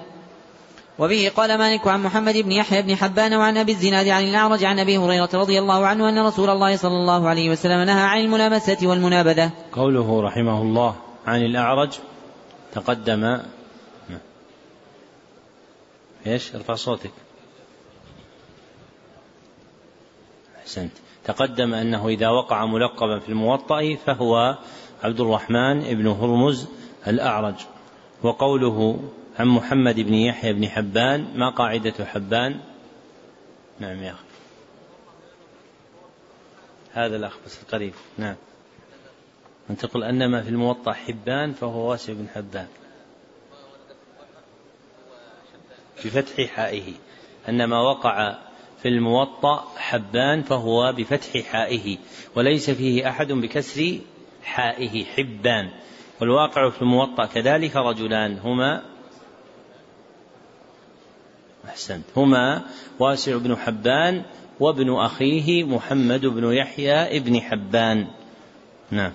[1.00, 4.80] وبه قال مالك عن محمد بن يحيى بن حبان وعن أبي الزناد عن الأعرج عن
[4.80, 8.88] أبي هريرة رضي الله عنه أن رسول الله صلى الله عليه وسلم نهى عن الملامسة
[8.88, 9.52] والمنابذة.
[9.72, 10.96] قوله رحمه الله
[11.28, 11.90] عن الأعرج
[12.74, 13.42] تقدم
[16.28, 17.12] إيش؟ ارفع صوتك.
[20.62, 20.92] أحسنت.
[21.26, 24.58] تقدم أنه إذا وقع ملقبا في الموطأ فهو
[25.04, 26.68] عبد الرحمن بن هرمز
[27.08, 27.56] الأعرج
[28.24, 29.00] وقوله
[29.40, 32.60] عن محمد بن يحيى بن حبان ما قاعدة حبان؟
[33.80, 34.24] نعم يا أخي.
[36.94, 38.36] هذا الأخ بس القريب نعم.
[39.70, 42.68] أن تقول أن ما في الموطأ حبان فهو واسع بن حبان.
[46.06, 46.94] بفتح حائه.
[47.50, 48.38] أن ما وقع
[48.82, 51.98] في الموطأ حبان فهو بفتح حائه.
[52.36, 54.00] وليس فيه أحد بكسر
[54.44, 55.70] حائه حبان.
[56.22, 58.97] والواقع في الموطأ كذلك رجلان هما
[61.68, 62.04] أحسنت.
[62.18, 62.62] هما
[63.00, 64.22] واسع بن حبان
[64.60, 68.08] وابن أخيه محمد بن يحيى ابن حبان.
[68.92, 69.12] نعم.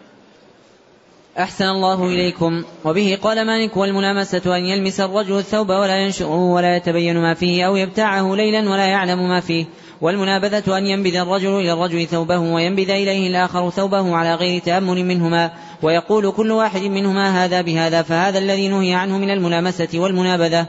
[1.38, 2.64] أحسن الله إليكم.
[2.84, 7.76] وبه قال مالك والملامسة أن يلمس الرجل الثوب ولا ينشره ولا يتبين ما فيه أو
[7.76, 9.64] يبتعه ليلا ولا يعلم ما فيه.
[10.00, 15.50] والمنابذة أن ينبذ الرجل إلى الرجل ثوبه وينبذ إليه الآخر ثوبه على غير تأمل منهما.
[15.82, 20.66] ويقول كل واحد منهما هذا بهذا فهذا الذي نهي عنه من الملامسة والمنابذة.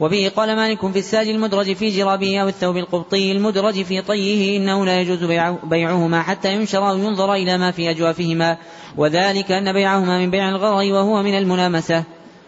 [0.00, 4.86] وبه قال مالك في الساج المدرج في جرابه أو الثوب القبطي المدرج في طيه إنه
[4.86, 5.24] لا يجوز
[5.64, 8.56] بيعهما حتى ينشر أو ينظر إلى ما في أجوافهما.
[8.96, 12.04] وذلك أن بيعهما من بيع الغرر وهو من الملامسة.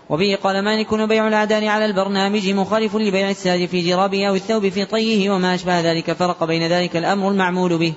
[0.08, 4.84] وبه قال مالك وبيع العدان على البرنامج مخالف لبيع الساج في جرابه أو الثوب في
[4.84, 6.12] طيه وما أشبه ذلك.
[6.12, 7.92] فرق بين ذلك الأمر المعمول به.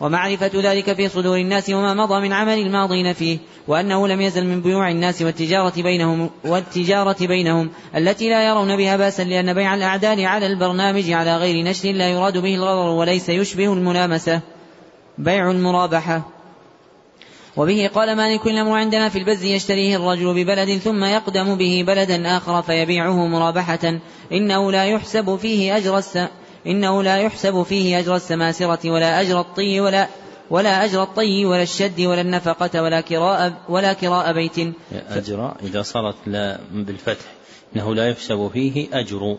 [0.00, 4.60] ومعرفة ذلك في صدور الناس وما مضى من عمل الماضين فيه وأنه لم يزل من
[4.60, 10.46] بيوع الناس والتجارة بينهم والتجارة بينهم التي لا يرون بها بأسا لأن بيع الأعداد على
[10.46, 14.40] البرنامج على غير نشر لا يراد به الغرر وليس يشبه الملامسة.
[15.18, 16.22] بيع المرابحة.
[17.56, 22.62] وبه قال مالك الأمر عندنا في البز يشتريه الرجل ببلد ثم يقدم به بلدا آخر
[22.62, 23.98] فيبيعه مرابحة
[24.32, 26.28] إنه لا يحسب فيه أجر السنة
[26.66, 30.08] إنه لا يحسب فيه أجر السماسرة ولا أجر الطي ولا
[30.50, 34.74] ولا أجر الطي ولا الشد ولا النفقة ولا كراء ولا كراء بيت.
[34.92, 37.26] أجر إذا صارت لا بالفتح.
[37.76, 39.36] إنه لا يحسب فيه أجر.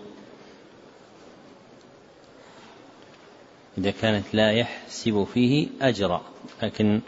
[3.78, 6.22] إذا كانت لا يحسب فيه أجر.
[6.64, 7.02] لكن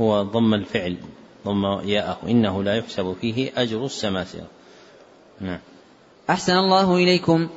[0.00, 0.96] هو ضم الفعل
[1.46, 2.18] ضم ياءه.
[2.28, 4.46] إنه لا يحسب فيه أجر السماسرة.
[5.40, 5.60] نعم.
[6.30, 7.48] أحسن الله إليكم.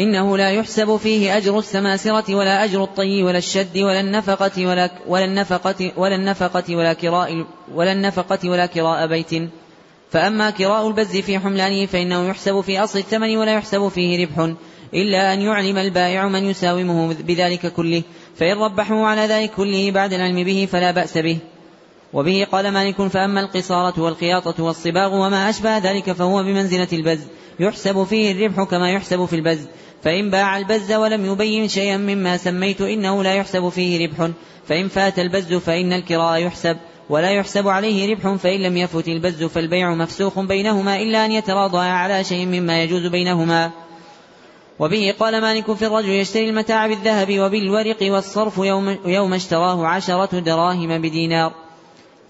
[0.00, 5.24] إنه لا يحسب فيه أجر السماسرة ولا أجر الطي ولا الشد ولا النفقة ولا ولا
[5.24, 9.50] النفقة ولا النفقة ولا كراء ولا النفقة ولا كراء بيت.
[10.10, 14.54] فأما كراء البز في حملانه فإنه يحسب في أصل الثمن ولا يحسب فيه ربح
[14.94, 18.02] إلا أن يعلم البائع من يساومه بذلك كله
[18.36, 21.38] فإن ربحه على ذلك كله بعد العلم به فلا بأس به.
[22.12, 27.26] وبه قال مالك فأما القصارة والخياطة والصباغ وما أشبه ذلك فهو بمنزلة البز.
[27.60, 29.66] يحسب فيه الربح كما يحسب في البز
[30.04, 34.30] فإن باع البز ولم يبين شيئا مما سميت إنه لا يحسب فيه ربح.
[34.68, 36.76] فإن فات البز فإن الكراء يحسب.
[37.10, 42.24] ولا يحسب عليه ربح فإن لم يفت البز فالبيع مفسوخ بينهما إلا أن يتراضى على
[42.24, 43.70] شيء مما يجوز بينهما.
[44.78, 50.98] وبه قال مالك في الرجل يشتري المتاع بالذهب وبالورق والصرف يوم, يوم اشتراه عشرة دراهم
[50.98, 51.63] بدينار.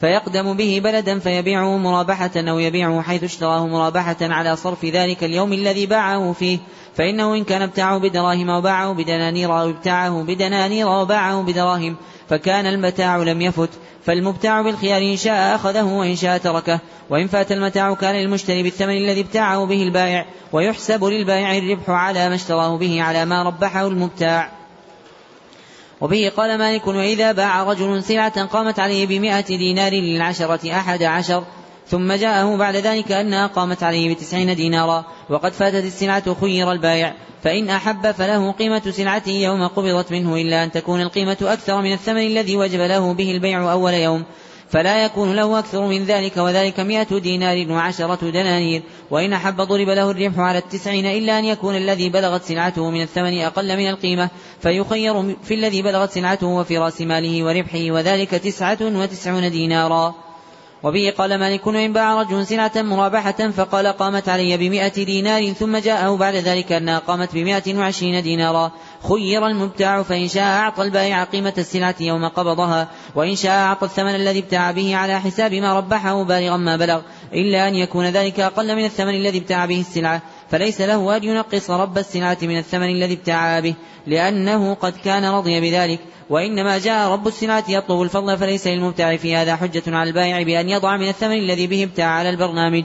[0.05, 5.86] فيقدم به بلدا فيبيعه مرابحة أو يبيعه حيث اشتراه مرابحة على صرف ذلك اليوم الذي
[5.86, 6.59] باعه فيه.
[6.94, 11.97] فإنه إن كان ابتاعه بدراهم وباعه بدنانير أو ابتاعه بدنانير وباعه بدراهم
[12.28, 13.68] فكان المتاع لم يفت.
[14.05, 16.81] فالمبتاع بالخيار إن شاء أخذه وإن شاء تركه.
[17.10, 22.35] وإن فات المتاع كان للمشتري بالثمن الذي ابتاعه به البائع ويحسب للبائع الربح على ما
[22.35, 24.63] اشتراه به على ما ربحه المبتاع.
[26.00, 31.44] وبه قال مالك وإذا باع رجل سلعة قامت عليه بمائة دينار للعشرة أحد عشر
[31.86, 37.70] ثم جاءه بعد ذلك أنها قامت عليه بتسعين دينارا وقد فاتت السلعة خير البائع فإن
[37.70, 42.56] أحب فله قيمة سلعته يوم قبضت منه إلا أن تكون القيمة أكثر من الثمن الذي
[42.56, 44.24] وجب له به البيع أول يوم.
[44.74, 48.82] فلا يكون له أكثر من ذلك وذلك مئة دينار وعشرة دنانير.
[49.10, 53.40] وإن أحب ضرب له الربح على التسعين إلا أن يكون الذي بلغت سلعته من الثمن
[53.40, 54.30] أقل من القيمة
[54.60, 60.14] فيخير في الذي بلغت سلعته وفي رأس ماله وربحه وذلك تسعة وتسعون دينارا.
[60.85, 66.35] وبه قال مالك وإن رجل سلعة مرابحة فقال قامت علي بمئة دينار ثم جاءه بعد
[66.35, 68.73] ذلك أنها قامت بمئة وعشرين دينارا.
[69.09, 74.39] خير المبتاع فإن شاء أعطى البائع قيمة السلعة يوم قبضها وإن شاء أعطى الثمن الذي
[74.39, 77.01] ابتاع به على حساب ما ربحه بالغا ما بلغ
[77.32, 80.23] إلا أن يكون ذلك أقل من الثمن الذي ابتاع به السلعة.
[80.50, 83.74] فليس له أن ينقص رب السلعة من الثمن الذي ابتاع به
[84.06, 86.00] لأنه قد كان رضي بذلك.
[86.30, 90.96] وإنما جاء رب السلعة يطلب الفضل فليس للمبتاع في هذا حجة على البائع بأن يضع
[90.96, 92.84] من الثمن الذي به ابتاع على البرنامج.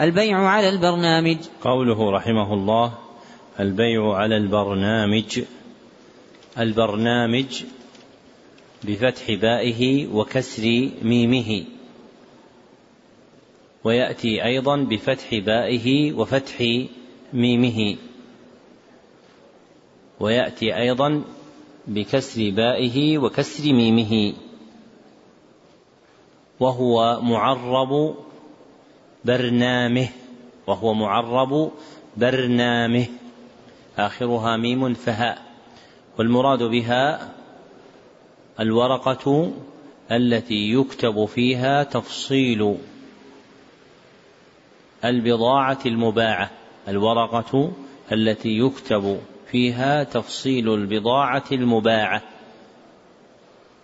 [0.00, 1.36] البيع على البرنامج.
[1.62, 2.92] قوله رحمه الله
[3.60, 5.40] البيع على البرنامج.
[6.58, 7.62] البرنامج
[8.84, 11.64] بفتح بائه وكسر ميمه.
[13.84, 16.84] ويأتي أيضا بفتح بائه وفتح
[17.32, 17.96] ميمه.
[20.20, 21.24] ويأتي أيضا
[21.86, 24.32] بكسر بائه وكسر ميمه.
[26.60, 28.14] وهو معرب
[29.24, 30.08] برنامه.
[30.66, 31.70] وهو معرب
[32.16, 33.06] برنامه.
[33.98, 35.42] آخرها ميم فهاء.
[36.18, 37.32] والمراد بها
[38.60, 39.52] الورقة
[40.12, 42.76] التي يكتب فيها تفصيل.
[45.04, 46.50] البضاعة المباعة
[46.88, 47.72] الورقة
[48.12, 49.20] التي يكتب
[49.50, 52.22] فيها تفصيل البضاعة المباعة.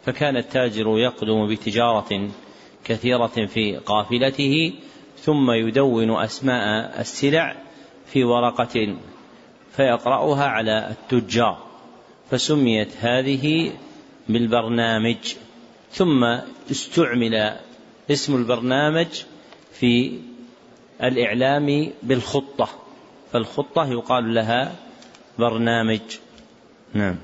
[0.04, 2.28] فكان التاجر يقدم بتجارة
[2.84, 4.72] كثيرة في قافلته
[5.18, 7.56] ثم يدون أسماء السلع
[8.06, 8.96] في ورقة
[9.72, 11.66] فيقرأها على التجار.
[12.30, 13.72] فسميت هذه
[14.28, 15.34] بالبرنامج
[15.92, 16.24] ثم
[16.70, 17.56] استعمل
[18.10, 19.06] اسم البرنامج
[19.72, 20.18] في
[21.02, 22.68] الإعلام بالخطة
[23.32, 24.72] فالخطة يقال لها
[25.38, 26.00] برنامج.
[26.94, 27.16] نعم.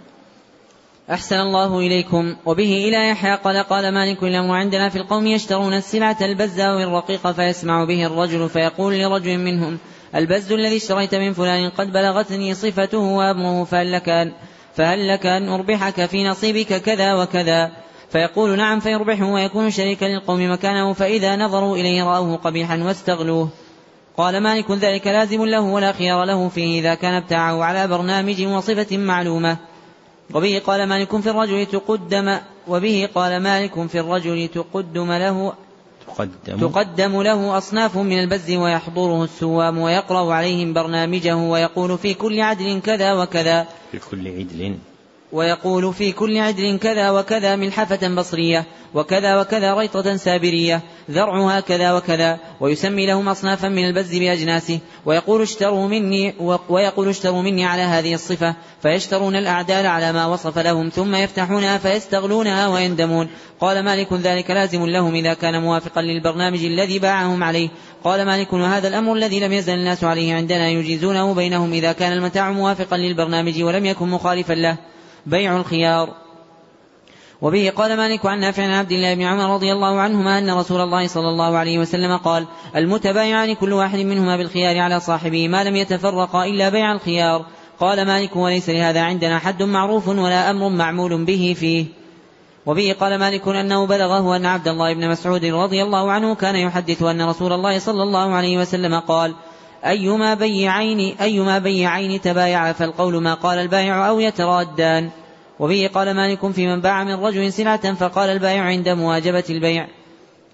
[1.10, 2.36] أحسن الله إليكم.
[2.46, 7.30] وبه إلى يحيى قال قال مالك الأمر عندنا في القوم يشترون السلعة البزة أو الرقيق
[7.30, 9.78] فيسمع به الرجل فيقول لرجل منهم
[10.14, 14.32] البز الذي اشتريت من فلان قد بلغتني صفته وأمره فهل لك أن
[14.74, 17.70] فهل لك أن أربحك في نصيبك كذا وكذا؟
[18.10, 23.48] فيقول نعم فيربحه ويكون شريكا للقوم مكانه فإذا نظروا إليه رأوه قبيحا واستغلوه.
[24.16, 28.96] قال مالك ذلك لازم له ولا خيار له فيه إذا كان ابتاعه على برنامج وصفة
[28.96, 29.56] معلومة.
[30.34, 35.52] وبه قال مالك في الرجل تقدم وبه قال مالك في الرجل تقدم له
[36.06, 42.80] تقدم, تقدم له أصناف من البز ويحضره السوام ويقرأ عليهم برنامجه ويقول في كل عدل
[42.80, 43.66] كذا وكذا.
[43.92, 44.76] في كل عدل.
[45.32, 52.38] ويقول في كل عدل كذا وكذا ملحفة بصرية وكذا وكذا ريطة سابرية ذرعها كذا وكذا
[52.60, 56.34] ويسمي لهم أصنافا من البز بأجناسه ويقول اشتروا مني
[56.68, 62.68] ويقول اشتروا مني على هذه الصفة فيشترون الأعدال على ما وصف لهم ثم يفتحونها فيستغلونها
[62.68, 63.28] ويندمون.
[63.60, 67.68] قال مالك ذلك لازم لهم إذا كان موافقا للبرنامج الذي باعهم عليه.
[68.04, 72.50] قال مالك وهذا الأمر الذي لم يزل الناس عليه عندنا يجيزونه بينهم إذا كان المتاع
[72.50, 74.76] موافقا للبرنامج ولم يكن مخالفا له.
[75.26, 76.08] بيع الخيار.
[77.42, 80.80] وبه قال مالك عن نافع عن عبد الله بن عمر رضي الله عنهما أن رسول
[80.80, 82.46] الله صلى الله عليه وسلم قال
[82.76, 87.44] المتبايعان كل واحد منهما بالخيار على صاحبه ما لم يتفرقا إلا بيع الخيار.
[87.80, 91.86] قال مالك وليس لهذا عندنا حد معروف ولا أمر معمول به فيه.
[92.66, 97.02] وبه قال مالك أنه بلغه أن عبد الله بن مسعود رضي الله عنه كان يحدث
[97.02, 99.34] أن رسول الله صلى الله عليه وسلم قال
[99.86, 105.10] أيما بيعين أيما بيعين تبايع فالقول ما قال البائع أو يترادان.
[105.58, 109.86] وبه قال مالك في من باع من رجل سلعة فقال البائع عند مواجبة البيع.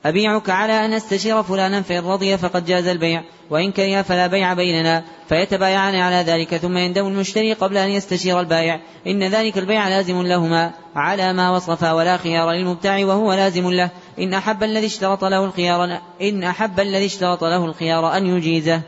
[0.04, 3.22] أبيعك على أن أستشير فلانا فإن رضي فقد جاز البيع.
[3.50, 5.04] وإن كره فلا بيع بيننا.
[5.28, 8.80] فيتبايعان على ذلك ثم يندم المشتري قبل أن يستشير البائع.
[9.06, 13.90] إن ذلك البيع لازم لهما على ما وصفا ولا خيار للمبتاع وهو لازم له.
[14.18, 18.80] إن أحب الذي اشترط له الخيار إن أحب الذي اشترط له الخيار أن يجيزه.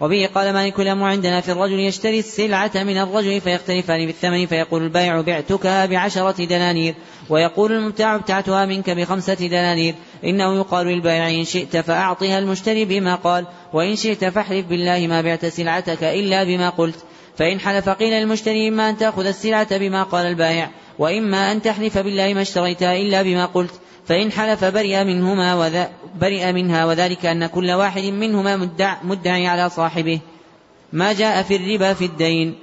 [0.00, 5.20] وبه قال مالك الأمر عندنا في الرجل يشتري السلعة من الرجل فيختلفان بالثمن فيقول البائع
[5.20, 6.94] بعتكها بعشرة دنانير
[7.28, 9.94] ويقول المبتاع ابتعتها منك بخمسة دنانير
[10.24, 15.46] إنه يقال للبائع إن شئت فأعطها المشتري بما قال وإن شئت فاحلف بالله ما بعت
[15.46, 16.98] سلعتك إلا بما قلت
[17.38, 22.34] فإن حلف قيل للمشتري إما أن تأخذ السلعة بما قال البائع وإما أن تحلف بالله
[22.34, 27.70] ما اشتريتها إلا بما قلت فإن حلف برئ منهما وذا برئ منها وذلك أن كل
[27.70, 30.20] واحد منهما مدع مدعي على صاحبه.
[30.92, 32.54] ما جاء في الربا في الدين.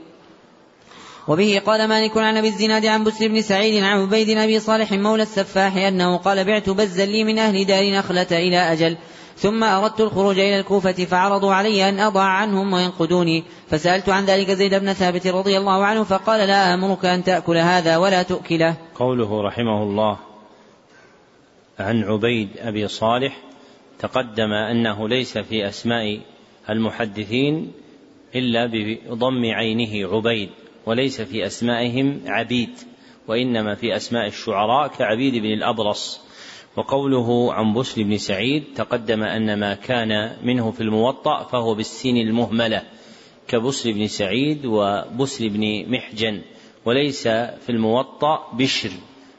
[1.27, 5.23] وبه قال مالك عن أبي الزناد عن بسر بن سعيد عن عبيد أبي صالح مولى
[5.23, 8.97] السفاح أنه قال بعت بزا لي من أهل دار نخلة إلى أجل.
[9.37, 14.75] ثم أردت الخروج إلى الكوفة فعرضوا علي أن أضع عنهم وينقدوني فسألت عن ذلك زيد
[14.75, 18.75] بن ثابت رضي الله عنه فقال لا آمرك أن تأكل هذا ولا تؤكله.
[18.95, 20.32] قوله رحمه الله
[21.79, 23.37] عن عبيد أبي صالح
[23.99, 26.19] تقدم أنه ليس في أسماء
[26.69, 27.71] المحدثين
[28.35, 30.49] إلا بضم عينه عبيد
[30.85, 32.69] وليس في أسمائهم عبيد
[33.27, 36.23] وإنما في أسماء الشعراء كعبيد بن الأبرص.
[36.75, 42.81] وقوله عن بسر بن سعيد تقدم أن ما كان منه في الموطأ فهو بالسين المهملة
[43.47, 46.41] كبسر بن سعيد وبسر بن محجن
[46.85, 48.89] وليس في الموطأ بشر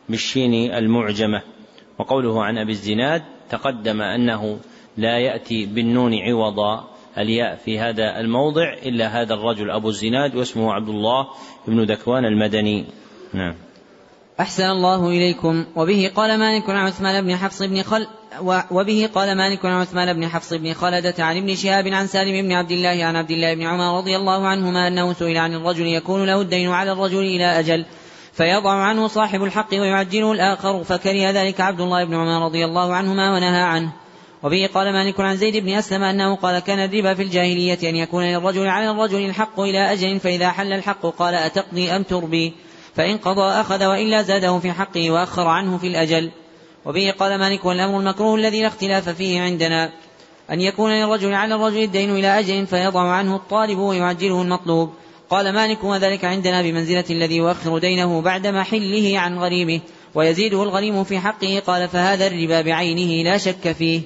[0.09, 1.54] بالشين المعجمة.
[1.99, 4.59] وقوله عن أبي الزناد تقدم أنه
[4.97, 6.85] لا يأتي بالنون عوض
[7.19, 11.27] الياء في هذا الموضع إلا هذا الرجل أبو الزناد واسمه عبد الله
[11.69, 12.85] بن ذكوان المدني.
[13.33, 13.55] نعم.
[14.41, 15.67] أحسن الله إليكم.
[15.77, 18.07] وبه قال مالك عن عثمان بن حفص بن خل
[18.71, 22.53] وبه قال مالك عن عثمان بن حفص بن خلدة عن ابن شهاب عن سالم بن
[22.53, 26.27] عبد الله عن عبد الله بن عمر رضي الله عنهما أنه سئل عن الرجل يكون
[26.27, 27.85] له الدين على الرجل إلى أجل.
[28.35, 33.35] فيضع عنه صاحب الحق ويعجله الآخر فكره ذلك عبد الله بن عمر رضي الله عنهما
[33.35, 33.93] ونهى عنه.
[34.43, 38.25] وبه قال مالك عن زيد بن أسلم أنه قال كان الربا في الجاهلية أن يكون
[38.25, 42.53] للرجل على الرجل الحق إلى أجل فإذا حل الحق قال أتقضي أم تربي؟
[42.95, 46.31] فإن قضى أخذ وإلا زاده في حقه وأخر عنه في الأجل.
[46.85, 49.93] وبه قال مالك والأمر المكروه الذي لا اختلاف فيه عندنا
[50.51, 54.93] أن يكون للرجل على الرجل الدين إلى أجل فيضع عنه الطالب ويعجله المطلوب.
[55.35, 59.81] قال مالك وذلك عندنا بمنزلة الذي يؤخر دينه بعد محله عن غريمه
[60.15, 61.63] ويزيده الغريم في حقه.
[61.67, 64.01] قال فهذا الربا بعينه لا شك فيه.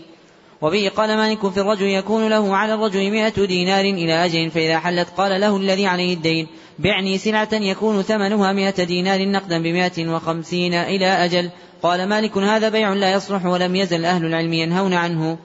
[0.60, 5.08] وبه قال مالك في الرجل يكون له على الرجل مئة دينار إلى أجل فإذا حلت
[5.16, 6.46] قال له الذي عليه الدين
[6.78, 11.50] بعني سلعة يكون ثمنها مئة دينار نقدا بمئة وخمسين إلى أجل.
[11.82, 15.38] قال مالك هذا بيع لا يصلح ولم يزل أهل العلم ينهون عنه.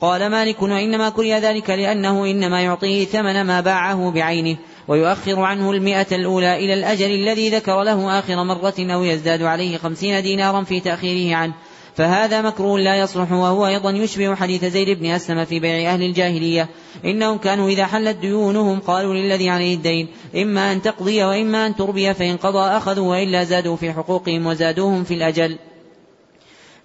[0.00, 4.56] قال مالك وإنما كره ذلك لأنه إنما يعطيه ثمن ما باعه بعينه.
[4.90, 10.22] ويؤخر عنه المئة الأولى إلى الأجل الذي ذكر له آخر مرة أو يزداد عليه خمسين
[10.22, 11.54] دينارا في تأخيره عنه.
[11.94, 16.68] فهذا مكروه لا يصلح وهو أيضا يشبه حديث زيد بن أسلم في بيع أهل الجاهلية.
[17.04, 22.14] إنهم كانوا إذا حلت ديونهم قالوا للذي عليه الدين إما أن تقضي وإما أن تربي
[22.14, 25.58] فإن قضى أخذوا وإلا زادوا في حقوقهم وزادوهم في الأجل.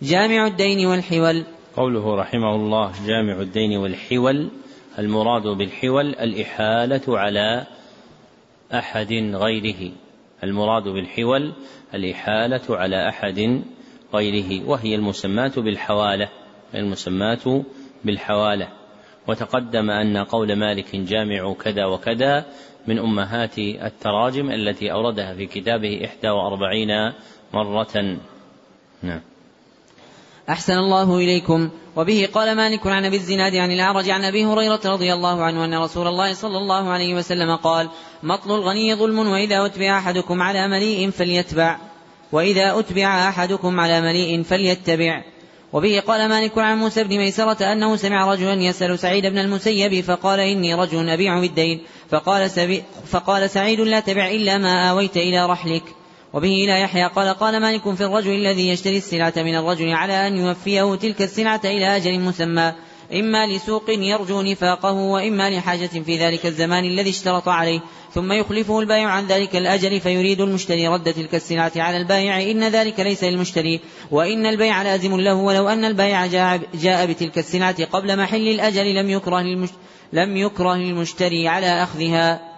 [0.01, 1.43] جامع الدين والحول.
[1.77, 4.49] قوله رحمه الله جامع الدين والحول
[4.99, 7.65] المراد بالحول الإحالة على
[8.73, 9.91] أحد غيره.
[10.43, 11.53] المراد بالحول
[11.93, 13.61] الإحالة على أحد
[14.13, 16.29] غيره وهي المسماة بالحوالة
[16.75, 17.63] المسماة
[18.03, 18.67] بالحوالة.
[19.27, 22.45] وتقدم أن قول مالك جامع كذا وكذا
[22.87, 27.13] من أمهات التراجم التي أوردها في كتابه إحدى وأربعين
[27.53, 28.17] مرة.
[29.03, 29.21] نعم.
[30.49, 31.69] أحسن الله إليكم.
[31.95, 35.73] وبه قال مالك عن أبي الزناد عن الأعرج عن أبي هريرة رضي الله عنه أن
[35.73, 37.89] رسول الله صلى الله عليه وسلم قال
[38.23, 41.77] مطل الغني ظلم وإذا أتبع أحدكم على مليء فليتبع
[42.31, 45.23] وإذا أتبع أحدكم على مليء فليتبع.
[45.73, 50.39] وبه قال مالك عن موسى بن ميسرة أنه سمع رجلا يسأل سعيد بن المسيب فقال
[50.39, 52.49] إني رجل أبيع بالدين فقال,
[53.07, 55.83] فقال سعيد لا تبع إلا ما آويت إلى رحلك.
[56.35, 60.37] وبه إلى يحيى قال قال مالك في الرجل الذي يشتري السلعة من الرجل على أن
[60.37, 62.73] يوفيه تلك السلعة إلى أجل مسمى
[63.13, 67.79] إما لسوق يرجو نفاقه وإما لحاجة في ذلك الزمان الذي اشترط عليه
[68.13, 72.99] ثم يخلفه البائع عن ذلك الأجل فيريد المشتري رد تلك السلعة على البائع إن ذلك
[72.99, 73.79] ليس للمشتري
[74.11, 79.09] وإن البيع لازم له ولو أن البائع جاء, جاء بتلك السلعة قبل محل الأجل لم
[79.09, 79.41] يكره
[80.13, 82.54] لم يكره المشتري على أخذها.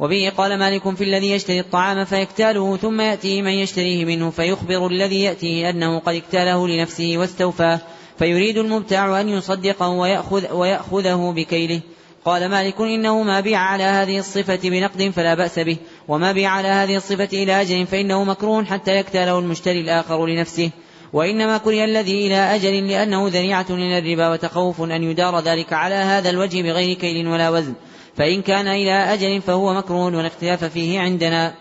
[0.00, 5.22] وبه قال مالك في الذي يشتري الطعام فيكتاله ثم يأتيه من يشتريه منه فيخبر الذي
[5.22, 7.80] يأتيه أنه قد اكتاله لنفسه واستوفاه
[8.18, 11.80] فيريد المبتاع أن يصدقه ويأخذ ويأخذه بكيله.
[12.24, 15.76] قال مالك إنه ما بيع على هذه الصفة بنقد فلا بأس به
[16.08, 20.70] وما بيع على هذه الصفة إلى أجل فإنه مكروه حتى يكتاله المشتري الآخر لنفسه.
[21.12, 26.30] وإنما كره الذي إلى أجل لأنه ذريعة إلى الربا وتخوف أن يدار ذلك على هذا
[26.30, 27.74] الوجه بغير كيل ولا وزن.
[28.20, 31.54] فإن كان إلى أجل فهو مكروه والاختلاف فيه عندنا.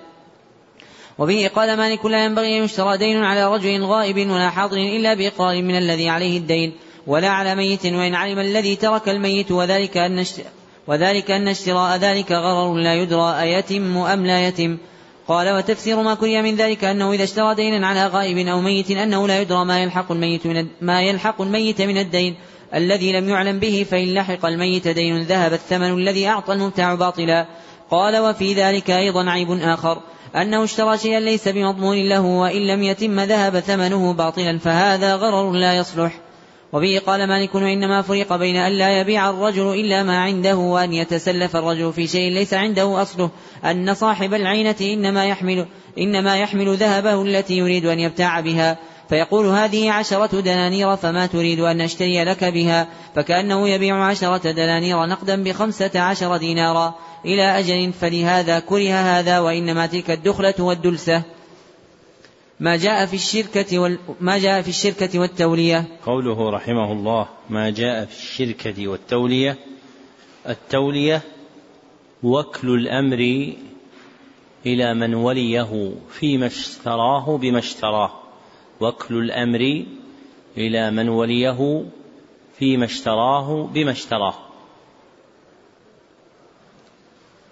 [1.18, 5.62] وبه قال مالك لا ينبغي أن يشترى دين على رجل غائب ولا حاضر إلا بإقرار
[5.62, 6.74] من الذي عليه الدين
[7.08, 10.26] ولا على ميت وإن علم الذي ترك الميت وذلك أن
[10.88, 14.78] وذلك أن اشتراء ذلك غرر لا يدرى أيتم أم لا يتم.
[15.28, 19.28] قال وتفسير ما كره من ذلك أنه إذا اشترى دينا على غائب أو ميت أنه
[19.28, 22.36] لا يدرى ما يلحق الميت من ما يلحق الميت من الدين
[22.76, 27.46] الذي لم يعلم به فإن لحق الميت دين ذهب الثمن الذي أعطى المبتاع باطلا.
[27.92, 30.02] قال وفي ذلك أيضا عيب آخر
[30.36, 35.78] أنه اشترى شيئا ليس بمضمون له وإن لم يتم ذهب ثمنه باطلا فهذا غرر لا
[35.78, 36.20] يصلح.
[36.74, 41.56] وبه قال مالك وإنما فرق بين أن لا يبيع الرجل إلا ما عنده وأن يتسلف
[41.56, 43.30] الرجل في شيء ليس عنده أصله.
[43.66, 45.66] أن صاحب العينة إنما يحمل
[45.98, 48.78] إنما يحمل ذهبه التي يريد أن يبتاع بها.
[49.10, 55.44] فيقول هذه عشرة دنانير فما تريد أن أشتري لك بها فكأنه يبيع عشرة دنانير نقدا
[55.44, 56.96] بخمسة عشر دينارا.
[57.26, 61.24] إلى أجل فلهذا كره هذا وإنما تلك الدخلة والدلسة.
[62.60, 64.00] ما جاء في الشركة وال...
[64.22, 65.86] ما جاء في الشركة والتولية.
[66.06, 69.58] قوله رحمه الله ما جاء في الشركة والتولية.
[70.50, 71.22] التولية
[72.24, 73.54] وكل الأمر
[74.66, 78.19] إلى من وليه فيما اشتراه بما اشتراه.
[78.82, 79.86] وكل الأمر
[80.58, 81.86] إلى من وليه
[82.60, 84.36] فيما اشتراه بما اشتراه.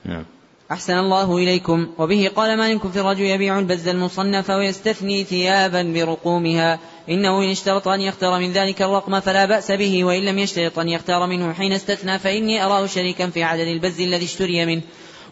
[0.06, 0.26] نعم.
[0.72, 1.88] أحسن الله إليكم.
[1.98, 6.80] وبه قال مالك في الرجل يبيع البز المصنف ويستثني ثيابا برقومها.
[7.10, 10.90] إنه إن اشترط أن يختار من ذلك الرقم فلا بأس به وإن لم يشترط أن
[10.90, 14.82] يختار منه حين استثنى فإني أراه شريكا في عدد البز الذي اشتري منه.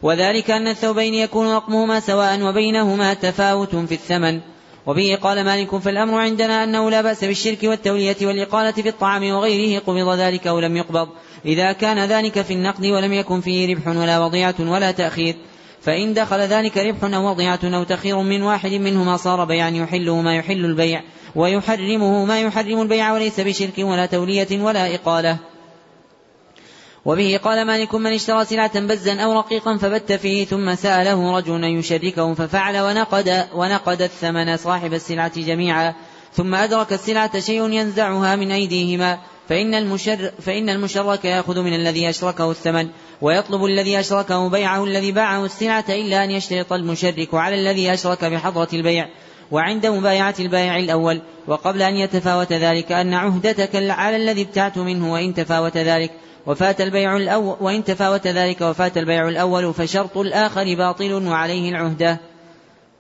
[0.02, 4.55] وذلك أن الثوبين يكون رقمهما سواء وبينهما تفاوت في الثمن.
[4.88, 10.20] وبه قال مالك فالأمر عندنا أنه لا بأس بالشرك والتولية والإقالة في الطعام وغيره قبض
[10.20, 11.08] ذلك أو لم يقبض.
[11.46, 15.36] إذا كان ذلك في النقد ولم يكن فيه ربح ولا وضيعة ولا تأخير.
[15.82, 20.36] فإن دخل ذلك ربح أو وضيعة أو تخير من واحد منهما صار بيعا يحله ما
[20.36, 21.02] يحل البيع
[21.36, 25.38] ويحرمه ما يحرم البيع وليس بشرك ولا تولية ولا إقالة.
[27.06, 31.80] وبه قال مالك من اشترى سلعة بزا أو رقيقا فبت فيه ثم سأله رجل أن
[31.80, 35.94] يشركه ففعل ونقد ونقد الثمن صاحب السلعة جميعا
[36.34, 39.20] ثم أدرك السلعة شيء ينزعها من أيديهما
[39.50, 42.90] فإن المشر فإن المشرك يأخذ من الذي أشركه الثمن
[43.22, 48.68] ويطلب الذي أشركه بيعه الذي باعه السلعة إلا أن يشترط المشرك على الذي أشرك بحضرة
[48.74, 49.10] البيع
[49.52, 55.34] وعند مبايعة البائع الأول وقبل أن يتفاوت ذلك أن عهدتك على الذي ابتعت منه وإن
[55.34, 56.12] تفاوت ذلك
[56.48, 62.20] وفات البيع الأول وإن تفاوت ذلك وفات البيع الأول فشرط الآخر باطل وعليه العهدة.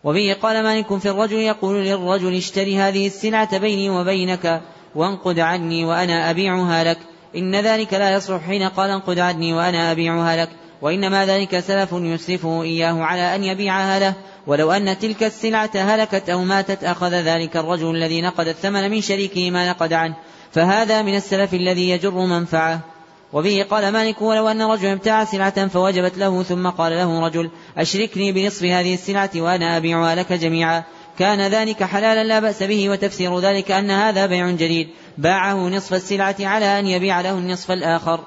[0.04, 4.62] وبه قال مالك في الرجل يقول للرجل اشتري هذه السلعة بيني وبينك
[4.96, 6.98] وانقد عني وأنا أبيعها لك.
[7.36, 10.50] إن ذلك لا يصلح حين قال انقد عني وأنا أبيعها لك.
[10.82, 14.14] وإنما ذلك سلف يسلفه إياه على أن يبيعها له.
[14.48, 19.52] ولو أن تلك السلعة هلكت أو ماتت أخذ ذلك الرجل الذي نقد الثمن من شريكه
[19.52, 20.16] ما نقد عنه.
[20.52, 22.95] فهذا من السلف الذي يجر منفعه.
[23.36, 28.32] وبه قال مالك ولو أن رجلا ابتاع سلعة فوجبت له ثم قال له رجل أشركني
[28.32, 30.84] بنصف هذه السلعة وأنا أبيعها لك جميعا.
[31.20, 34.90] كان ذلك حلالا لا بأس به وتفسير ذلك أن هذا بيع جديد.
[35.18, 38.20] باعه نصف السلعة على أن يبيع له النصف الآخر.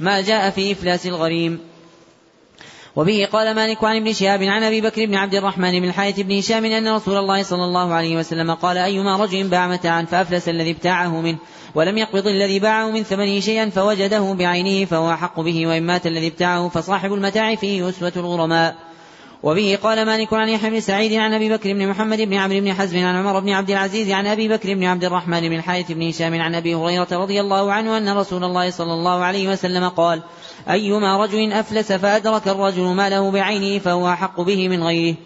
[0.00, 1.60] ما جاء في إفلاس الغريم.
[2.96, 6.38] وبه قال مالك عن ابن شهاب عن أبي بكر بن عبد الرحمن بن الحارث بن
[6.38, 10.70] هشام أن رسول الله صلى الله عليه وسلم قال أيما رجل باع متاعا فأفلس الذي
[10.70, 11.38] ابتاعه منه.
[11.74, 16.26] ولم يقبض الذي باعه من ثمنه شيئا فوجده بعينه فهو أحق به وإن مات الذي
[16.26, 18.76] ابتاعه فصاحب المتاع فيه أسوة الغرماء.
[19.44, 22.72] وبه قال مالك عن يحيى بن سعيد عن أبي بكر بن محمد بن عمرو بن
[22.72, 26.08] حزم عن عمر بن عبد العزيز عن أبي بكر بن عبد الرحمن بن الحارث بن
[26.08, 30.22] هشام عن أبي هريرة رضي الله عنه أن رسول الله صلى الله عليه وسلم قال
[30.70, 35.16] أيما رجل أفلس فأدرك الرجل ماله بعينه فهو أحق به من غيره.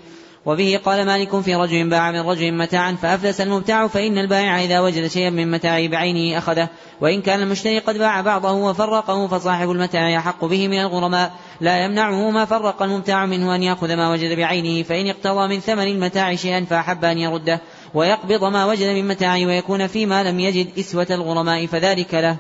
[0.49, 5.07] وبه قال مالك في رجل باع من رجل متاعا فأفلس المبتاع فإن البائع إذا وجد
[5.07, 6.69] شيئا من متاعه بعينه أخذه.
[7.01, 11.33] وإن كان المشتري قد باع بعضه وفرقه فصاحب المتاع يحق به من الغرماء.
[11.61, 15.87] لا يمنعه ما فرق المبتاع منه أن يأخذ ما وجد بعينه فإن اقتضى من ثمن
[15.87, 17.61] المتاع شيئا فأحب أن يرده.
[17.95, 22.37] ويقبض ما وجد من متاعه ويكون فيما لم يجد إسوة الغرماء فذلك له.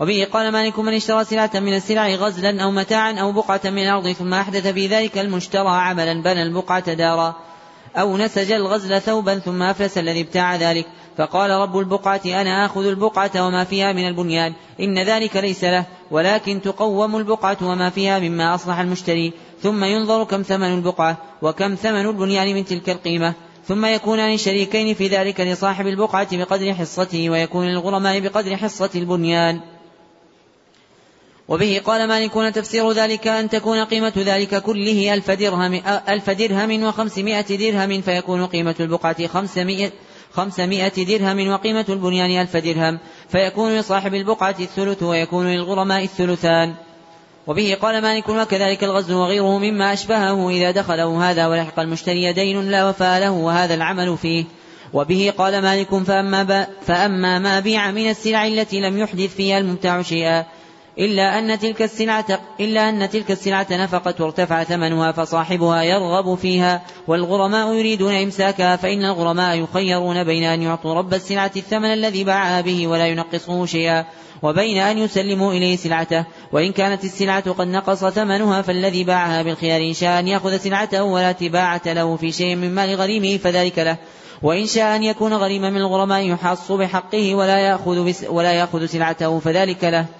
[0.00, 4.12] وبه قال مالك من اشترى سلعة من السلع غزلا أو متاعا أو بقعة من الأرض
[4.12, 7.34] ثم أحدث في ذلك المشترى عملا بنى البقعة دارا.
[7.96, 10.86] أو نسج الغزل ثوبا ثم أفلس الذي ابتاع ذلك.
[11.18, 14.54] فقال رب البقعة أنا آخذ البقعة وما فيها من البنيان.
[14.80, 19.32] إن ذلك ليس له ولكن تقوم البقعة وما فيها مما أصلح المشتري.
[19.62, 23.34] ثم ينظر كم ثمن البقعة وكم ثمن البنيان من تلك القيمة.
[23.68, 29.60] ثم يكونان شريكين في ذلك لصاحب البقعة بقدر حصته ويكون للغرماء بقدر حصة البنيان.
[31.50, 37.56] وبه قال مالك تفسير ذلك أن تكون قيمة ذلك كله ألف درهم, ألف درهم وخمسمائة
[37.56, 39.90] درهم فيكون قيمة البقعة خمسمائة,
[40.32, 42.98] خمسمائة درهم وقيمة البنيان ألف درهم
[43.28, 46.74] فيكون لصاحب البقعة الثلث ويكون للغرماء الثلثان.
[47.46, 52.88] وبه قال مالك وكذلك الغزل وغيره مما أشبهه إذا دخله هذا ولحق المشتري دين لا
[52.88, 54.44] وفاء له وهذا العمل فيه.
[54.92, 60.44] وبه قال مالك فأما, فأما ما بيع من السلع التي لم يحدث فيها المبتاع شيئا
[61.00, 67.74] إلا أن تلك السلعة إلا أن تلك السلعة نفقت وارتفع ثمنها فصاحبها يرغب فيها والغرماء
[67.74, 73.06] يريدون إمساكها فإن الغرماء يخيرون بين أن يعطوا رب السلعة الثمن الذي باعها به ولا
[73.06, 74.04] ينقصه شيئا
[74.42, 76.24] وبين أن يسلموا إليه سلعته.
[76.52, 81.32] وإن كانت السلعة قد نقص ثمنها فالذي باعها بالخيار إن شاء أن يأخذ سلعته ولا
[81.32, 83.96] تباعة له في شيء من مال غريمه فذلك له.
[84.42, 89.84] وإن شاء أن يكون غريما من الغرماء يحص بحقه ولا يأخذ ولا يأخذ سلعته فذلك
[89.84, 90.19] له.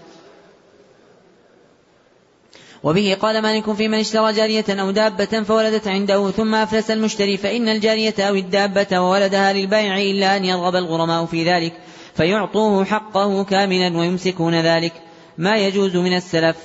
[2.82, 7.68] وبه قال مالك في من اشترى جارية أو دابة فولدت عنده ثم أفلس المشتري فإن
[7.68, 11.72] الجارية أو الدابة وولدها للبائع إلا أن يرغب الغرماء في ذلك
[12.14, 14.92] فيعطوه حقه كاملا ويمسكون ذلك.
[15.38, 16.56] ما يجوز من السلف؟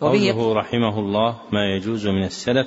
[0.00, 2.66] قوله رحمه الله ما يجوز من السلف.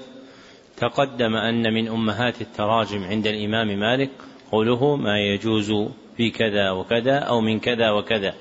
[0.78, 4.12] تقدم أن من أمهات التراجم عند الإمام مالك
[4.52, 5.74] قوله ما يجوز
[6.18, 8.34] في كذا وكذا أو من كذا وكذا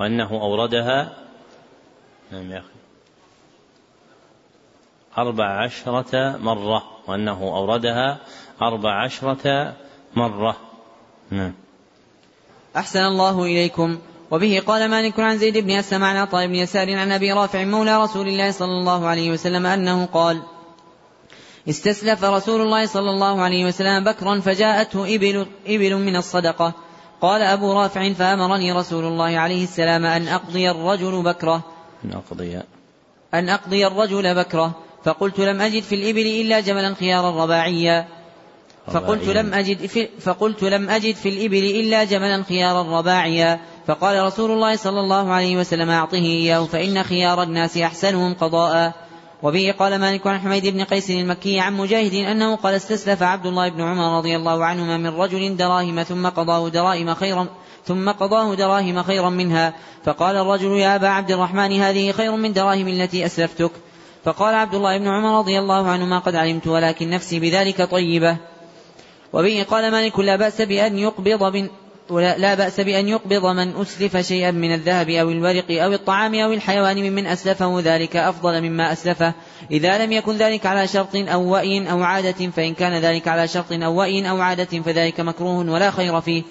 [0.00, 1.16] وأنه أوردها.
[2.32, 2.79] نعم يا أخي.
[5.18, 8.18] أربع عشرة مرة وأنه أوردها
[8.62, 9.74] أربع عشرة
[10.16, 10.56] مرة.
[11.30, 11.54] نعم.
[12.76, 13.98] أحسن الله إليكم.
[14.30, 18.02] وبه قال مالك عن زيد بن أسلم عن عطاء بن يسار عن أبي رافع مولى
[18.02, 20.42] رسول الله صلى الله عليه وسلم أنه قال
[21.68, 26.72] استسلف رسول الله صلى الله عليه وسلم بكرا فجاءته إبل, إبل من الصدقة.
[27.20, 31.62] قال أبو رافع فأمرني رسول الله عليه السلام أن أقضي الرجل بكره.
[32.04, 32.60] أن أقضي
[33.34, 34.74] أن أقضي الرجل بكره.
[35.04, 38.08] فقلت لم أجد في الإبل إلا جملا خيارا رباعيا.
[38.86, 43.60] فقلت لم أجد في فقلت لم أجد في الإبل إلا جملا خيارا رباعيا.
[43.86, 48.94] فقال رسول الله صلى الله عليه وسلم أعطه إياه فإن خيار الناس أحسنهم قضاء.
[49.42, 53.68] وبه قال مالك عن حميد بن قيس المكي عن مجاهد أنه قال استسلف عبد الله
[53.68, 57.46] بن عمر رضي الله عنهما من رجل دراهم ثم قضاه دراهم خيرا
[57.84, 59.74] ثم قضاه دراهم خيرا منها.
[60.04, 63.70] فقال الرجل يا أبا عبد الرحمن هذه خير من دراهم التي أسلفتك.
[64.24, 68.36] فقال عبد الله بن عمر رضي الله عنهما قد علمت ولكن نفسي بذلك طيبة.
[69.32, 71.68] وبه قال مالك لا بأس بأن يقبض من
[72.18, 77.10] لا بأس بأن يقبض من أسلف شيئا من الذهب أو الورق أو الطعام أو الحيوان
[77.10, 79.34] ممن أسلفه ذلك أفضل مما أسلفه.
[79.70, 83.72] إذا لم يكن ذلك على شرط أو وئي أو عادة فإن كان ذلك على شرط
[83.72, 86.42] أو وئي أو عادة فذلك مكروه ولا خير فيه.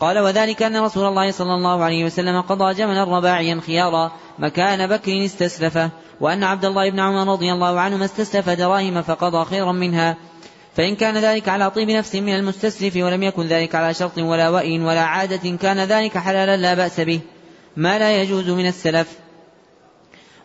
[0.00, 5.24] قال وذلك أن رسول الله صلى الله عليه وسلم قضى جملا رباعيا خيارا مكان بكر
[5.24, 5.90] استسلفه.
[6.20, 10.16] وأن عبد الله بن عمر رضي الله عنهما استسلف دراهم فقضى خيرا منها.
[10.76, 14.80] فإن كان ذلك على طيب نفس من المستسلف ولم يكن ذلك على شرط ولا وئي
[14.80, 17.20] ولا عادة كان ذلك حلالا لا بأس به.
[17.76, 19.08] ما لا يجوز من السلف.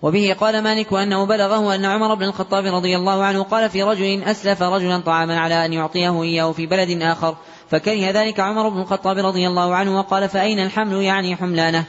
[0.01, 4.23] وبه قال مالك أنه بلغه أن عمر بن الخطاب رضي الله عنه قال في رجل
[4.23, 7.35] أسلف رجلا طعاما على أن يعطيه إياه في بلد آخر.
[7.69, 11.85] فكره ذلك عمر بن الخطاب رضي الله عنه وقال فأين الحمل يعني حملانه؟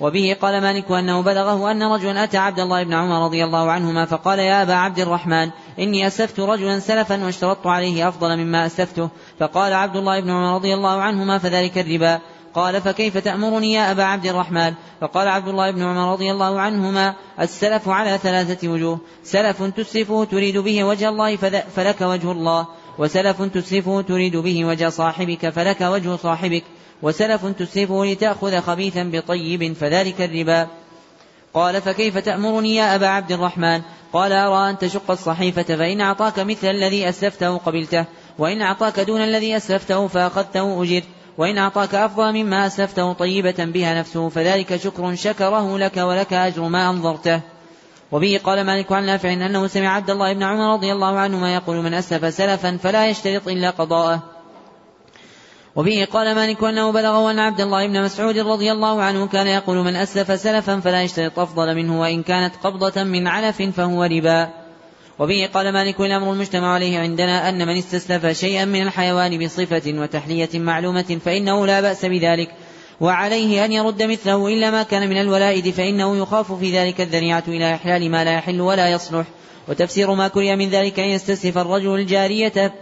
[0.00, 4.04] وبه قال مالك أنه بلغه أن رجلا أتى عبد الله بن عمر رضي الله عنهما
[4.04, 9.08] فقال يا أبا عبد الرحمن إني أسلفت رجلا سلفا واشترطت عليه أفضل مما أسلفته
[9.38, 12.20] فقال عبد الله بن عمر رضي الله عنهما فذلك الربا.
[12.54, 17.14] قال فكيف تأمرني يا أبا عبد الرحمن؟ فقال عبد الله بن عمر رضي الله عنهما
[17.40, 18.98] السلف على ثلاثة وجوه.
[19.24, 21.36] سلف تسلفه تريد به وجه الله
[21.76, 22.66] فلك وجه الله
[22.98, 26.64] وسلف تسلفه تريد به وجه صاحبك فلك وجه صاحبك.
[27.02, 30.68] وسلف تسلفه لتأخذ خبيثا بطيب فذلك الربا.
[31.54, 33.82] قال فكيف تأمرني يا أبا عبد الرحمن؟
[34.12, 38.04] قال أرى أن تشق الصحيفة فإن أعطاك مثل الذي أسلفته قبلته
[38.38, 41.04] وإن أعطاك دون الذي أسلفته فأخذته أجرت
[41.38, 46.90] وإن أعطاك أفضل مما أسلفته طيبة بها نفسه فذلك شكر شكره لك ولك أجر ما
[46.90, 47.40] أنظرته.
[48.12, 51.76] وبه قال مالك عن نافع أنه سمع عبد الله بن عمر رضي الله عنهما يقول
[51.76, 54.35] من أسلف سلفا فلا يشترط إلا قضاءه.
[55.76, 59.76] وبه قال مالك أنه بلغه أن عبد الله بن مسعود رضي الله عنه كان يقول
[59.76, 64.48] من أسلف سلفا فلا يشترط أفضل منه وإن كانت قبضة من علف فهو ربا.
[65.18, 70.48] وبه قال مالك الأمر المجتمع عليه عندنا أن من استسلف شيئا من الحيوان بصفة وتحلية
[70.54, 72.48] معلومة فإنه لا بأس بذلك.
[73.00, 77.74] وعليه أن يرد مثله إلا ما كان من الولائد فإنه يخاف في ذلك الذريعة إلى
[77.74, 79.26] إحلال ما لا يحل ولا يصلح.
[79.68, 82.72] وتفسير ما كري من ذلك أن يستسلف الرجل الجارية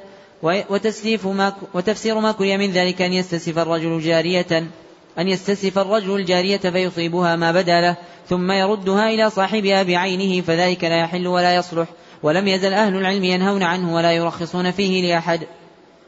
[0.42, 4.66] وتسليف ما وتفسير ما كري من ذلك أن يستسلف الرجل جارية
[5.18, 7.96] أن يستسلف الرجل الجارية فيصيبها ما بدا له
[8.26, 11.88] ثم يردها إلى صاحبها بعينه فذلك لا يحل ولا يصلح
[12.22, 15.40] ولم يزل أهل العلم ينهون عنه ولا يرخصون فيه لأحد.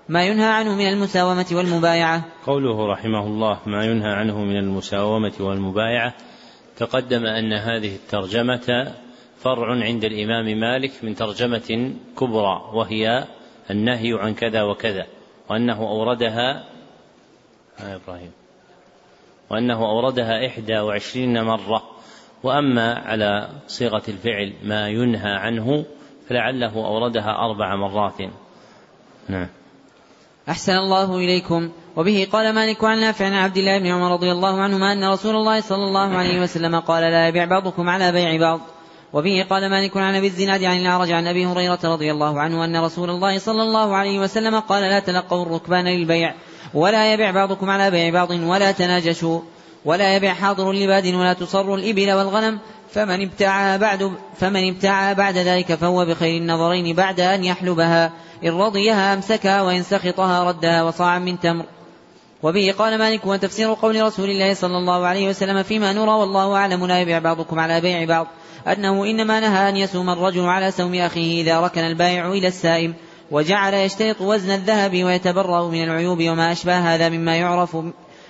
[0.08, 2.24] ما ينهى عنه من المساومة والمبايعة.
[2.46, 6.14] قوله رحمه الله ما ينهى عنه من المساومة والمبايعة
[6.76, 8.92] تقدم أن هذه الترجمة
[9.42, 13.24] فرع عند الإمام مالك من ترجمة كبرى وهي
[13.70, 15.06] النهي عن كذا وكذا
[15.50, 16.64] وأنه أوردها
[17.80, 18.30] آه إبراهيم.
[19.50, 21.82] وأنه أوردها إحدى وعشرين مرة.
[22.42, 25.84] وأما على صيغة الفعل ما ينهى عنه
[26.28, 28.20] فلعله أوردها أربع مرات.
[29.28, 29.48] نعم.
[30.48, 31.70] أحسن الله إليكم.
[31.96, 35.36] وبه قال مالك عن نافع عن عبد الله بن عمر رضي الله عنهما أن رسول
[35.36, 38.60] الله صلى الله عليه وسلم قال لا يبيع بعضكم على بيع بعض.
[39.16, 42.76] وبه قال مالك عن أبي الزناد عن الأعرج عن أبي هريرة رضي الله عنه أن
[42.76, 46.34] رسول الله صلى الله عليه وسلم قال لا تلقوا الركبان للبيع
[46.74, 49.40] ولا يبيع بعضكم على بيع بعض ولا تناجشوا
[49.84, 52.58] ولا يبيع حاضر لباد ولا تصر الإبل والغنم
[52.90, 58.12] فمن ابتاعها بعد فمن ابتاعها بعد ذلك فهو بخير النظرين بعد أن يحلبها
[58.44, 61.64] إن رضيها أمسكها وإن سخطها ردها وصاعا من تمر
[62.42, 66.86] وبه قال مالك وتفسير قول رسول الله صلى الله عليه وسلم فيما نرى والله أعلم
[66.86, 68.26] لا يبيع بعضكم على بيع بعض
[68.66, 72.94] أنه إنما نهى أن يسوم الرجل على سوم أخيه إذا ركن البائع إلى السائم
[73.30, 77.76] وجعل يشترط وزن الذهب ويتبرأ من العيوب وما أشبه هذا مما يعرف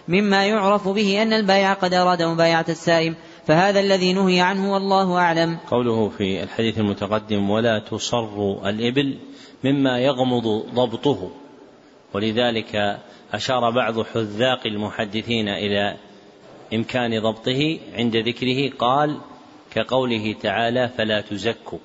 [0.08, 3.14] مما يعرف به أن البائع قد أراد مبايعة السائم
[3.46, 5.58] فهذا الذي نهي عنه والله أعلم.
[5.70, 9.18] قوله في الحديث المتقدم ولا تصر الإبل
[9.64, 11.30] مما يغمض ضبطه
[12.14, 12.98] ولذلك
[13.32, 15.96] أشار بعض حذاق المحدثين إلى
[16.74, 19.16] إمكان ضبطه عند ذكره قال
[19.76, 21.78] كقوله تعالى فلا تزكوا.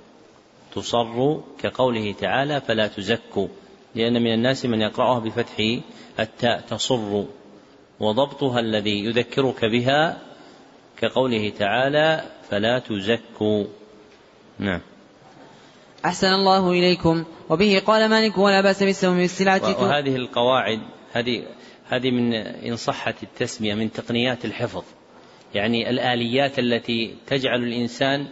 [0.76, 3.48] تصر كقوله تعالى فلا تزكوا.
[3.96, 5.80] لأن من الناس من يقرأها بفتح
[6.20, 7.24] التاء تصر
[8.00, 10.18] وضبطها الذي يذكرك بها
[10.98, 13.66] كقوله تعالى فلا تزكوا.
[14.60, 14.82] نعم.
[16.06, 17.24] أحسن الله إليكم.
[17.50, 20.80] وبه قال مالك ولا بأس بالسوم بالسلعة وهذه القواعد
[21.14, 21.44] هذه
[21.90, 24.84] هذه من إن صحت التسمية من تقنيات الحفظ.
[25.56, 28.28] يعني الآليات التي تجعل الإنسان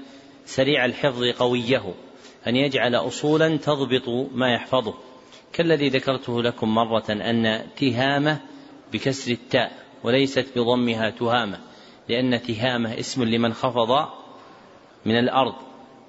[0.45, 1.93] سريع الحفظ قويه
[2.47, 4.93] أن يجعل أصولا تضبط ما يحفظه.
[5.53, 8.41] كالذي ذكرته لكم مرة أن تهامة
[8.93, 9.71] بكسر التاء
[10.03, 11.59] وليست بضمها تهامة
[12.09, 14.07] لأن تهامة اسم لمن خفض
[15.05, 15.55] من الأرض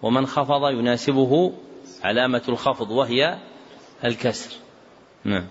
[0.02, 1.52] ومن خفض يناسبه
[2.02, 3.38] علامة الخفض وهي
[4.04, 4.56] الكسر.
[5.24, 5.46] نعم.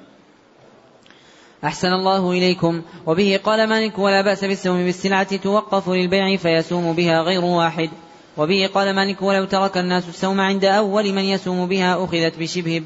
[1.63, 2.81] أحسن الله إليكم.
[3.05, 7.89] وبه قال مالك ولا بأس بالسوم بالسلعة توقف للبيع فيسوم بها غير واحد.
[8.37, 12.81] وبه قال مالك ولو ترك الناس السوم عند أول من يسوم بها أخذت بشبه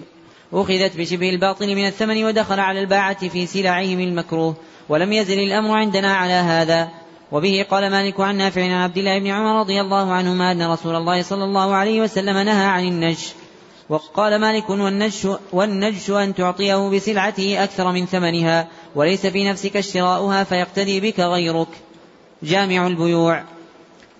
[0.53, 4.55] أخذت بشبه الباطل من الثمن ودخل على الباعة في سلعهم المكروه.
[4.89, 6.89] ولم يزل الأمر عندنا على هذا.
[7.31, 10.95] وبه قال مالك عن نافع عن عبد الله بن عمر رضي الله عنهما أن رسول
[10.95, 13.33] الله صلى الله عليه وسلم نهى عن النجش.
[13.93, 20.99] وقال مالك والنجش, والنجش أن تعطيه بسلعته أكثر من ثمنها وليس في نفسك اشتراؤها فيقتدي
[20.99, 21.67] بك غيرك.
[22.43, 23.43] جامع البيوع.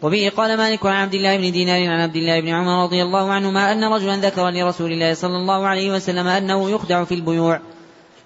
[0.01, 3.31] وبه قال مالك عن عبد الله بن دينار عن عبد الله بن عمر رضي الله
[3.31, 7.59] عنهما أن رجلا ذكر لرسول الله صلى الله عليه وسلم أنه يخدع في البيوع.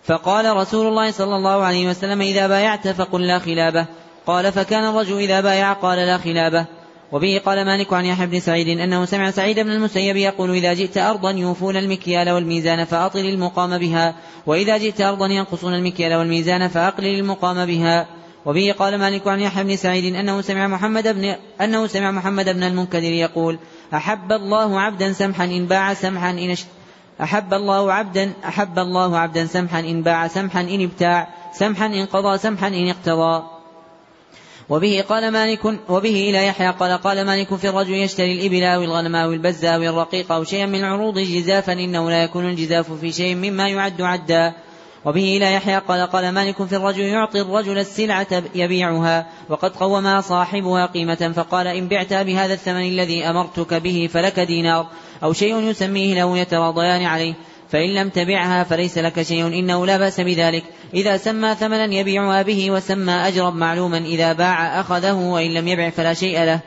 [0.04, 3.86] فقال رسول الله صلى الله عليه وسلم إذا بايعت فقل لا خلابة.
[4.26, 6.66] قال فكان الرجل إذا بايع قال لا خلابة.
[7.12, 10.98] وبه قال مالك عن يحيى بن سعيد أنه سمع سعيد بن المسيب يقول إذا جئت
[10.98, 14.16] أرضا يوفون المكيال والميزان فأطل المقام بها
[14.46, 18.08] وإذا جئت أرضا ينقصون المكيال والميزان فأقلل المقام بها.
[18.46, 22.64] وبه قال مالك عن يحيى بن سعيد أنه سمع محمد بن أنه سمع محمد بن
[22.64, 23.60] المنكدر يقول
[23.94, 26.56] أحب الله عبدا سمحا إن باع سمحا إن
[27.22, 32.38] أحب الله عبدا أحب الله عبدا سمحا إن باع سمحا إن ابتاع سمحا إن قضى
[32.38, 33.57] سمحا إن اقتضى.
[34.70, 39.16] وبه قال مالك وبه إلى يحيى قال قال مالك في الرجل يشتري الإبل أو الغنم
[39.16, 43.36] أو البز أو الرقيق أو شيئا من العروض جزافا إنه لا يكون الجزاف في شيء
[43.36, 44.54] مما يعد عدا.
[45.06, 50.86] وبه إلى يحيى قال قال مالك في الرجل يعطي الرجل السلعة يبيعها وقد قومها صاحبها
[50.86, 54.88] قيمة فقال إن بعتها بهذا الثمن الذي أمرتك به فلك دينار
[55.24, 57.34] أو شيء يسميه له يتراضيان عليه.
[57.72, 60.64] فإن لم تبعها فليس لك شيء إنه لا بأس بذلك.
[60.94, 66.14] إذا سمى ثمنا يبيعها به وسمى أجرا معلوما إذا باع أخذه وإن لم يبع فلا
[66.14, 66.60] شيء له.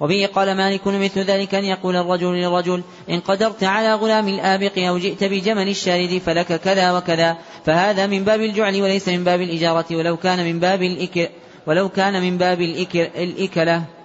[0.00, 4.98] وبه قال مالك مثل ذلك أن يقول الرجل للرجل إن قدرت على غلام الآبق أو
[4.98, 7.36] جئت بجمل الشارد فلك كذا وكذا.
[7.64, 11.28] فهذا من باب الجعل وليس من باب الإجارة ولو كان من باب الإكل
[11.66, 13.97] ولو كان من باب الإكل الإكلة.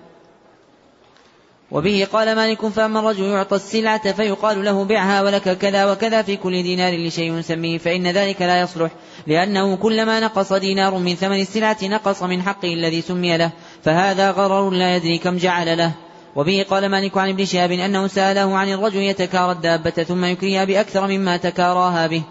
[1.73, 6.63] وبه قال مالك فأما الرجل يعطى السلعة فيقال له بعها ولك كذا وكذا في كل
[6.63, 8.91] دينار لشيء يسميه فإن ذلك لا يصلح
[9.27, 13.51] لأنه كلما نقص دينار من ثمن السلعة نقص من حقه الذي سمي له
[13.83, 15.91] فهذا غرر لا يدري كم جعل له.
[16.35, 21.07] وبه قال مالك عن ابن شهاب أنه سأله عن الرجل يتكارى الدابة ثم يكريها بأكثر
[21.07, 22.23] مما تكاراها به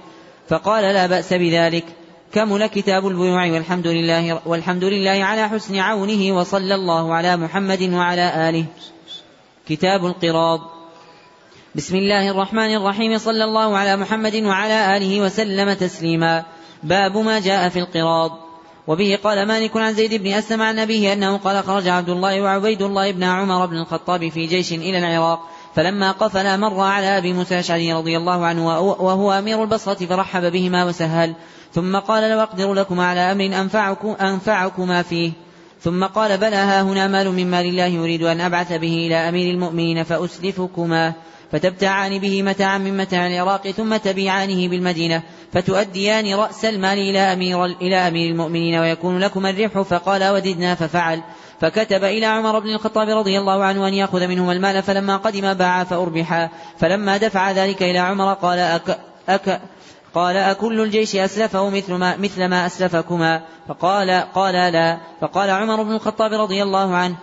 [0.48, 1.84] فقال لا بأس بذلك.
[2.32, 8.48] كمل كتاب البيوع والحمد لله والحمد لله على حسن عونه وصلى الله على محمد وعلى
[8.48, 8.64] آله.
[9.68, 10.60] كتاب القراض.
[11.74, 13.18] بسم الله الرحمن الرحيم.
[13.18, 16.44] صلى الله على محمد وعلى آله وسلم تسليما.
[16.82, 18.52] باب ما جاء في القراض.
[18.86, 22.82] وبه قال مالك عن زيد بن أسلم عن أبيه أنه قال خرج عبد الله وعبيد
[22.82, 25.40] الله بن عمر بن الخطاب في جيش إلى العراق
[25.74, 30.84] فلما قفل مر على أبي موسى الأشعري رضي الله عنه وهو أمير البصرة فرحب بهما
[30.84, 31.34] وسهل
[31.74, 35.32] ثم قال لو أقدر لكما على أمر أنفعكم أنفعكما فيه.
[35.82, 39.54] ثم قال بلى ها هنا مال من مال الله يريد أن أبعث به إلى أمير
[39.54, 41.12] المؤمنين فأسلفكما
[41.52, 45.22] فتبتعان به متاعا من متاع العراق ثم تبيعانه بالمدينة
[45.52, 51.22] فتؤديان رأس المال إلى أمير, إلى أمير المؤمنين ويكون لكما الربح فقال وددنا ففعل
[51.60, 55.84] فكتب إلى عمر بن الخطاب رضي الله عنه أن يأخذ منهما المال فلما قدم باعا
[55.84, 56.48] فأربحا
[56.78, 58.98] فلما دفع ذلك إلى عمر قال أك
[59.28, 59.60] أك
[60.14, 63.42] قال أكل الجيش أسلفه مثل ما, مثل ما أسلفكما.
[63.68, 64.98] فقال قال لا.
[65.20, 67.16] فقال عمر بن الخطاب رضي الله عنه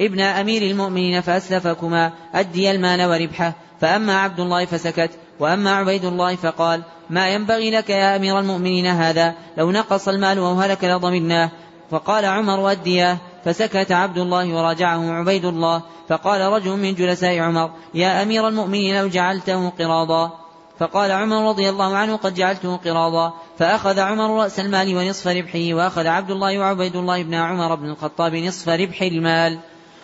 [0.00, 2.12] ابن أمير المؤمنين فأسلفكما.
[2.34, 3.52] أدي المال وربحه.
[3.80, 5.10] فأما عبد الله فسكت.
[5.40, 10.60] وأما عبيد الله فقال ما ينبغي لك يا أمير المؤمنين هذا؟ لو نقص المال أو
[10.60, 11.50] هلك لضمناه.
[11.90, 15.82] فقال عمر ودياه فسكت عبد الله وراجعه عبيد الله.
[16.08, 20.41] فقال رجل من جلساء عمر يا أمير المؤمنين لو جعلته قراضا.
[20.82, 26.06] فقال عمر رضي الله عنه قد جعلته قراضا فأخذ عمر رأس المال ونصف ربحه وأخذ
[26.06, 29.58] عبد الله وعبيد الله بن عمر بن الخطاب نصف ربح المال.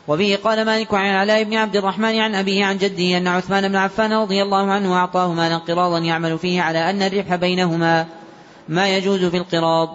[0.09, 3.77] وبه قال مالك عن علاء بن عبد الرحمن عن أبيه عن جده أن عثمان بن
[3.77, 8.07] عفان رضي الله عنه أعطاه مالا قراضا يعمل فيه على أن الربح بينهما
[8.69, 9.89] ما يجوز في القراض.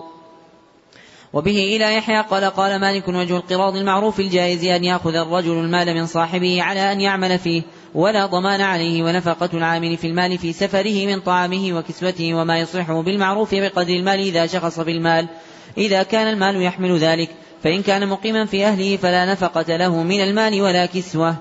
[1.33, 6.05] وبه إلى يحيى قال قال مالك وجه القراض المعروف الجائز أن يأخذ الرجل المال من
[6.05, 7.61] صاحبه على أن يعمل فيه
[7.95, 13.55] ولا ضمان عليه ونفقة العامل في المال في سفره من طعامه وكسوته وما يصلحه بالمعروف
[13.55, 15.27] بقدر المال إذا شخص بالمال.
[15.77, 17.29] إذا كان المال يحمل ذلك
[17.63, 21.35] فإن كان مقيما في أهله فلا نفقة له من المال ولا كسوة.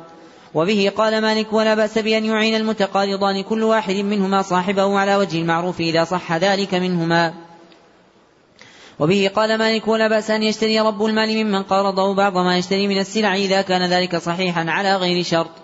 [0.55, 5.81] وبه قال مالك ولا بأس بأن يعين المتقارضان كل واحد منهما صاحبه على وجه المعروف
[5.81, 7.35] إذا صح ذلك منهما.
[8.99, 12.99] وبه قال مالك ولا بأس أن يشتري رب المال ممن قارضه بعض ما يشتري من
[12.99, 15.62] السلع إذا كان ذلك صحيحا على غير شرط.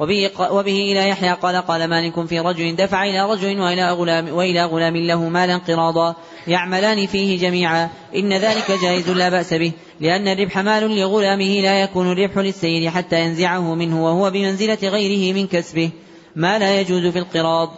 [0.00, 4.64] وبه, وبه إلى يحيى قال قال مالك في رجل دفع إلى رجل وإلى غلام, وإلى
[4.64, 6.14] غلام له مالا قراضا
[6.46, 7.88] يعملان فيه جميعا.
[8.16, 13.20] إن ذلك جائز لا بأس به لأن الربح مال لغلامه لا يكون الربح للسيد حتى
[13.20, 15.90] ينزعه منه وهو بمنزلة غيره من كسبه
[16.36, 17.70] ما لا يجوز في القراض.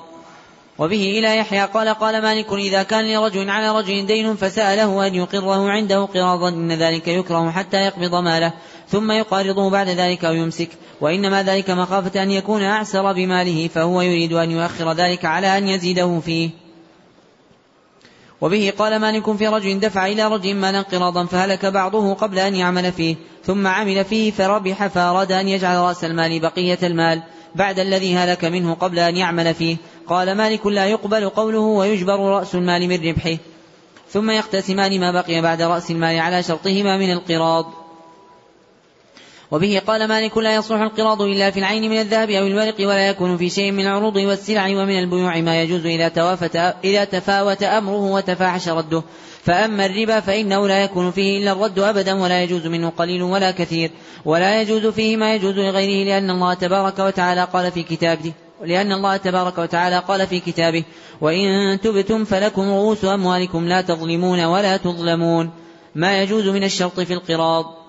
[0.78, 5.70] وبه إلى يحيى قال قال مالك إذا كان لرجل على رجل دين فسأله أن يقره
[5.70, 8.53] عنده قراضا إن ذلك يكره حتى يقبض ماله.
[8.93, 10.69] ثم يقارضه بعد ذلك أو يمسك
[11.01, 16.20] وإنما ذلك مخافة أن يكون أعسر بماله فهو يريد أن يؤخر ذلك على أن يزيده
[16.20, 16.51] فيه.
[18.40, 22.93] وبه قال مالك في رجل دفع إلى رجل مالا قراضا فهلك بعضه قبل أن يعمل
[22.93, 27.23] فيه ثم عمل فيه فربح فأراد أن يجعل رأس المال بقية المال
[27.55, 29.77] بعد الذي هلك منه قبل أن يعمل فيه.
[30.06, 33.36] قال مالك لا يقبل قوله ويجبر رأس المال من ربحه
[34.10, 37.81] ثم يقتسمان ما بقي بعد رأس المال على شرطهما من القراض.
[39.52, 43.36] وبه قال مالك لا يصلح القراض إلا في العين من الذهب أو الورق ولا يكون
[43.36, 48.68] في شيء من العروض والسلع ومن البيوع ما يجوز إذا توافت إذا تفاوت أمره وتفاحش
[48.68, 49.02] رده.
[49.44, 53.90] فأما الربا فإنه لا يكون فيه إلا الرد أبدا ولا يجوز منه قليل ولا كثير.
[54.24, 58.32] ولا يجوز فيه ما يجوز لغيره لأن الله تبارك وتعالى قال في كتابه
[58.64, 60.84] لأن الله تبارك وتعالى قال في كتابه
[61.20, 65.50] وإن تبتم فلكم رؤوس أموالكم لا تظلمون ولا تظلمون.
[65.94, 67.81] ما يجوز من الشرط في القراض.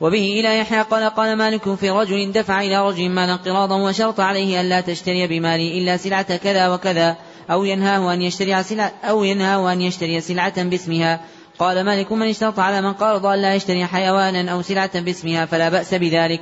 [0.00, 4.60] وبه إلى يحيى قال قال مالك في رجل دفع إلى رجل مالا قراضا وشرط عليه
[4.60, 7.16] ألا تشتري بمالي إلا سلعة كذا وكذا
[7.50, 11.20] أو ينهاه أن يشتري سلعة أو ينهاه أن يشتري سلعة باسمها.
[11.58, 15.68] قال مالك من اشترط على من قارض أن لا يشتري حيوانا أو سلعة باسمها فلا
[15.68, 16.40] بأس بذلك.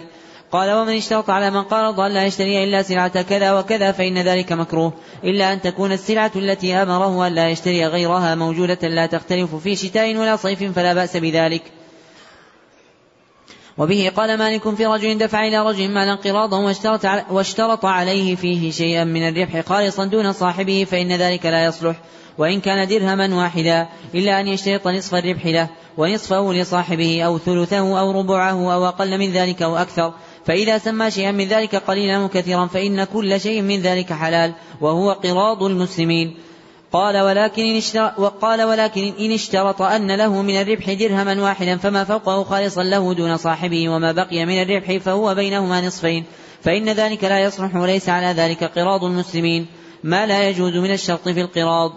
[0.52, 4.52] قال ومن اشترط على من قارض أن لا يشتري إلا سلعة كذا وكذا فإن ذلك
[4.52, 4.92] مكروه
[5.24, 10.16] إلا أن تكون السلعة التي أمره أن لا يشتري غيرها موجودة لا تختلف في شتاء
[10.16, 11.62] ولا صيف فلا بأس بذلك.
[13.78, 19.05] وبه قال مالك في رجل دفع إلى رجل مالا قراضا واشترط, واشترط عليه فيه شيئا
[19.05, 21.97] من الربح خالصا دون صاحبه فإن ذلك لا يصلح.
[22.39, 28.11] وإن كان درهما واحدا إلا أن يشترط نصف الربح له ونصفه لصاحبه أو ثلثه أو
[28.11, 30.12] ربعه أو أقل من ذلك أو أكثر.
[30.44, 35.12] فإذا سمى شيئا من ذلك قليلا أو كثيرا فإن كل شيء من ذلك حلال وهو
[35.12, 36.36] قراض المسلمين.
[36.92, 42.44] قال ولكن إن وقال ولكن إن اشترط أن له من الربح درهما واحدا فما فوقه
[42.44, 46.24] خالصا له دون صاحبه وما بقي من الربح فهو بينهما نصفين
[46.62, 49.66] فإن ذلك لا يصلح وليس على ذلك قراض المسلمين.
[50.04, 51.92] ما لا يجوز من الشرط في القراض.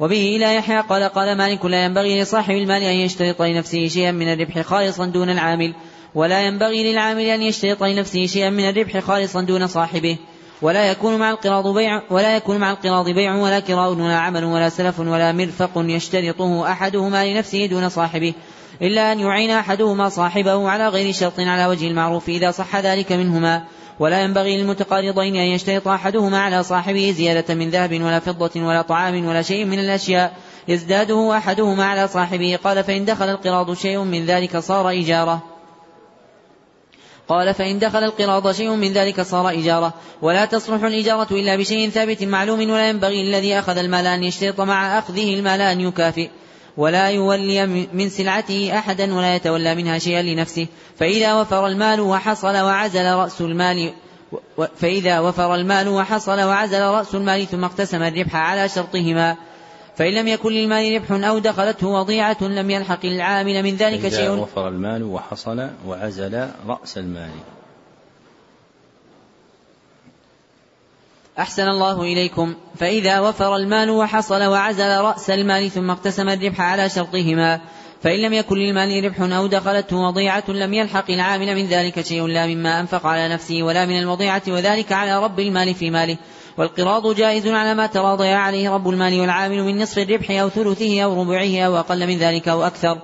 [0.00, 4.32] وبه إلى يحيى قال قال مالك لا ينبغي لصاحب المال أن يشترط لنفسه شيئا من
[4.32, 5.74] الربح خالصا دون العامل
[6.14, 10.16] ولا ينبغي للعامل أن يشترط لنفسه شيئا من الربح خالصا دون صاحبه.
[10.62, 14.68] ولا يكون مع القراض بيع ولا يكون مع القراض بيع ولا كراء ولا عمل ولا
[14.68, 18.34] سلف ولا مرفق يشترطه أحدهما لنفسه دون صاحبه
[18.82, 23.64] إلا أن يعين أحدهما صاحبه على غير شرط على وجه المعروف إذا صح ذلك منهما.
[23.98, 29.26] ولا ينبغي للمتقارضين أن يشترط أحدهما على صاحبه زيادة من ذهب ولا فضة ولا طعام
[29.26, 30.32] ولا شيء من الأشياء.
[30.68, 35.57] يزداده أحدهما على صاحبه قال فإن دخل القراض شيء من ذلك صار إجارة
[37.28, 42.24] قال فإن دخل القراض شيء من ذلك صار إجارة ولا تصلح الإجارة إلا بشيء ثابت
[42.24, 46.28] معلوم ولا ينبغي الذي أخذ المال أن يشترط مع أخذه المال أن يكافئ.
[46.76, 50.66] ولا يولي من سلعته أحدا ولا يتولى منها شيئا لنفسه.
[50.96, 53.92] فإذا وفر المال وحصل وعزل رأس المال
[54.76, 59.36] فإذا وفر المال وحصل وعزل رأس المال ثم اقتسم الربح على شرطهما.
[59.98, 64.30] فإن لم يكن للمال ربح أو دخلته وضيعة لم يلحق العامل من ذلك شيء.
[64.30, 67.30] وفر المال وحصل وعزل رأس المال.
[71.38, 72.54] أحسن الله إليكم.
[72.78, 77.60] فإذا وفر المال وحصل وعزل رأس المال ثم اقتسم الربح على شرطهما
[78.02, 82.46] فإن لم يكن للمال ربح أو دخلته وضيعة لم يلحق العامل من ذلك شيء لا
[82.46, 86.18] مما أنفق على نفسه ولا من الوضيعة وذلك على رب المال في ماله.
[86.58, 91.22] والقراض جائز على ما تراضي عليه رب المال والعامل من نصف الربح أو ثلثه أو
[91.22, 92.98] ربعه أو أقل من ذلك أو أكثر.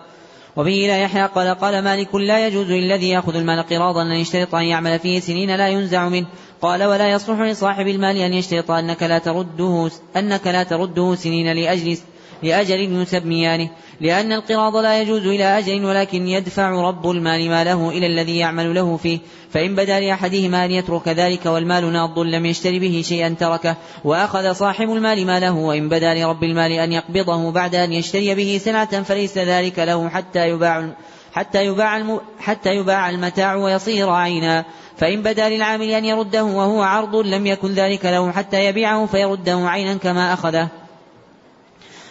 [0.56, 4.64] وبه لا يحيى قال قال مالك لا يجوز للذي يأخذ المال قراضا أن يشترط أن
[4.64, 6.26] يعمل فيه سنين لا ينزع منه.
[6.62, 11.98] قال ولا يصلح لصاحب المال أن يشترط أنك لا ترده أنك لا ترده سنين لأجل
[12.44, 18.38] لأجل يسميانه لأن القراض لا يجوز إلى أجل ولكن يدفع رب المال ماله إلى الذي
[18.38, 19.18] يعمل له فيه.
[19.50, 24.90] فإن بدا لأحدهما أن يترك ذلك والمال ناض لم يشتري به شيئا تركه وأخذ صاحب
[24.90, 29.78] المال ماله وإن بدا لرب المال أن يقبضه بعد أن يشتري به سلعة فليس ذلك
[29.78, 30.88] له حتى يباع
[31.32, 34.64] حتى يباع حتى يباع المتاع ويصير عينا.
[34.96, 39.94] فإن بدا للعامل أن يرده وهو عرض لم يكن ذلك له حتى يبيعه فيرده عينا
[39.94, 40.83] كما أخذه.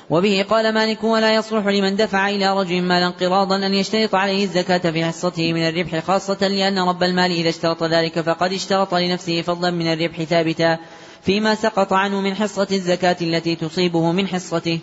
[0.10, 4.92] وبه قال مالك ولا يصلح لمن دفع إلى رجل مالا قراضا أن يشترط عليه الزكاة
[4.92, 9.72] في حصته من الربح خاصة لأن رب المال إذا اشترط ذلك فقد اشترط لنفسه فضلا
[9.72, 10.78] من الربح ثابتا
[11.22, 14.80] فيما سقط عنه من حصة الزكاة التي تصيبه من حصته.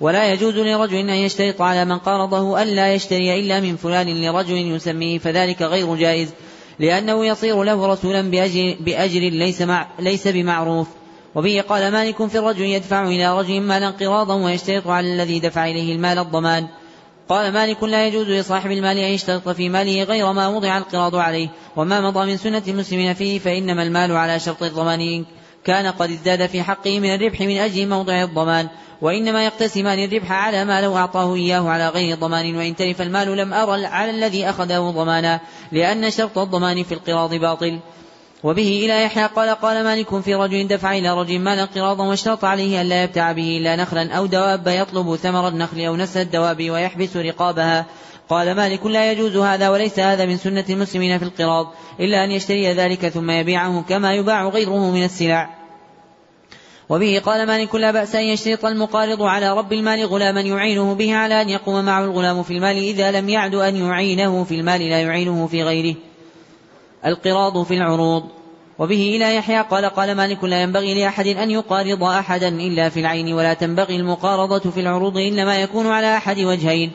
[0.00, 5.18] ولا يجوز لرجل أن يشترط على من قارضه ألا يشتري إلا من فلان لرجل يسميه
[5.18, 6.28] فذلك غير جائز
[6.78, 10.88] لأنه يصير له رسولا بأجر, بأجر ليس, مع ليس بمعروف.
[11.36, 15.94] وبه قال مالك في الرجل يدفع إلى رجل مالا قراضا ويشترط على الذي دفع إليه
[15.94, 16.66] المال الضمان.
[17.28, 21.48] قال مالك لا يجوز لصاحب المال أن يشترط في ماله غير ما وضع القراض عليه
[21.76, 25.24] وما مضى من سنة المسلمين فيه فإنما المال على شرط الضمان
[25.64, 28.68] كان قد ازداد في حقه من الربح من أجل موضع الضمان
[29.02, 33.54] وإنما يقتسمان الربح على ما لو أعطاه إياه على غير ضمان وإن تلف المال لم
[33.54, 35.40] أرى على الذي أخذه ضمانا
[35.72, 37.80] لأن شرط الضمان في القراض باطل.
[38.44, 42.80] وبه إلى يحيى قال قال مالك في رجل دفع إلى رجل مالا قراضا واشترط عليه
[42.80, 47.16] أن لا يبتاع به إلا نخلا أو دواب يطلب ثمر النخل أو نسل الدواب ويحبس
[47.16, 47.86] رقابها.
[48.28, 52.72] قال مالك لا يجوز هذا وليس هذا من سنة المسلمين في القراض إلا أن يشتري
[52.72, 55.50] ذلك ثم يبيعه كما يباع غيره من السلع.
[56.88, 61.42] وبه قال مالك لا بأس أن يشترط المقارض على رب المال غلاما يعينه به على
[61.42, 65.46] أن يقوم معه الغلام في المال إذا لم يعد أن يعينه في المال لا يعينه
[65.46, 65.96] في غيره.
[67.04, 68.24] القراض في العروض.
[68.78, 73.32] وبه إلى يحيى قال قال مالك لا ينبغي لأحد أن يقارض أحدا إلا في العين
[73.32, 76.92] ولا تنبغي المقارضة في العروض إنما يكون على أحد وجهين.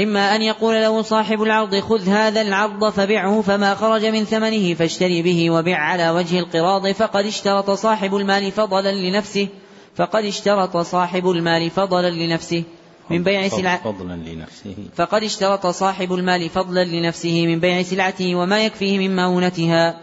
[0.00, 5.22] إما أن يقول له صاحب العرض خذ هذا العرض فبعه فما خرج من ثمنه فاشتري
[5.22, 9.48] به وبع على وجه القراض فقد اشترط صاحب المال فضلا لنفسه
[9.96, 12.64] فقد اشترط صاحب المال فضلا لنفسه.
[13.10, 14.74] من بيع سلعة فضلا لنفسه.
[14.96, 20.00] فقد اشترط صاحب المال فضلا لنفسه من بيع سلعته وما يكفيه من مؤونتها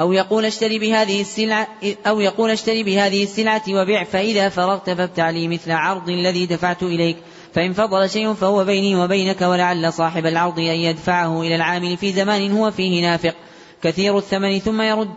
[0.00, 1.68] أو يقول اشتري بهذه السلعة
[2.06, 7.16] أو يقول اشتري بهذه السلعة وبيع فإذا فرغت فابتع لي مثل عرض الذي دفعت إليك.
[7.54, 12.52] فإن فضل شيء فهو بيني وبينك ولعل صاحب العرض أن يدفعه إلى العامل في زمان
[12.52, 13.34] هو فيه نافق.
[13.82, 15.10] كثير الثمن ثم يرد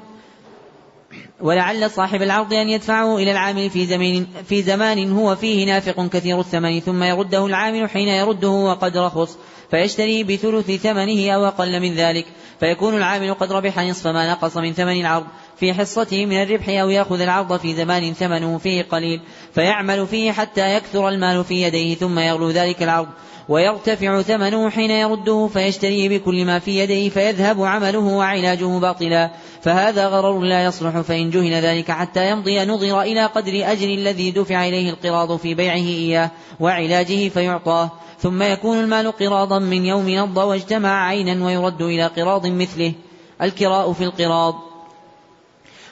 [1.41, 6.39] ولعل صاحب العرض أن يدفعه إلى العامل في زمان, في زمان هو فيه نافق كثير
[6.39, 9.37] الثمن ثم يرده العامل حين يرده وقد رخص
[9.71, 12.25] فيشتري بثلث ثمنه أو أقل من ذلك
[12.59, 15.25] فيكون العامل قد ربح نصف ما نقص من ثمن العرض
[15.59, 19.21] في حصته من الربح أو يأخذ العرض في زمان ثمنه فيه قليل
[19.53, 23.07] فيعمل فيه حتى يكثر المال في يديه ثم يغلو ذلك العرض
[23.49, 29.31] ويرتفع ثمنه حين يرده فيشتريه بكل ما في يديه فيذهب عمله وعلاجه باطلا.
[29.61, 34.67] فهذا غرر لا يصلح فإن جهل ذلك حتى يمضي نظر إلى قدر أجر الذي دفع
[34.67, 37.91] إليه القراض في بيعه إياه وعلاجه فيعطاه.
[38.19, 42.93] ثم يكون المال قراضا من يوم نض واجتمع عينا ويرد إلى قراض مثله.
[43.41, 44.72] الكراء في القراض.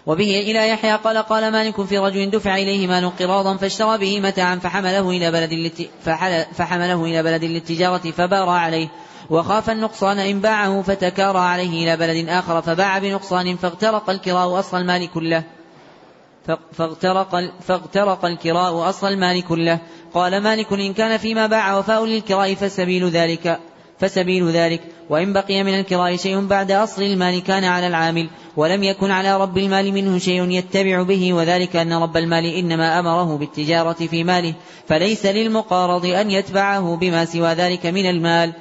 [0.05, 4.55] وبه إلى يحيى قال قال مالك في رجل دفع إليه مال قراضا فاشترى به متاعا
[4.55, 5.87] فحمله إلى بلد
[6.53, 8.87] فحمله إلى بلد للتجارة فبار عليه.
[9.29, 15.11] وخاف النقصان إن باعه فتكارى عليه إلى بلد آخر فباع بنقصان فاغترق الكراء أصل المال
[15.11, 15.43] كله.
[16.73, 19.79] فاغترق, فاغترق الكراء أصل المال كله.
[20.13, 23.59] قال مالك إن كان فيما باع وفاء للكراء فسبيل ذلك.
[24.01, 24.81] فسبيل ذلك.
[25.09, 29.57] وإن بقي من الكراء شيء بعد أصل المال كان على العامل ولم يكن على رب
[29.57, 34.53] المال منه شيء يتبع به وذلك أن رب المال إنما أمره بالتجارة في ماله
[34.87, 38.53] فليس للمقارض أن يتبعه بما سوى ذلك من المال.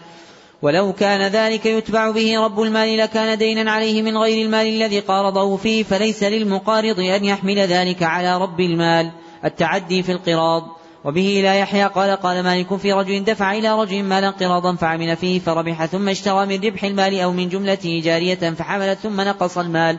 [0.62, 5.56] ولو كان ذلك يتبع به رب المال لكان دينا عليه من غير المال الذي قارضه
[5.56, 9.10] فيه فليس للمقارض أن يحمل ذلك على رب المال.
[9.44, 10.80] التعدي في القراض.
[11.05, 15.39] وبه لا يحيى قال قال مالك في رجل دفع إلى رجل مالا قراضا فعمل فيه
[15.39, 19.98] فربح ثم اشترى من ربح المال أو من جملته جارية فحملت ثم نقص المال.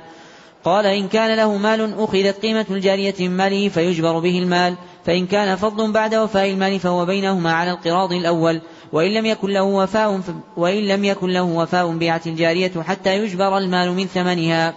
[0.64, 4.76] قال إن كان له مال أخذت قيمة الجارية من ماله فيجبر به المال
[5.06, 8.62] فإن كان فضل بعد وفاء المال فهو بينهما على القراض الأول.
[8.92, 10.22] وإن لم يكن له وفاء
[10.58, 14.74] وإن لم يكن له وفاء بيعت الجارية حتى يجبر المال من ثمنها.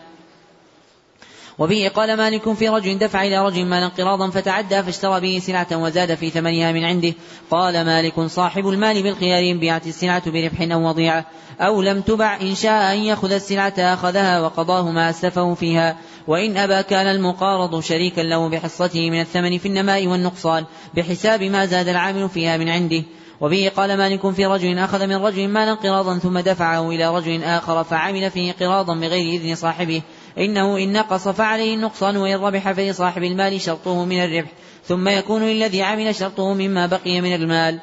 [1.58, 6.14] وبه قال مالك في رجل دفع إلى رجل مالا قراضا فتعدى فاشترى به سلعة وزاد
[6.14, 7.14] في ثمنها من عنده.
[7.50, 11.26] قال مالك صاحب المال بالخيار إن بيعت السلعة بربح أو وضيعة
[11.60, 15.96] أو لم تبع إن شاء أن يأخذ السلعة أخذها وقضاه ما أسلفه فيها.
[16.26, 20.64] وإن أبى كان المقارض شريكا له بحصته من الثمن في النماء والنقصان
[20.94, 23.02] بحساب ما زاد العامل فيها من عنده.
[23.40, 27.84] وبه قال مالك في رجل أخذ من رجل مالا قراضا ثم دفعه إلى رجل آخر
[27.84, 30.02] فعمل فيه قراضا بغير إذن صاحبه.
[30.38, 34.50] إنه إن نقص فعليه النقصان وإن ربح فلصاحب المال شرطه من الربح
[34.84, 37.80] ثم يكون للذي عمل شرطه مما بقي من المال.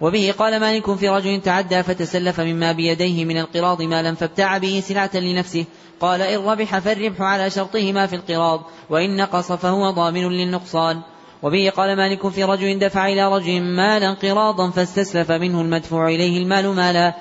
[0.00, 5.10] وبه قال مالك في رجل تعدى فتسلف مما بيديه من القراض مالا فابتاع به سلعة
[5.14, 5.64] لنفسه
[6.00, 8.60] قال إن ربح فالربح على شرطهما في القراض
[8.90, 11.02] وإن نقص فهو ضامن للنقصان.
[11.42, 16.68] وبه قال مالك في رجل دفع إلى رجل مالا قراضا فاستسلف منه المدفوع إليه المال
[16.68, 17.14] مالا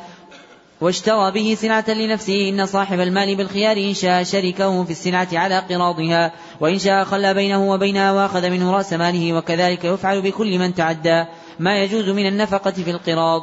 [0.82, 6.32] واشترى به سلعة لنفسه إن صاحب المال بالخيار إن شاء شركه في السلعة على قراضها
[6.60, 11.26] وإن شاء خلى بينه وبينها وأخذ منه رأس ماله وكذلك يفعل بكل من تعدى
[11.60, 13.42] ما يجوز من النفقة في القراض.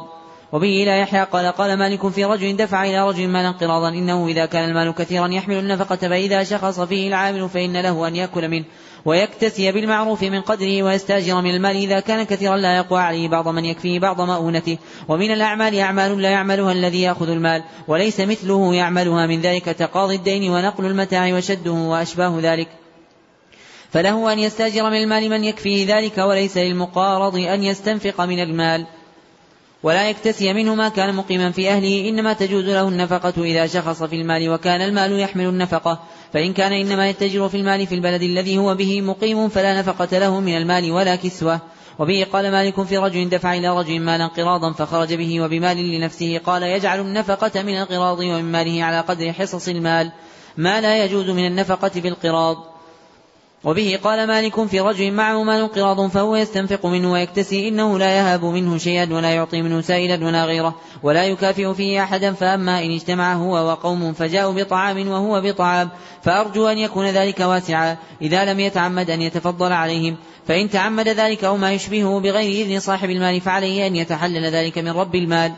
[0.51, 4.45] وبه إلى يحيى قال قال مالك في رجل دفع إلى رجل مالا قراضا إنه إذا
[4.45, 8.65] كان المال كثيرا يحمل النفقة فإذا شخص فيه العامل فإن له أن يأكل منه.
[9.05, 13.65] ويكتسي بالمعروف من قدره ويستاجر من المال إذا كان كثيرا لا يقوى عليه بعض من
[13.65, 14.77] يكفيه بعض مؤونته.
[15.07, 20.51] ومن الأعمال أعمال لا يعملها الذي يأخذ المال وليس مثله يعملها من ذلك تقاضي الدين
[20.51, 22.67] ونقل المتاع وشده وأشباه ذلك.
[23.91, 28.85] فله أن يستاجر من المال من يكفيه ذلك وليس للمقارض أن يستنفق من المال.
[29.83, 34.15] ولا يكتسي منه ما كان مقيما في أهله إنما تجوز له النفقة إذا شخص في
[34.15, 35.99] المال وكان المال يحمل النفقة.
[36.33, 40.39] فإن كان إنما يتجر في المال في البلد الذي هو به مقيم فلا نفقة له
[40.39, 41.59] من المال ولا كسوة.
[41.99, 46.63] وبه قال مالك في رجل دفع إلى رجل مالا قراضا فخرج به وبمال لنفسه قال
[46.63, 50.11] يجعل النفقة من القراض ومن ماله على قدر حصص المال.
[50.57, 52.72] ما لا يجوز من النفقة في القراض.
[53.63, 58.45] وبه قال مالك في رجل معه مال قراض فهو يستنفق منه ويكتسي إنه لا يهاب
[58.45, 63.33] منه شيئا ولا يعطي منه سائلا ولا غيره ولا يكافئ فيه أحدا فأما إن اجتمع
[63.33, 65.89] هو وقوم فجاءوا بطعام وهو بطعام
[66.23, 70.17] فأرجو أن يكون ذلك واسعا إذا لم يتعمد أن يتفضل عليهم
[70.47, 74.91] فإن تعمد ذلك أو ما يشبهه بغير إذن صاحب المال فعليه أن يتحلل ذلك من
[74.91, 75.51] رب المال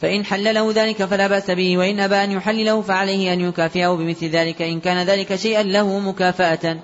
[0.00, 4.62] فإن حلله ذلك فلا بأس به وإن أبى أن يحلله فعليه أن يكافئه بمثل ذلك.
[4.62, 6.76] إن كان ذلك شيئا له مكافأة.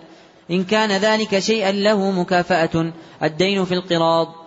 [0.50, 2.92] إن كان ذلك شيئا له مكافأة.
[3.22, 4.46] الدين في القراض.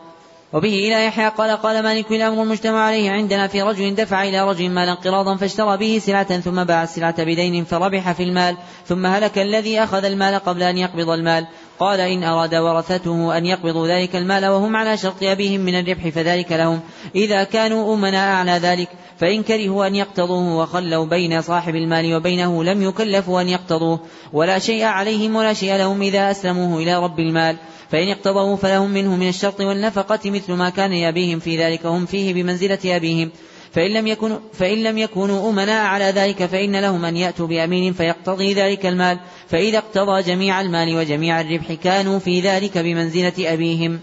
[0.53, 4.69] وبه إلى يحيى قال قال مالك الأمر المجتمع عليه عندنا في رجل دفع إلى رجل
[4.69, 9.83] مالا قراضا فاشترى به سلعة ثم باع السلعة بدين فربح في المال ثم هلك الذي
[9.83, 11.47] أخذ المال قبل أن يقبض المال.
[11.79, 16.51] قال إن أراد ورثته أن يقبضوا ذلك المال وهم على شرط أبيهم من الربح فذلك
[16.51, 16.79] لهم.
[17.15, 22.81] إذا كانوا أمناء على ذلك فإن كرهوا أن يقتضوه وخلوا بين صاحب المال وبينه لم
[22.81, 23.99] يكلفوا أن يقتضوه
[24.33, 27.57] ولا شيء عليهم ولا شيء لهم إذا أسلموه إلى رب المال.
[27.91, 32.33] فإن اقتضوا فلهم منه من الشرط والنفقة مثل ما كان يبيهم في ذلك هم فيه
[32.33, 33.31] بمنزلة أبيهم.
[33.73, 38.53] فإن لم يكونوا فإن لم يكونوا أمناء على ذلك فإن لهم أن يأتوا بأمين فيقتضي
[38.53, 39.19] ذلك المال.
[39.49, 43.99] فإذا اقتضى جميع المال وجميع الربح كانوا في ذلك بمنزلة أبيهم.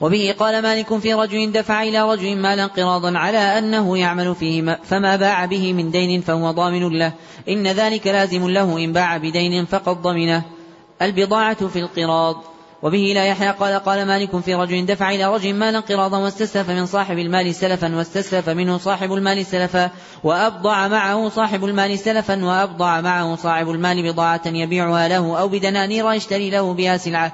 [0.00, 5.16] وبه قال مالك في رجل دفع إلى رجل مالا قراضا على أنه يعمل فيه فما
[5.16, 7.12] باع به من دين فهو ضامن له.
[7.48, 10.42] إن ذلك لازم له إن باع بدين فقد ضمنه.
[11.02, 12.53] البضاعة في القراض.
[12.84, 16.86] وبه لا يحيى قال قال مالك في رجل دفع إلى رجل مالا قراضا واستسلف من
[16.86, 19.90] صاحب المال سلفا واستسلف منه صاحب المال سلفا
[20.24, 26.50] وأبضع معه صاحب المال سلفا وأبضع معه صاحب المال بضاعة يبيعها له أو بدنانير يشتري
[26.50, 27.32] له بها سلعة.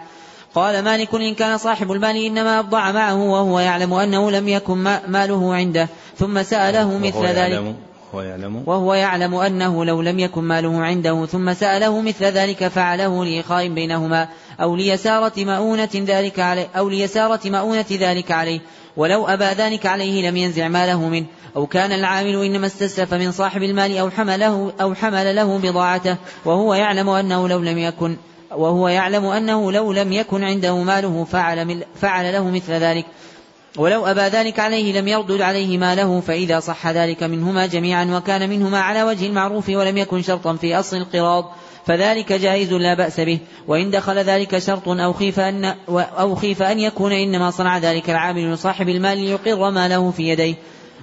[0.54, 4.76] قال مالك إن كان صاحب المال إنما أبضع معه وهو يعلم أنه لم يكن
[5.08, 5.88] ماله عنده.
[6.18, 7.74] ثم سأله مثل ذلك.
[8.12, 8.62] وهو يعلم.
[8.66, 14.28] وهو يعلم أنه لو لم يكن ماله عنده ثم سأله مثل ذلك فعله لإخاء بينهما
[14.60, 18.60] أو ليسارة مؤونة ذلك عليه أو ليسارة مؤونة ذلك عليه.
[18.96, 21.26] ولو أبى ذلك عليه لم ينزع ماله منه.
[21.56, 26.16] أو كان العامل إنما استسلف من صاحب المال أو حمله أو حمل له بضاعته.
[26.44, 28.16] وهو يعلم أنه لو لم يكن
[28.50, 33.06] وهو يعلم أنه لو لم يكن عنده ماله فعل, فعل له مثل ذلك.
[33.76, 38.80] ولو أبى ذلك عليه لم يردد عليه ماله فإذا صح ذلك منهما جميعا وكان منهما
[38.80, 41.52] على وجه المعروف ولم يكن شرطا في أصل القراض
[41.86, 43.38] فذلك جائز لا بأس به.
[43.68, 48.52] وإن دخل ذلك شرط أو خيف أن أو خيف أن يكون إنما صنع ذلك العامل
[48.52, 50.54] لصاحب المال ليقر ماله في يديه.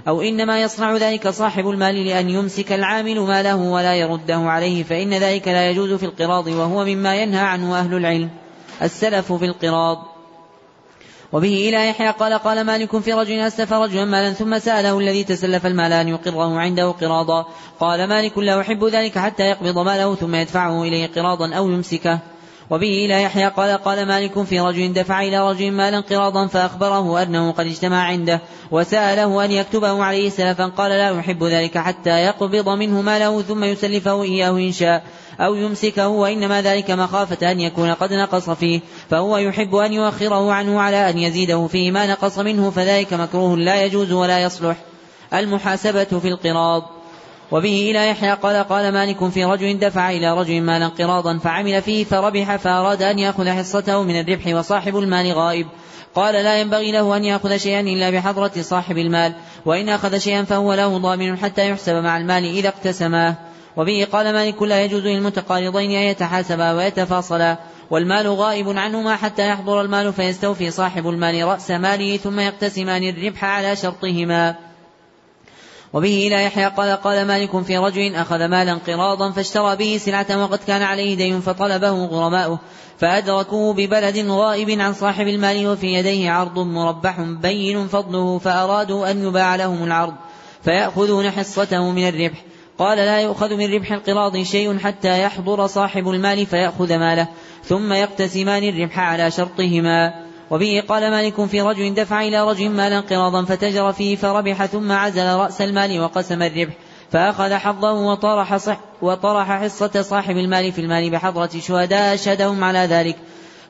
[0.07, 5.47] أو إنما يصنع ذلك صاحب المال لأن يمسك العامل ماله ولا يرده عليه فإن ذلك
[5.47, 8.29] لا يجوز في القراض وهو مما ينهى عنه أهل العلم.
[8.81, 10.16] السلف في القراض.
[11.33, 15.65] وبه إلى يحيى قال قال مالك في رجل أسلف رجلا مالا ثم سأله الذي تسلف
[15.65, 17.45] المال أن يقره عنده قراضا.
[17.79, 22.19] قال مالك لا أحب ذلك حتى يقبض ماله ثم يدفعه إليه قراضا أو يمسكه.
[22.69, 27.51] وبه إلى يحيى قال قال مالك في رجل دفع إلى رجل مالا قراضا فأخبره أنه
[27.51, 28.41] قد اجتمع عنده.
[28.71, 34.23] وسأله أن يكتبه عليه سلفا قال لا يحب ذلك حتى يقبض منه ماله ثم يسلفه
[34.23, 35.03] إياه إن شاء.
[35.39, 40.81] أو يمسكه وإنما ذلك مخافة أن يكون قد نقص فيه فهو يحب أن يؤخره عنه
[40.81, 44.77] على أن يزيده فيه ما نقص منه فذلك مكروه لا يجوز ولا يصلح.
[45.33, 46.83] المحاسبة في القراض.
[47.51, 52.03] وبه إلى يحيى قال قال مالك في رجل دفع إلى رجل مالا قراضا فعمل فيه
[52.03, 55.67] فربح فأراد أن يأخذ حصته من الربح وصاحب المال غائب.
[56.15, 59.33] قال لا ينبغي له أن يأخذ شيئا إلا بحضرة صاحب المال
[59.65, 63.35] وإن أخذ شيئا فهو له ضامن حتى يحسب مع المال إذا اقتسماه.
[63.77, 67.57] وبه قال مالك لا يجوز للمتقارضين أن يتحاسبا ويتفاصلا
[67.91, 73.75] والمال غائب عنهما حتى يحضر المال فيستوفي صاحب المال رأس ماله ثم يقتسمان الربح على
[73.75, 74.55] شرطهما.
[75.93, 80.59] وبه إلى يحيى قال قال مالك في رجل أخذ مالا قراضا فاشترى به سلعة وقد
[80.67, 82.59] كان عليه دين فطلبه غرماؤه
[82.99, 89.55] فأدركوه ببلد غائب عن صاحب المال وفي يديه عرض مربح بين فضله فأرادوا أن يباع
[89.55, 90.13] لهم العرض
[90.63, 92.43] فيأخذون حصته من الربح.
[92.77, 97.27] قال لا يؤخذ من ربح القراض شيء حتى يحضر صاحب المال فيأخذ ماله
[97.63, 100.27] ثم يقتسمان الربح على شرطهما.
[100.49, 105.25] وبه قال مالك في رجل دفع إلى رجل مالا قراضا فتجر فيه فربح ثم عزل
[105.25, 106.73] رأس المال وقسم الربح
[107.11, 113.15] فأخذ حظه وطرح, صح وطرح حصة صاحب المال في المال بحضرة شهداء أشهدهم على ذلك.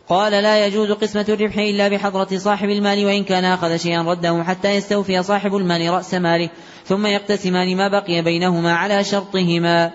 [0.10, 4.76] قال لا يجوز قسمة الربح إلا بحضرة صاحب المال وإن كان أخذ شيئا رده حتى
[4.76, 6.50] يستوفي صاحب المال رأس ماله.
[6.88, 9.92] ثم يقتسمان ما بقي بينهما على شرطهما.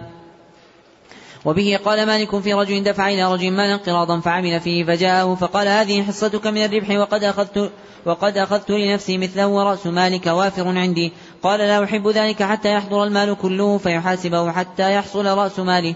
[1.45, 6.03] وبه قال مالك في رجل دفع إلى رجل مالا قراضا فعمل فيه فجاءه فقال هذه
[6.03, 7.71] حصتك من الربح وقد أخذت
[8.07, 11.13] وقد أخذت لنفسي مثله ورأس مالك وافر عندي.
[11.43, 15.95] قال لا أحب ذلك حتى يحضر المال كله فيحاسبه حتى يحصل رأس ماله.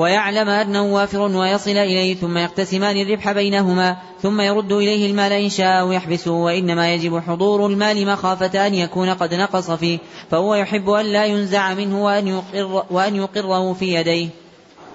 [0.00, 5.80] ويعلم أنه وافر ويصل إليه ثم يقتسمان الربح بينهما ثم يرد إليه المال إن شاء
[5.80, 9.98] أو يحبسه وإنما يجب حضور المال مخافة أن يكون قد نقص فيه
[10.30, 14.28] فهو يحب أن لا ينزع منه وأن, يقر وأن يقره في يديه.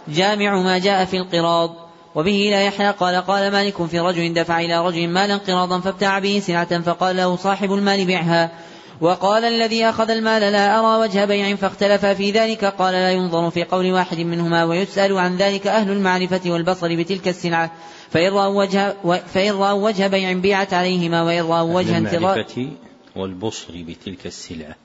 [0.07, 1.75] جامع ما جاء في القراض.
[2.15, 6.41] وبه لا يحيى قال قال مالك في رجل دفع إلى رجل مالا قراضا فابتاع به
[6.45, 8.51] سلعة فقال له صاحب المال بعها.
[9.01, 13.63] وقال الذي أخذ المال لا أرى وجه بيع فاختلف في ذلك قال لا ينظر في
[13.63, 17.71] قول واحد منهما ويسأل عن ذلك أهل المعرفة والبصر بتلك السلعة
[18.09, 18.95] فإن رأوا وجه,
[19.33, 22.67] فإن رأوا وجه بيع بيعت عليهما وإن رأوا وجه انتظار المعرفة
[23.15, 24.75] والبصر بتلك السلعة.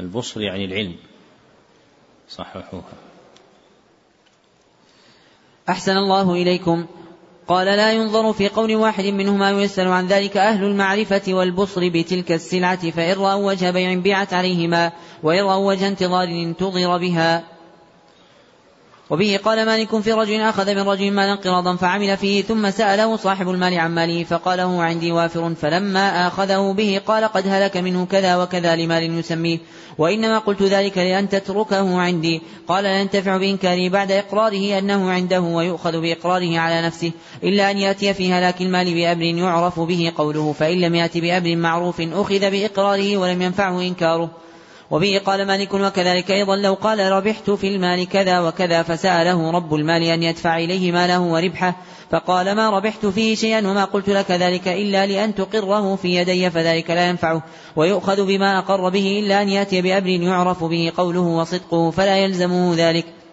[0.00, 0.96] البصر يعني العلم.
[2.28, 2.92] صححوها.
[5.68, 6.86] أحسن الله إليكم.
[7.48, 12.90] قال لا ينظر في قول واحد منهما ويسأل عن ذلك أهل المعرفة والبصر بتلك السلعة
[12.90, 14.92] فإن رأوا وجه بيع بيعت عليهما
[15.22, 17.53] وإن رأوا وجه انتظار انتظر بها.
[19.10, 23.50] وبه قال مالك في رجل أخذ من رجل مالا قراضا فعمل فيه ثم سأله صاحب
[23.50, 28.36] المال عن ماله فقال هو عندي وافر فلما آخذه به قال قد هلك منه كذا
[28.36, 29.58] وكذا لمال يسميه.
[29.98, 32.42] وإنما قلت ذلك لأن تتركه عندي.
[32.68, 37.12] قال لا ينتفع بإنكاره بعد إقراره أنه عنده ويؤخذ بإقراره على نفسه
[37.42, 42.00] إلا أن يأتي في هلاك المال بأمر يعرف به قوله فإن لم يأتي بأمر معروف
[42.00, 44.30] أخذ بإقراره ولم ينفعه إنكاره.
[44.94, 50.02] وبه قال مالك وكذلك أيضا لو قال ربحت في المال كذا وكذا فسأله رب المال
[50.02, 51.76] أن يدفع إليه ماله وربحه
[52.10, 56.90] فقال ما ربحت فيه شيئا وما قلت لك ذلك إلا لأن تقره في يدي فذلك
[56.90, 57.42] لا ينفعه
[57.76, 63.23] ويؤخذ بما أقر به إلا أن يأتي بأمر يعرف به قوله وصدقه فلا يلزمه ذلك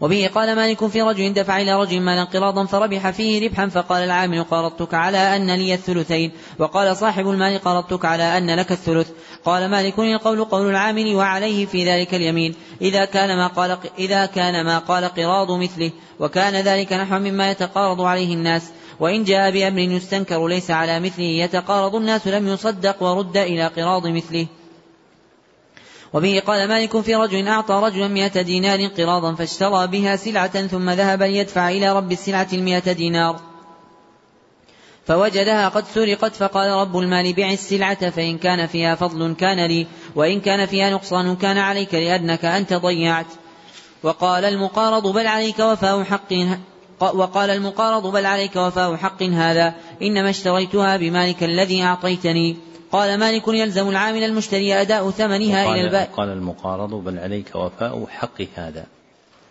[0.00, 4.44] وبه قال مالك في رجل دفع إلى رجل مالا قراضا فربح فيه ربحا فقال العامل
[4.44, 9.08] قرضتك على أن لي الثلثين وقال صاحب المال قرضتك على أن لك الثلث
[9.44, 14.64] قال مالك القول قول العامل وعليه في ذلك اليمين إذا كان ما قال إذا كان
[14.64, 18.70] ما قال قراض مثله وكان ذلك نحو مما يتقارض عليه الناس
[19.00, 24.46] وإن جاء بأمر يستنكر ليس على مثله يتقارض الناس لم يصدق ورد إلى قراض مثله
[26.12, 31.22] وبه قال مالك في رجل أعطى رجلا مئة دينار قراضا فاشترى بها سلعة ثم ذهب
[31.22, 33.40] ليدفع إلى رب السلعة المئة دينار.
[35.06, 40.40] فوجدها قد سرقت فقال رب المال بع السلعة فإن كان فيها فضل كان لي وإن
[40.40, 43.26] كان فيها نقصان كان عليك لأنك أنت ضيعت.
[44.02, 46.32] وقال المقارض بل عليك وفاء حق
[47.00, 52.67] وقال المقارض بل عليك وفاء حق هذا إنما اشتريتها بمالك الذي أعطيتني.
[52.92, 58.42] قال مالك يلزم العامل المشتري أداء ثمنها إلى البائع قال المقارض بل عليك وفاء حق
[58.54, 58.86] هذا.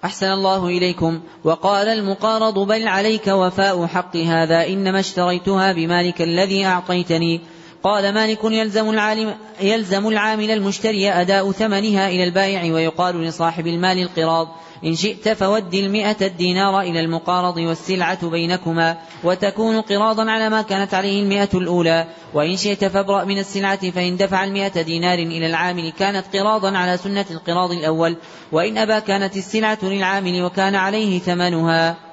[0.05, 1.21] أحسن الله إليكم.
[1.43, 4.67] وقال المقارض بل عليك وفاء حق هذا.
[4.67, 7.41] إنما اشتريتها بمالك الذي أعطيتني.
[7.83, 14.47] قال مالك يلزم العالم يلزم العامل المشتري أداء ثمنها إلى البائع ويقال لصاحب المال القراض
[14.85, 21.23] إن شئت فود المئة الدينار إلى المقارض والسلعة بينكما وتكون قراضا على ما كانت عليه
[21.23, 26.77] المئة الأولى وإن شئت فابرأ من السلعة فإن دفع المئة دينار إلى العامل كانت قراضا
[26.77, 28.17] على سنة القراض الأول
[28.51, 32.06] وإن أبى كانت السلعة للعامل وكان عليه ثمنها.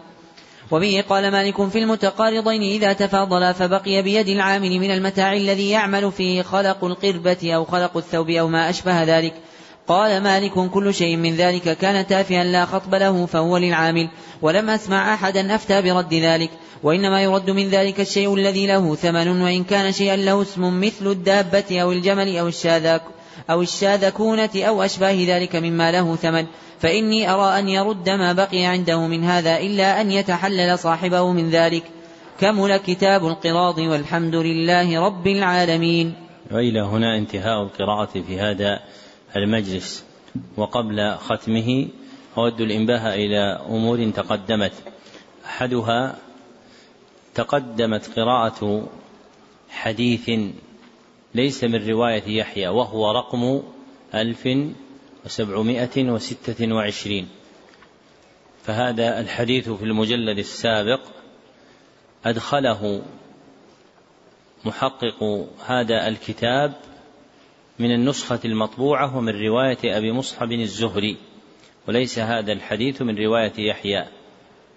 [0.70, 6.42] وبه قال مالك في المتقارضين إذا تفاضلا فبقي بيد العامل من المتاع الذي يعمل فيه
[6.42, 9.34] خلق القربة أو خلق الثوب أو ما أشبه ذلك.
[9.88, 14.08] قال مالك كل شيء من ذلك كان تافها لا خطب له فهو للعامل
[14.42, 16.50] ولم أسمع أحدا أفتى برد ذلك.
[16.82, 21.80] وإنما يرد من ذلك الشيء الذي له ثمن وإن كان شيئا له اسم مثل الدابة
[21.82, 22.98] أو الجمل أو الشاذ
[23.50, 26.46] أو الشاذكونة أو أشباه ذلك مما له ثمن.
[26.80, 31.84] فإني أرى أن يرد ما بقي عنده من هذا إلا أن يتحلل صاحبه من ذلك.
[32.40, 36.14] كمل كتاب القراض والحمد لله رب العالمين.
[36.51, 38.80] وإلى هنا انتهاء القراءة في هذا
[39.36, 40.05] المجلس.
[40.56, 41.88] وقبل ختمه
[42.38, 44.72] أود الإنباه إلى أمور تقدمت.
[45.44, 46.16] أحدها
[47.34, 48.88] تقدمت قراءة
[49.70, 50.30] حديث
[51.34, 53.62] ليس من رواية يحيى وهو رقم
[54.14, 54.48] ألف
[55.24, 57.28] وسبعمائة وستة وعشرين.
[58.64, 61.01] فهذا الحديث في المجلد السابق
[62.24, 63.02] أدخله
[64.64, 66.74] محقق هذا الكتاب
[67.78, 71.16] من النسخة المطبوعة ومن رواية أبي مصحب الزهري
[71.88, 74.05] وليس هذا الحديث من رواية يحيى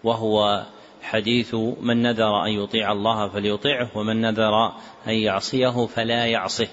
[0.03, 0.65] وهو
[1.02, 4.68] حديث من نذر أن يطيع الله فليطيعه ومن نذر
[5.07, 6.68] أن يعصيه فلا يعصه.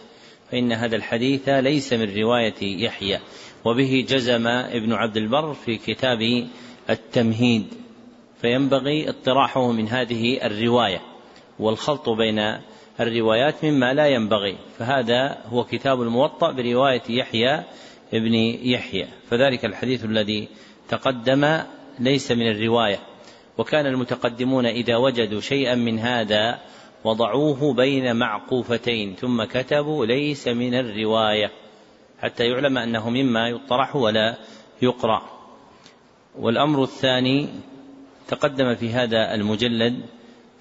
[0.51, 3.21] فإن هذا الحديث ليس من رواية يحيى
[3.65, 6.49] وبه جزم ابن عبد البر في كتاب
[6.91, 7.67] التمهيد
[8.41, 11.01] فينبغي اطراحه من هذه الرواية
[11.59, 12.59] والخلط بين
[13.01, 17.63] الروايات مما لا ينبغي فهذا هو كتاب الموطأ برواية يحيى
[18.15, 20.49] ابن يحيى فذلك الحديث الذي
[20.89, 21.59] تقدم
[21.99, 22.99] ليس من الرواية
[23.59, 26.61] وكان المتقدمون إذا وجدوا شيئا من هذا
[27.05, 31.51] وضعوه بين معقوفتين ثم كتبوا ليس من الرواية
[32.21, 34.37] حتى يعلم أنه مما يطرح ولا
[34.83, 35.23] يقرأ.
[36.39, 37.49] والأمر الثاني
[38.29, 40.01] تقدم في هذا المجلد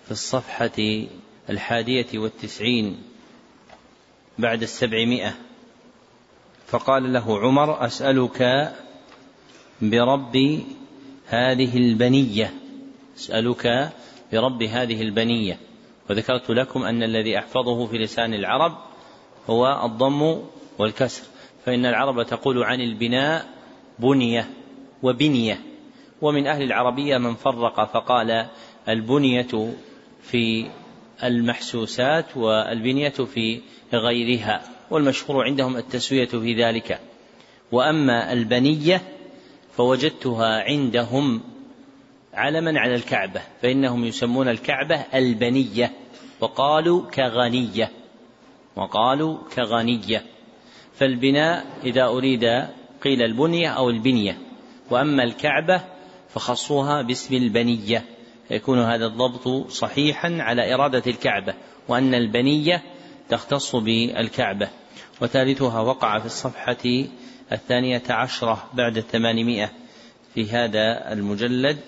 [0.05, 1.05] في الصفحة
[1.49, 2.97] الحادية والتسعين
[4.39, 5.33] بعد السبعمائة
[6.67, 8.71] فقال له عمر أسألك
[9.81, 10.63] برب
[11.27, 12.53] هذه البنية
[13.17, 13.91] أسألك
[14.31, 15.59] برب هذه البنية.
[16.09, 18.77] وذكرت لكم أن الذي أحفظه في لسان العرب
[19.49, 20.41] هو الضم
[20.79, 21.23] والكسر
[21.65, 23.45] فإن العرب تقول عن البناء
[23.99, 24.49] بنية
[25.03, 25.59] وبنية
[26.21, 28.47] ومن أهل العربية من فرق فقال
[28.89, 29.73] البنية
[30.21, 30.69] في
[31.23, 33.61] المحسوسات والبنية في
[33.93, 34.61] غيرها
[34.91, 36.99] والمشهور عندهم التسوية في ذلك.
[37.71, 39.01] وأما البنية
[39.77, 41.41] فوجدتها عندهم
[42.33, 45.91] علما على الكعبة فإنهم يسمون الكعبة البنية
[46.39, 47.91] وقالوا كغنية
[48.75, 50.23] وقالوا كغنية.
[50.95, 52.43] فالبناء إذا أريد
[53.01, 54.37] قيل البنية أو البنية
[54.89, 55.81] وأما الكعبة
[56.29, 58.05] فخصوها باسم البنية
[58.51, 61.53] يكون هذا الضبط صحيحا على إرادة الكعبة
[61.87, 62.83] وأن البنية
[63.29, 64.69] تختص بالكعبة.
[65.21, 67.05] وثالثها وقع في الصفحة
[67.51, 69.71] الثانية عشرة بعد الثمانمائة
[70.33, 71.79] في هذا المجلد.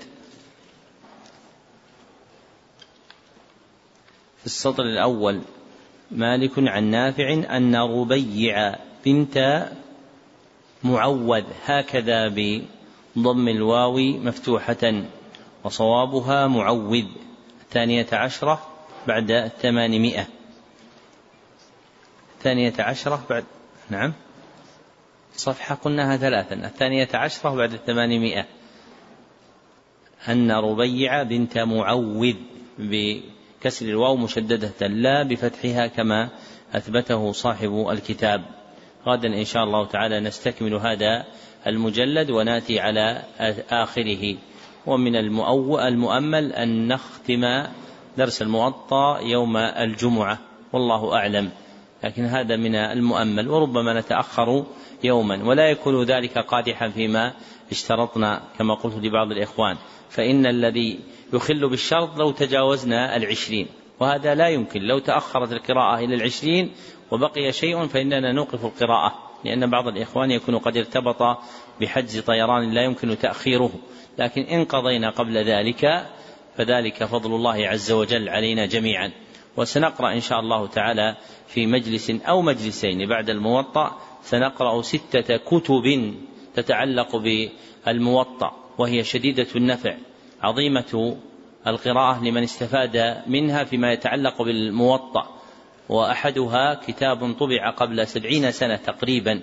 [4.46, 5.42] السطر الأول
[6.12, 9.68] مالك عن نافع أن ربيع بنت
[10.84, 15.04] معوذ هكذا بضم الواو مفتوحة
[15.64, 17.06] وصوابها معوذ
[17.62, 18.68] الثانية عشرة
[19.08, 20.28] بعد الثمانمائة
[22.38, 23.44] الثانية عشرة بعد
[23.90, 24.14] نعم.
[25.36, 28.46] صفحة قلناها ثلاثا الثانية عشرة بعد الثمانمائة
[30.30, 32.36] أن ربيع بنت معوذ
[33.66, 34.88] بكسر الواو مشددة.
[34.88, 36.30] لا بفتحها كما
[36.74, 38.42] أثبته صاحب الكتاب.
[39.08, 41.26] غدا إن شاء الله تعالى نستكمل هذا
[41.68, 43.22] المجلد ونأتي على
[43.70, 44.36] آخره.
[44.86, 45.16] ومن
[45.80, 47.64] المؤمل أن نختم
[48.18, 50.40] درس الموطأ يوم الجمعة.
[50.74, 51.50] والله أعلم.
[52.04, 53.50] لكن هذا من المؤمل.
[53.50, 54.64] وربما نتأخر
[55.04, 55.44] يوما.
[55.44, 57.34] ولا يكون ذلك قادحا فيما
[57.72, 59.78] اشترطنا كما قلت لبعض الإخوان.
[60.10, 61.00] فإن الذي
[61.34, 63.68] يخل بالشرط لو تجاوزنا العشرين
[64.00, 64.82] وهذا لا يمكن.
[64.82, 66.72] لو تأخرت القراءة إلى العشرين
[67.12, 69.16] وبقي شيء فإننا نوقف القراءة
[69.46, 71.38] لأن بعض الإخوان يكون قد ارتبط
[71.82, 73.72] بحجز طيران لا يمكن تأخيره.
[74.20, 76.06] لكن إن قضينا قبل ذلك
[76.58, 79.12] فذلك فضل الله عز وجل علينا جميعا.
[79.58, 81.16] وسنقرأ إن شاء الله تعالى
[81.48, 86.14] في مجلس أو مجلسين بعد الموطأ سنقرأ ستة كتب
[86.56, 89.98] تتعلق بالموطأ وهي شديدة النفع
[90.42, 91.18] عظيمة
[91.68, 95.36] القراءة لمن استفاد منها فيما يتعلق بالموطأ.
[95.90, 99.42] وأحدها كتاب طبع قبل سبعين سنة تقريبا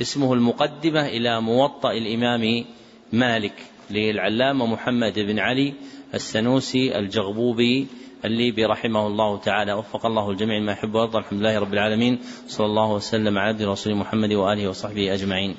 [0.00, 2.64] اسمه المقدمة إلى موطأ الإمام
[3.12, 3.52] مالك
[3.90, 5.74] للعلامة محمد بن علي
[6.14, 7.86] السنوسي الجغبوبي
[8.24, 9.72] الليبي رحمه الله تعالى.
[9.72, 12.18] وفق الله الجميع ما يحب ويرضى الحمد لله رب العالمين.
[12.46, 15.54] صلى الله وسلم على عبد رسول محمد وآله وصحبه أجمعين.